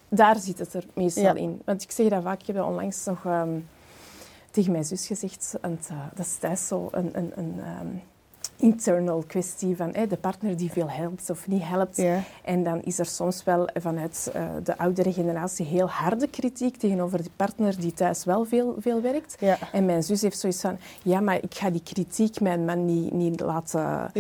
Daar 0.10 0.36
zit 0.40 0.60
het 0.60 0.74
er 0.74 0.86
meestal 0.94 1.36
in. 1.36 1.62
Want 1.66 1.82
ik 1.84 1.92
zeg 1.92 2.08
dat 2.10 2.24
vaak. 2.24 2.40
Ik 2.40 2.48
heb 2.48 2.56
dat 2.56 2.66
onlangs 2.66 3.06
nog 3.06 3.26
ehm, 3.26 3.60
tegen 4.52 4.72
mijn 4.72 4.84
zus 4.86 5.08
gezegd. 5.08 5.58
En, 5.62 5.80
eh, 5.90 5.98
dat 6.16 6.26
is 6.26 6.38
thuis 6.38 6.68
zo 6.68 6.88
een, 6.92 7.10
een, 7.14 7.32
een 7.36 7.56
ehm, 7.60 7.88
internal 8.56 9.24
kwestie 9.28 9.76
van 9.76 9.92
de 9.92 10.18
partner 10.22 10.58
die 10.58 10.72
veel 10.72 10.90
helpt 10.90 11.30
of 11.30 11.48
niet 11.48 11.64
helpt. 11.64 12.04
En 12.44 12.64
dan 12.64 12.82
is 12.84 13.00
er 13.00 13.06
soms 13.06 13.44
wel 13.44 13.70
vanuit 13.74 14.30
eh, 14.34 14.44
de 14.64 14.78
oudere 14.78 15.14
generatie 15.14 15.66
heel 15.66 15.88
harde 15.90 16.28
kritiek 16.28 16.78
tegenover 16.78 17.22
die 17.22 17.32
partner 17.36 17.80
die 17.80 17.94
thuis 17.94 18.24
wel 18.26 18.46
veel, 18.46 18.76
veel 18.80 19.02
werkt. 19.02 19.36
En 19.72 19.86
mijn 19.86 20.04
zus 20.04 20.22
heeft 20.22 20.40
zoiets 20.40 20.62
van, 20.62 20.78
ja, 21.04 21.20
maar 21.20 21.36
ik 21.42 21.54
ga 21.56 21.70
die 21.70 21.84
kritiek 21.84 22.40
mijn 22.42 22.66
man 22.66 22.86
niet, 22.86 23.14
niet 23.14 23.40
laten 23.40 24.12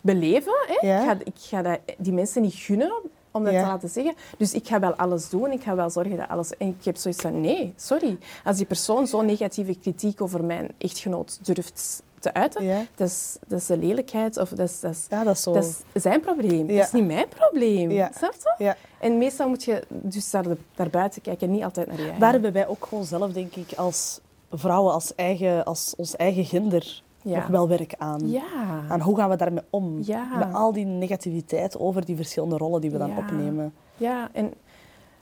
beleven. 0.00 0.52
Ik 0.68 0.78
ga, 0.80 1.16
ik 1.24 1.34
ga 1.36 1.62
dat, 1.62 1.78
die 1.98 2.12
mensen 2.12 2.42
niet 2.42 2.54
gunnen 2.54 2.92
om 3.30 3.44
dat 3.44 3.52
Ja. 3.52 3.62
te 3.62 3.68
laten 3.68 3.88
zeggen. 3.88 4.14
Dus 4.38 4.52
ik 4.54 4.66
ga 4.68 4.80
wel 4.80 4.94
alles 4.94 5.28
doen. 5.28 5.52
Ik 5.52 5.62
ga 5.62 5.74
wel 5.74 5.90
zorgen 5.90 6.16
dat 6.16 6.28
alles... 6.28 6.56
En 6.56 6.68
ik 6.68 6.84
heb 6.84 6.96
zoiets 6.96 7.20
van, 7.20 7.40
nee, 7.40 7.72
sorry. 7.76 8.18
Als 8.44 8.56
die 8.56 8.66
persoon 8.66 9.06
zo'n 9.06 9.26
negatieve 9.26 9.78
kritiek 9.78 10.20
over 10.20 10.44
mijn 10.44 10.70
echtgenoot 10.78 11.38
durft 11.46 12.02
te 12.20 12.34
uiten, 12.34 12.64
Ja. 12.64 12.84
dat, 12.94 13.08
is, 13.08 13.36
dat 13.48 13.58
is 13.60 13.66
de 13.66 13.76
lelijkheid 13.78 14.36
of 14.36 14.48
dat 14.48 14.68
is, 14.68 14.80
dat 14.80 14.90
is, 14.92 15.06
ja, 15.10 15.24
dat 15.24 15.34
is 15.36 15.42
zo. 15.42 15.52
dat 15.52 15.82
is 15.92 16.02
zijn 16.02 16.20
probleem. 16.20 16.70
Ja. 16.70 16.76
Dat 16.76 16.86
is 16.86 16.92
niet 16.92 17.06
mijn 17.06 17.28
probleem. 17.28 17.90
Ja. 17.90 18.10
Snap 18.16 18.34
je? 18.58 18.74
En 19.00 19.18
meestal 19.18 19.48
moet 19.48 19.64
je 19.64 19.82
dus 19.88 20.30
de- 20.30 20.56
daar 20.74 20.90
buiten 20.90 21.22
kijken, 21.22 21.50
niet 21.50 21.62
altijd 21.62 21.86
naar 21.86 21.96
je 21.96 22.02
eigen. 22.02 22.20
Daar 22.20 22.32
hebben 22.32 22.52
wij 22.52 22.66
ook 22.66 22.86
gewoon 22.88 23.04
zelf, 23.04 23.32
denk 23.32 23.54
ik, 23.54 23.72
als 23.76 24.20
vrouwen 24.50 24.92
als, 24.92 25.14
eigen, 25.14 25.64
als 25.64 25.94
ons 25.96 26.16
eigen 26.16 26.44
gender 26.44 27.02
nog 27.22 27.46
wel 27.46 27.68
werk 27.68 27.94
aan. 27.98 28.30
Ja. 28.30 28.42
En 28.88 29.00
hoe 29.00 29.16
gaan 29.16 29.30
we 29.30 29.36
daarmee 29.36 29.62
om? 29.70 29.98
Ja. 30.02 30.36
Met 30.38 30.54
al 30.54 30.72
die 30.72 30.84
negativiteit 30.84 31.78
over 31.78 32.04
die 32.04 32.16
verschillende 32.16 32.56
rollen 32.56 32.80
die 32.80 32.90
we 32.90 32.98
dan 32.98 33.16
opnemen. 33.18 33.74
Ja, 33.96 34.28
en 34.32 34.52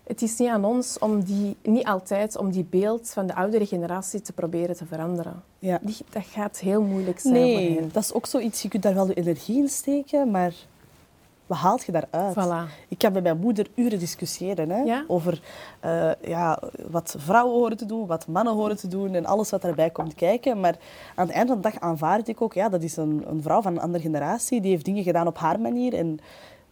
het 0.06 0.22
is 0.22 0.38
niet 0.38 0.48
aan 0.48 0.64
ons 0.64 0.98
om 0.98 1.22
die, 1.24 1.56
niet 1.62 1.86
altijd 1.86 2.36
om 2.36 2.50
die 2.50 2.66
beeld 2.70 3.10
van 3.10 3.26
de 3.26 3.34
oudere 3.34 3.66
generatie 3.66 4.20
te 4.20 4.32
proberen 4.32 4.76
te 4.76 4.86
veranderen. 4.86 5.42
Ja. 5.58 5.78
Die, 5.82 5.96
dat 6.10 6.24
gaat 6.26 6.58
heel 6.58 6.82
moeilijk 6.82 7.18
zijn 7.18 7.34
voor 7.34 7.42
Nee, 7.44 7.74
hen. 7.74 7.90
dat 7.92 8.02
is 8.02 8.12
ook 8.12 8.26
zoiets. 8.26 8.62
Je 8.62 8.68
kunt 8.68 8.82
daar 8.82 8.94
wel 8.94 9.06
de 9.06 9.14
energie 9.14 9.56
in 9.56 9.68
steken, 9.68 10.30
maar 10.30 10.52
wat 11.46 11.58
haalt 11.58 11.84
je 11.84 11.92
daaruit? 11.92 12.34
Voilà. 12.34 12.88
Ik 12.88 12.98
kan 12.98 13.12
met 13.12 13.22
mijn 13.22 13.38
moeder 13.38 13.66
uren 13.74 13.98
discussiëren 13.98 14.70
hè, 14.70 14.82
Ja? 14.82 15.04
over 15.08 15.40
eh, 15.80 16.10
ja, 16.22 16.58
wat 16.88 17.14
vrouwen 17.18 17.54
horen 17.54 17.76
te 17.76 17.86
doen, 17.86 18.06
wat 18.06 18.26
mannen 18.26 18.54
horen 18.54 18.76
te 18.76 18.88
doen 18.88 19.14
en 19.14 19.26
alles 19.26 19.50
wat 19.50 19.62
daarbij 19.62 19.90
komt 19.90 20.14
kijken. 20.14 20.60
Maar 20.60 20.76
aan 21.14 21.26
het 21.26 21.36
eind 21.36 21.48
van 21.48 21.56
de 21.56 21.62
dag 21.70 21.80
aanvaard 21.80 22.28
ik 22.28 22.40
ook, 22.42 22.54
ja, 22.54 22.68
dat 22.68 22.82
is 22.82 22.96
een, 22.96 23.24
een 23.28 23.42
vrouw 23.42 23.62
van 23.62 23.72
een 23.72 23.80
andere 23.82 24.02
generatie, 24.02 24.60
die 24.60 24.70
heeft 24.70 24.84
dingen 24.84 25.02
gedaan 25.02 25.26
op 25.26 25.38
haar 25.38 25.60
manier. 25.60 25.94
En 25.94 26.18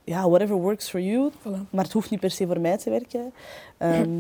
ja, 0.04 0.28
whatever 0.28 0.56
works 0.56 0.90
for 0.90 1.00
you. 1.00 1.30
Voilà. 1.32 1.70
Maar 1.70 1.84
het 1.84 1.92
hoeft 1.92 2.10
niet 2.10 2.20
per 2.20 2.30
se 2.30 2.46
voor 2.46 2.60
mij 2.60 2.78
te 2.78 2.90
werken. 2.90 3.32
Ehm, 3.78 4.10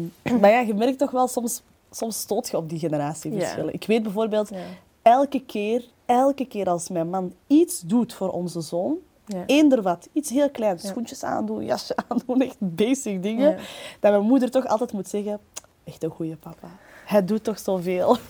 maar 0.40 0.50
ja, 0.50 0.60
je 0.60 0.74
merkt 0.74 0.98
toch 0.98 1.10
wel, 1.10 1.28
soms, 1.28 1.62
soms 1.90 2.18
stoot 2.20 2.48
je 2.48 2.56
op 2.56 2.68
die 2.68 2.78
generatieverschillen. 2.78 3.66
Ja. 3.66 3.72
Ik 3.72 3.86
weet 3.86 4.02
bijvoorbeeld, 4.02 4.48
Ja. 4.48 4.56
elke 5.02 5.40
keer, 5.44 5.84
elke 6.06 6.44
keer 6.46 6.68
als 6.68 6.88
mijn 6.88 7.10
man 7.10 7.32
iets 7.46 7.80
doet 7.80 8.14
voor 8.14 8.28
onze 8.28 8.60
zoon, 8.60 8.96
Ja. 9.26 9.42
eender 9.46 9.82
wat, 9.82 10.08
iets 10.12 10.30
heel 10.30 10.50
kleins, 10.50 10.86
schoentjes 10.86 11.22
aandoen, 11.22 11.64
jasje 11.64 11.94
aandoen, 12.08 12.40
echt 12.40 12.56
basic 12.58 13.22
dingen, 13.22 13.56
dat 14.00 14.10
mijn 14.12 14.24
moeder 14.24 14.50
toch 14.50 14.66
altijd 14.66 14.92
moet 14.92 15.08
zeggen, 15.08 15.40
echt 15.84 16.02
een 16.02 16.10
goede 16.10 16.36
papa. 16.36 16.68
Hij 17.04 17.24
doet 17.24 17.44
toch 17.44 17.58
zoveel. 17.58 18.16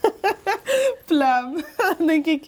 Pluim. 1.05 1.55
Dan 1.99 2.07
denk 2.07 2.27
ik, 2.27 2.45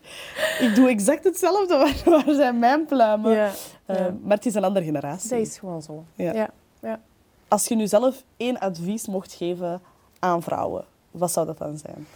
ik 0.60 0.72
doe 0.74 0.88
exact 0.88 1.24
hetzelfde, 1.24 1.76
waar, 2.04 2.24
waar 2.24 2.34
zijn 2.34 2.58
mijn 2.58 2.84
pluimen? 2.86 3.32
Ja. 3.32 3.50
Eh, 3.86 3.98
Ja. 3.98 4.14
Maar 4.22 4.36
het 4.36 4.46
is 4.46 4.54
een 4.54 4.64
andere 4.64 4.84
generatie. 4.84 5.30
Dat 5.30 5.38
is 5.38 5.58
gewoon 5.58 5.82
zo. 5.82 6.04
Ja. 6.14 6.50
Ja. 6.80 7.00
Als 7.48 7.66
je 7.68 7.74
nu 7.74 7.86
zelf 7.86 8.22
één 8.36 8.58
advies 8.58 9.06
mocht 9.06 9.32
geven 9.32 9.80
aan 10.18 10.42
vrouwen, 10.42 10.84
wat 11.10 11.32
zou 11.32 11.46
dat 11.46 11.58
dan 11.58 11.78
zijn? 11.78 12.06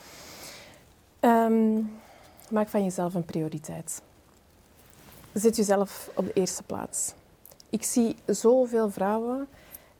Ehm, 1.20 1.83
maak 2.50 2.68
van 2.68 2.85
jezelf 2.85 3.14
een 3.14 3.24
prioriteit. 3.24 4.03
Zet 5.33 5.57
jezelf 5.57 6.11
op 6.14 6.24
de 6.24 6.33
eerste 6.33 6.62
plaats. 6.62 7.12
Ik 7.70 7.83
zie 7.85 8.16
zoveel 8.26 8.90
vrouwen 8.90 9.48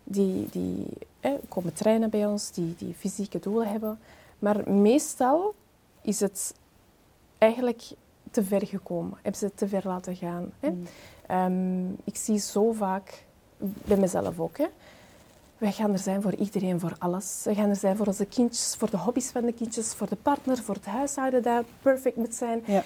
die, 0.05 0.49
die 0.51 0.87
hè, 1.21 1.37
komen 1.49 1.73
trainen 1.73 2.11
bij 2.11 2.27
ons, 2.27 2.51
die, 2.51 2.75
die 2.79 2.95
fysieke 2.99 3.39
doelen 3.39 3.69
hebben. 3.69 3.99
Maar 4.39 4.71
meestal 4.71 5.55
is 6.03 6.21
het 6.21 6.55
eigenlijk 7.39 7.83
te 8.31 8.45
ver 8.45 8.67
gekomen. 8.67 9.13
Hebben 9.15 9.35
ze 9.41 9.45
het 9.45 9.57
te 9.57 9.69
ver 9.69 9.83
laten 9.85 10.17
gaan. 10.17 10.51
Hè? 10.61 10.71
Mm. 10.71 10.87
Ehm, 11.27 11.91
ik 12.05 12.17
zie 12.17 12.39
zo 12.39 12.73
vaak, 12.73 13.25
bij 13.59 13.97
mezelf 13.97 14.39
ook, 14.41 14.59
hè. 14.59 14.67
wij 15.59 15.73
gaan 15.73 15.93
er 15.93 15.99
zijn 15.99 16.23
voor 16.23 16.35
iedereen, 16.35 16.81
voor 16.81 16.95
alles. 16.99 17.41
We 17.45 17.55
gaan 17.55 17.69
er 17.69 17.77
zijn 17.77 17.97
voor 17.97 18.07
onze 18.07 18.25
kindjes, 18.25 18.75
voor 18.79 18.91
de 18.91 18.97
hobby's 18.97 19.31
van 19.31 19.45
de 19.45 19.53
kindjes, 19.53 19.95
voor 19.95 20.09
de 20.09 20.17
partner, 20.17 20.57
voor 20.59 20.75
het 20.75 20.85
huishouden 20.87 21.43
dat 21.43 21.65
perfect 21.83 22.17
moet 22.17 22.35
zijn. 22.35 22.63
Ja. 22.67 22.83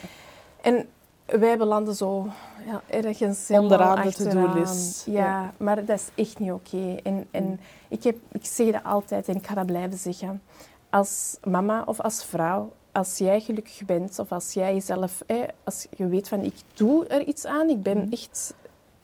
En 0.62 0.88
wij 1.26 1.58
belanden 1.58 1.94
zo 1.94 2.28
ja, 2.66 2.82
ergens 2.86 3.50
Onderaan 3.50 4.02
de 4.06 4.12
to-do-list. 4.12 5.06
Ja, 5.06 5.12
Ja. 5.12 5.52
maar 5.56 5.84
dat 5.84 5.98
is 5.98 6.08
echt 6.24 6.38
niet 6.38 6.52
oké. 6.52 6.94
En, 7.02 7.26
en 7.30 7.44
Mm. 7.44 7.58
ik, 7.88 8.02
heb, 8.02 8.16
ik 8.32 8.44
zeg 8.46 8.72
dat 8.72 8.84
altijd 8.84 9.28
en 9.28 9.36
ik 9.36 9.46
ga 9.46 9.54
dat 9.54 9.66
blijven 9.66 9.98
zeggen. 9.98 10.42
Als 10.90 11.36
mama 11.44 11.82
of 11.86 12.00
als 12.00 12.24
vrouw, 12.24 12.72
als 12.94 13.18
jij 13.18 13.40
gelukkig 13.40 13.84
bent 13.84 14.18
of 14.18 14.32
als 14.32 14.52
jij 14.52 14.74
jezelf, 14.74 15.22
hè, 15.26 15.42
als 15.64 15.86
je 15.96 16.06
weet 16.08 16.28
van 16.28 16.40
ik 16.40 16.54
doe 16.74 17.06
er 17.06 17.22
iets 17.26 17.44
aan, 17.46 17.68
ik 17.68 17.82
ben 17.82 17.98
Mhm. 17.98 18.12
echt 18.12 18.54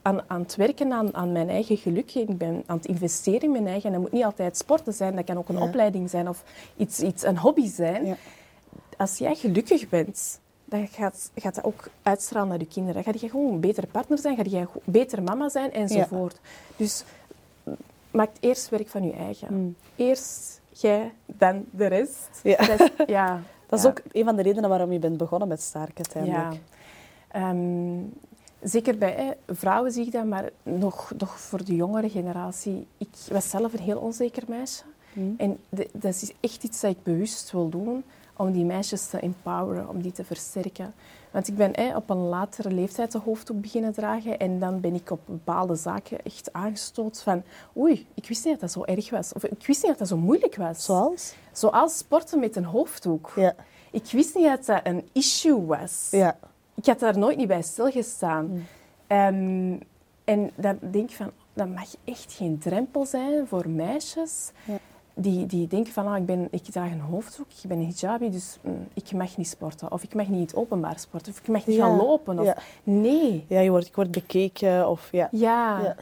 aan, 0.03 0.21
aan 0.27 0.41
het 0.41 0.57
werken 0.57 0.93
aan, 0.93 1.15
aan 1.15 1.33
mijn 1.33 1.49
eigen 1.49 1.77
geluk, 1.77 2.15
ik 2.15 2.39
ben 2.39 2.63
aan 2.67 2.77
het 2.77 2.87
investeren 2.87 3.41
in 3.43 3.51
mijn 3.51 3.67
eigen. 3.67 3.85
En 3.87 3.93
dat 3.93 4.01
moet 4.01 4.13
niet 4.13 4.25
altijd 4.25 4.57
sporten 4.57 4.93
zijn, 4.93 5.17
dat 5.17 5.25
kan 5.25 5.39
ook 5.39 5.49
een 5.49 5.57
Ja. 5.59 5.63
opleiding 5.63 6.11
zijn 6.11 6.29
of 6.29 6.45
iets, 6.77 7.01
iets, 7.01 7.23
een 7.25 7.39
hobby 7.39 7.67
zijn. 7.69 8.07
Ja. 8.07 8.17
Als 8.97 9.19
jij 9.19 9.35
gelukkig 9.35 9.89
bent, 9.89 10.41
dan 10.65 10.89
gaat, 10.89 11.31
gaat 11.35 11.55
dat 11.55 11.65
ook 11.65 11.89
uitstralen 12.03 12.49
naar 12.49 12.59
je 12.59 12.67
kinderen. 12.67 13.03
Dan 13.05 13.13
ga 13.13 13.19
je 13.21 13.29
gewoon 13.31 13.53
een 13.53 13.61
betere 13.61 13.87
partner 13.87 14.19
zijn, 14.19 14.37
ga 14.37 14.43
je 14.47 14.67
beter 14.85 15.23
mama 15.23 15.49
zijn 15.49 15.73
enzovoort. 15.73 16.41
Dus 16.77 17.05
maak 18.11 18.31
eerst 18.41 18.69
werk 18.69 18.89
van 18.89 19.03
je 19.05 19.13
eigen. 19.13 19.55
Mm. 19.55 19.75
Eerst 19.97 20.61
jij, 20.73 21.13
dan 21.27 21.65
de 21.71 21.87
rest. 21.87 22.29
Ja. 22.43 22.57
Dat 22.67 22.81
is, 22.81 22.89
ja, 23.07 23.43
Dat 23.71 23.79
is 23.79 23.85
ook 23.87 24.01
een 24.13 24.25
van 24.25 24.37
de 24.37 24.43
redenen 24.43 24.69
waarom 24.71 24.93
je 24.93 24.99
bent 24.99 25.17
begonnen 25.17 25.49
met 25.49 25.61
Stark 25.63 25.97
uiteindelijk. 25.97 26.61
Ehm, 27.29 28.03
zeker 28.63 28.99
bij 28.99 29.13
hè, 29.13 29.55
vrouwen 29.55 29.93
zie 29.93 30.07
ik 30.07 30.13
dat, 30.13 30.25
maar 30.25 30.51
nog, 30.63 31.13
nog 31.19 31.41
voor 31.41 31.65
de 31.65 31.75
jongere 31.77 32.09
generatie. 32.11 32.87
Ik 32.99 33.09
was 33.31 33.51
zelf 33.51 33.73
een 33.73 33.79
heel 33.81 33.99
onzeker 33.99 34.43
meisje. 34.49 34.83
Mm. 35.13 35.35
En 35.39 35.59
de- 35.69 35.89
dat 35.93 36.15
is 36.23 36.33
echt 36.41 36.65
iets 36.65 36.81
dat 36.81 36.91
ik 36.91 37.03
bewust 37.03 37.53
wil 37.53 37.69
doen, 37.69 38.05
om 38.37 38.53
die 38.53 38.65
meisjes 38.65 39.07
te 39.07 39.19
empoweren, 39.21 39.89
om 39.89 40.01
die 40.03 40.13
te 40.13 40.25
versterken. 40.25 40.95
Want 41.31 41.49
ik 41.49 41.57
ben 41.57 41.71
hè, 41.73 41.97
op 41.97 42.11
een 42.11 42.29
latere 42.29 42.71
leeftijd 42.71 43.13
de 43.13 43.19
hoofddoek 43.19 43.61
beginnen 43.61 43.93
dragen 43.93 44.39
en 44.39 44.59
dan 44.59 44.81
ben 44.81 44.95
ik 44.95 45.11
op 45.11 45.21
bepaalde 45.27 45.75
zaken 45.75 46.23
echt 46.25 46.53
aangestoot 46.53 47.23
van 47.23 47.43
oei, 47.77 48.07
ik 48.15 48.29
wist 48.29 48.45
niet 48.45 48.53
dat 48.53 48.61
dat 48.61 48.73
zo 48.73 48.95
erg 48.95 49.11
was. 49.11 49.33
Of 49.33 49.45
ik 49.45 49.67
wist 49.67 49.83
niet 49.83 49.91
dat 49.91 49.99
dat 49.99 50.09
zo 50.09 50.17
moeilijk 50.17 50.57
was. 50.57 50.85
Zoals? 50.85 51.35
Zoals 51.53 51.99
sporten 51.99 52.39
met 52.39 52.57
een 52.57 52.65
hoofddoek. 52.65 53.33
Ja. 53.37 53.55
Ik 53.91 54.11
wist 54.11 54.35
niet 54.35 54.45
dat 54.45 54.67
dat 54.67 54.81
een 54.83 55.09
issue 55.13 55.67
was. 55.67 56.09
Ja. 56.11 56.39
Ik 56.75 56.87
had 56.87 56.99
daar 56.99 57.19
nooit 57.19 57.37
niet 57.37 57.49
bij 57.49 57.63
stilgestaan. 57.63 58.47
Mm. 58.47 58.67
Ehm, 59.07 59.79
en 60.25 60.51
dan 60.55 60.79
denk 60.91 61.11
ik 61.11 61.17
van, 61.17 61.31
dat 61.53 61.69
mag 61.69 61.95
echt 62.05 62.33
geen 62.33 62.59
drempel 62.59 63.07
zijn 63.07 63.47
voor 63.47 63.69
meisjes 63.69 64.51
Ja. 64.65 64.79
Die, 65.21 65.47
die 65.47 65.67
denken 65.67 65.93
van, 65.93 66.07
ah, 66.07 66.17
ik, 66.17 66.27
ben, 66.27 66.49
ik 66.51 66.63
draag 66.65 66.91
een 66.91 67.01
hoofddoek, 67.01 67.47
ik 67.63 67.69
ben 67.69 67.79
een 67.79 67.85
hijabi, 67.85 68.31
dus 68.31 68.59
mm, 68.63 68.89
ik 68.95 69.13
mag 69.13 69.37
niet 69.37 69.49
sporten. 69.49 69.93
Of 69.93 70.03
ik 70.03 70.15
mag 70.15 70.27
niet 70.27 70.37
in 70.37 70.43
het 70.45 70.55
openbaar 70.55 70.99
sporten. 70.99 71.33
Of 71.33 71.39
ik 71.39 71.49
mag 71.49 71.67
niet 71.67 71.77
Ja. 71.77 71.87
gaan 71.87 71.97
lopen. 71.97 72.39
Of, 72.39 72.45
Ja. 72.45 72.57
Nee. 72.83 73.45
Ja, 73.49 73.61
je 73.61 73.71
wordt, 73.71 73.87
je 73.87 73.93
wordt 73.95 74.11
bekeken 74.11 74.89
of 74.89 75.09
ja. 75.13 75.29
Ja. 75.31 75.81
Ja. 75.81 75.97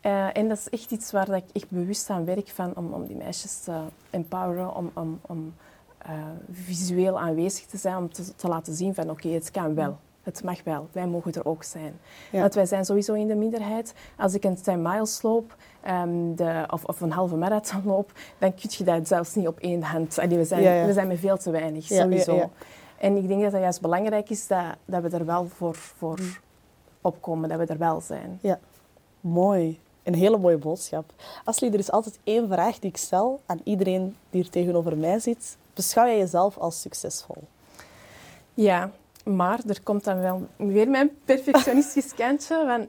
Eh, 0.00 0.36
en 0.36 0.48
dat 0.48 0.58
is 0.58 0.68
echt 0.68 0.90
iets 0.90 1.12
waar 1.12 1.26
dat 1.26 1.36
ik 1.36 1.44
echt 1.52 1.70
bewust 1.70 2.10
aan 2.10 2.24
werk 2.24 2.48
van, 2.48 2.72
om, 2.76 2.92
om 2.92 3.06
die 3.06 3.16
meisjes 3.16 3.58
te 3.60 3.72
empoweren, 4.10 4.76
om, 4.76 4.90
om, 4.94 5.20
om 5.26 5.54
eh, 5.98 6.10
visueel 6.50 7.20
aanwezig 7.20 7.66
te 7.66 7.76
zijn, 7.76 7.96
om 7.96 8.12
te, 8.12 8.34
te 8.34 8.48
laten 8.48 8.74
zien 8.74 8.94
van 8.94 9.10
oké, 9.10 9.28
het 9.28 9.50
kan 9.50 9.74
wel. 9.74 9.98
Het 10.22 10.44
mag 10.44 10.62
wel. 10.64 10.88
Wij 10.92 11.06
mogen 11.06 11.32
er 11.32 11.46
ook 11.46 11.64
zijn. 11.64 11.98
Ja. 12.30 12.40
Want 12.40 12.54
wij 12.54 12.66
zijn 12.66 12.84
sowieso 12.84 13.12
in 13.14 13.26
de 13.26 13.34
minderheid. 13.34 13.94
Als 14.16 14.34
ik 14.34 14.44
een 14.44 14.62
10 14.62 14.82
miles 14.82 15.22
loop 15.22 15.56
ehm, 15.80 16.34
de, 16.34 16.64
of, 16.70 16.84
of 16.84 17.00
een 17.00 17.10
halve 17.12 17.36
marathon 17.36 17.82
loop, 17.84 18.12
dan 18.38 18.54
kun 18.54 18.70
je 18.72 18.84
dat 18.84 19.08
zelfs 19.08 19.34
niet 19.34 19.46
op 19.46 19.58
één 19.58 19.82
hand. 19.82 20.18
Allee, 20.18 20.38
we, 20.38 20.44
zijn, 20.44 20.62
Ja, 20.62 20.72
ja. 20.74 20.86
we 20.86 20.92
zijn 20.92 21.06
met 21.06 21.18
veel 21.18 21.36
te 21.36 21.50
weinig, 21.50 21.88
Ja, 21.88 21.96
ja, 21.96 22.02
sowieso. 22.02 22.34
ja. 22.34 22.48
En 22.98 23.16
ik 23.16 23.28
denk 23.28 23.42
dat 23.42 23.52
het 23.52 23.60
juist 23.60 23.80
belangrijk 23.80 24.30
is 24.30 24.46
dat, 24.46 24.64
dat 24.84 25.02
we 25.02 25.08
er 25.08 25.24
wel 25.26 25.46
voor, 25.48 25.74
voor 25.74 26.18
opkomen, 27.00 27.48
dat 27.48 27.58
we 27.58 27.66
er 27.66 27.78
wel 27.78 28.00
zijn. 28.00 28.38
Mooi. 29.20 29.80
Een 30.02 30.14
hele 30.14 30.38
mooie 30.38 30.56
boodschap. 30.56 31.12
Asli, 31.44 31.68
er 31.68 31.78
is 31.78 31.90
altijd 31.90 32.18
één 32.24 32.48
vraag 32.48 32.78
die 32.78 32.90
ik 32.90 32.96
stel 32.96 33.40
aan 33.46 33.60
iedereen 33.64 34.16
die 34.30 34.40
hier 34.42 34.50
tegenover 34.50 34.96
mij 34.96 35.18
zit. 35.18 35.56
Beschouw 35.74 36.06
jij 36.06 36.18
jezelf 36.18 36.58
als 36.58 36.80
succesvol? 36.80 37.42
Ja, 38.54 38.90
maar 39.24 39.60
er 39.68 39.82
komt 39.82 40.04
dan 40.04 40.20
wel 40.20 40.46
weer 40.56 40.88
mijn 40.88 41.10
perfectionistisch 41.24 42.14
kantje. 42.22 42.64
Van 42.66 42.86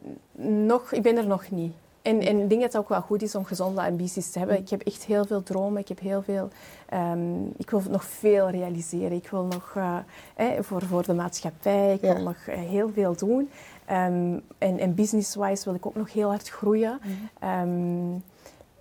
nog, 0.66 0.92
ik 0.92 1.02
ben 1.02 1.18
er 1.18 1.28
nog 1.28 1.52
niet. 1.52 1.74
En, 2.02 2.20
en 2.20 2.40
ik 2.40 2.50
denk 2.50 2.62
dat 2.62 2.74
het 2.74 2.82
ook 2.82 2.90
wel 2.90 3.02
goed 3.02 3.22
is 3.22 3.36
om 3.36 3.46
gezonde 3.46 3.82
ambities 3.82 4.32
te 4.32 4.40
hebben. 4.40 4.58
Ik 4.58 4.70
heb 4.70 4.82
echt 4.82 5.04
heel 5.06 5.26
veel 5.26 5.44
dromen. 5.44 5.82
Ik, 5.82 5.88
heb 5.88 6.00
heel 6.00 6.22
veel, 6.22 6.50
ehm, 6.90 7.44
ik 7.58 7.70
wil 7.70 7.82
nog 7.90 8.04
veel 8.04 8.50
realiseren. 8.50 9.12
Ik 9.12 9.28
wil 9.30 9.44
nog 9.44 9.74
eh, 9.76 9.98
eh, 10.36 10.64
voor, 10.64 10.82
voor 10.82 11.04
de 11.04 11.14
maatschappij, 11.14 11.94
ik 11.94 12.02
Ja. 12.02 12.14
wil 12.16 12.24
nog 12.24 12.38
eh, 12.48 12.56
heel 12.56 12.90
veel 12.94 13.16
doen. 13.16 13.50
Ehm, 13.86 14.40
en 14.58 14.80
en 14.80 14.96
business-wise 14.96 15.64
wil 15.66 15.74
ik 15.74 15.86
ook 15.86 15.96
nog 15.96 16.14
heel 16.14 16.30
hard 16.30 16.50
groeien. 16.50 17.00
Ehm, 17.40 18.12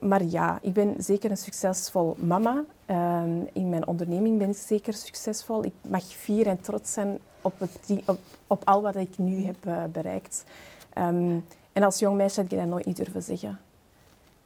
maar 0.02 0.24
ja, 0.24 0.58
ik 0.62 0.72
ben 0.72 0.94
zeker 0.98 1.30
een 1.30 1.36
succesvol 1.36 2.16
mama. 2.18 2.64
Ehm, 2.86 3.40
in 3.52 3.68
mijn 3.68 3.86
onderneming 3.86 4.38
ben 4.38 4.48
ik 4.48 4.56
zeker 4.56 4.94
succesvol. 4.94 5.64
Ik 5.64 5.74
mag 5.88 6.04
fier 6.04 6.46
en 6.46 6.60
trots 6.60 6.92
zijn 6.92 7.18
op, 7.42 7.58
het, 7.58 8.02
op, 8.06 8.18
op 8.46 8.62
al 8.64 8.82
wat 8.82 8.96
ik 8.96 9.18
nu 9.18 9.44
heb 9.44 9.66
eh, 9.66 9.84
bereikt. 9.92 10.44
Ehm, 10.92 11.38
en 11.72 11.82
als 11.82 11.98
jong 11.98 12.16
meisje 12.16 12.40
had 12.40 12.52
ik 12.52 12.58
dat 12.58 12.66
nooit 12.66 12.86
niet 12.86 12.96
durven 12.96 13.22
zeggen. 13.22 13.58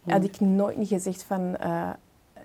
Had 0.07 0.25
ik 0.25 0.41
nooit 0.41 0.77
niet 0.77 0.89
gezegd 0.89 1.23
van... 1.23 1.57
eh, 1.57 1.91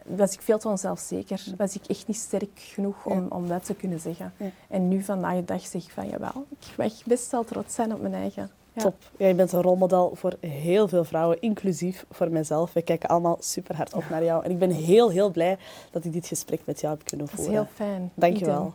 was 0.05 0.34
ik 0.34 0.41
veel 0.41 0.57
te 0.59 0.68
onzelfzeker. 0.68 1.43
Was 1.57 1.76
ik 1.76 1.86
echt 1.86 2.07
niet 2.07 2.18
sterk 2.18 2.59
genoeg 2.59 3.05
om, 3.05 3.26
om 3.30 3.47
dat 3.47 3.66
te 3.66 3.74
kunnen 3.74 3.99
zeggen. 3.99 4.34
Ja. 4.38 4.49
En 4.68 4.88
nu 4.88 5.01
vandaag 5.01 5.36
de 5.36 5.45
dag 5.45 5.66
zeg 5.66 5.84
ik 5.84 5.91
van, 5.91 6.09
jawel, 6.09 6.45
ik 6.49 6.78
mag 6.78 7.05
best 7.05 7.32
wel 7.32 7.43
trots 7.43 7.76
zijn 7.76 7.93
op 7.93 8.01
mijn 8.01 8.14
eigen. 8.14 8.51
Ja. 8.74 8.82
Top. 8.82 8.95
Jij 9.17 9.36
bent 9.36 9.51
een 9.51 9.61
rolmodel 9.61 10.11
voor 10.15 10.34
heel 10.39 10.88
veel 10.88 11.03
vrouwen, 11.03 11.41
inclusief 11.41 12.05
voor 12.11 12.30
mezelf. 12.32 12.74
We 12.74 12.82
kijken 12.82 13.09
allemaal 13.09 13.38
super 13.39 13.76
hard 13.76 13.93
op 13.93 14.03
naar 14.09 14.24
jou. 14.24 14.43
En 14.43 14.51
ik 14.51 14.59
ben 14.59 14.72
heel, 14.72 15.09
heel 15.09 15.30
blij 15.32 15.57
dat 15.91 16.05
ik 16.05 16.13
dit 16.13 16.28
gesprek 16.28 16.59
met 16.65 16.82
jou 16.82 16.93
heb 16.97 17.05
kunnen 17.05 17.26
Dat 17.28 17.39
is 17.39 17.45
voeren. 17.45 17.63
heel 17.63 17.72
fijn. 17.88 18.11
Dank 18.13 18.38
je 18.38 18.45
wel. 18.45 18.74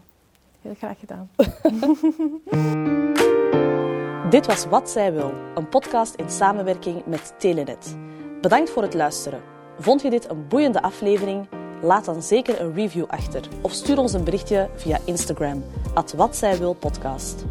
Heel 0.63 0.75
graag 0.75 0.99
gedaan. 0.99 1.31
Dit 4.31 4.47
was 4.47 4.67
Wat 4.67 4.91
Zij 4.91 5.13
Wil, 5.13 5.33
een 5.55 5.69
podcast 5.69 6.15
in 6.15 6.31
samenwerking 6.31 7.07
met 7.07 7.35
Telenet. 7.39 7.97
Bedankt 8.41 8.71
voor 8.71 8.83
het 8.83 8.95
luisteren. 8.95 9.41
Vond 9.79 10.03
je 10.03 10.11
dit 10.11 10.31
een 10.31 10.49
boeiende 10.49 10.83
aflevering? 10.83 11.49
Laat 11.83 12.05
dan 12.05 12.23
zeker 12.23 12.61
een 12.61 12.75
review 12.75 13.05
achter 13.09 13.49
of 13.61 13.73
stuur 13.73 13.99
ons 13.99 14.13
een 14.13 14.25
berichtje 14.25 14.69
via 14.75 14.99
Instagram, 15.05 15.65
at 15.95 16.13
Wat 16.13 16.37
Zij 16.37 16.59
Wil 16.59 16.75
podcast. 16.75 17.45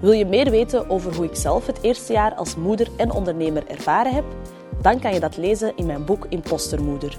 Wil 0.00 0.12
je 0.12 0.26
meer 0.26 0.50
weten 0.50 0.90
over 0.90 1.14
hoe 1.14 1.24
ik 1.24 1.36
zelf 1.36 1.66
het 1.66 1.78
eerste 1.82 2.12
jaar 2.12 2.34
als 2.34 2.56
moeder 2.56 2.88
en 2.96 3.10
ondernemer 3.10 3.66
ervaren 3.66 4.14
heb? 4.14 4.24
Dan 4.82 5.00
kan 5.00 5.14
je 5.14 5.20
dat 5.20 5.36
lezen 5.36 5.72
in 5.76 5.86
mijn 5.86 6.04
boek 6.04 6.26
Impostermoeder. 6.28 7.18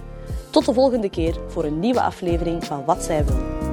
Tot 0.50 0.66
de 0.66 0.74
volgende 0.74 1.10
keer 1.10 1.36
voor 1.48 1.64
een 1.64 1.80
nieuwe 1.80 2.02
aflevering 2.02 2.66
van 2.66 2.86
Wat 2.86 3.04
Zij 3.04 3.26
Wil. 3.26 3.71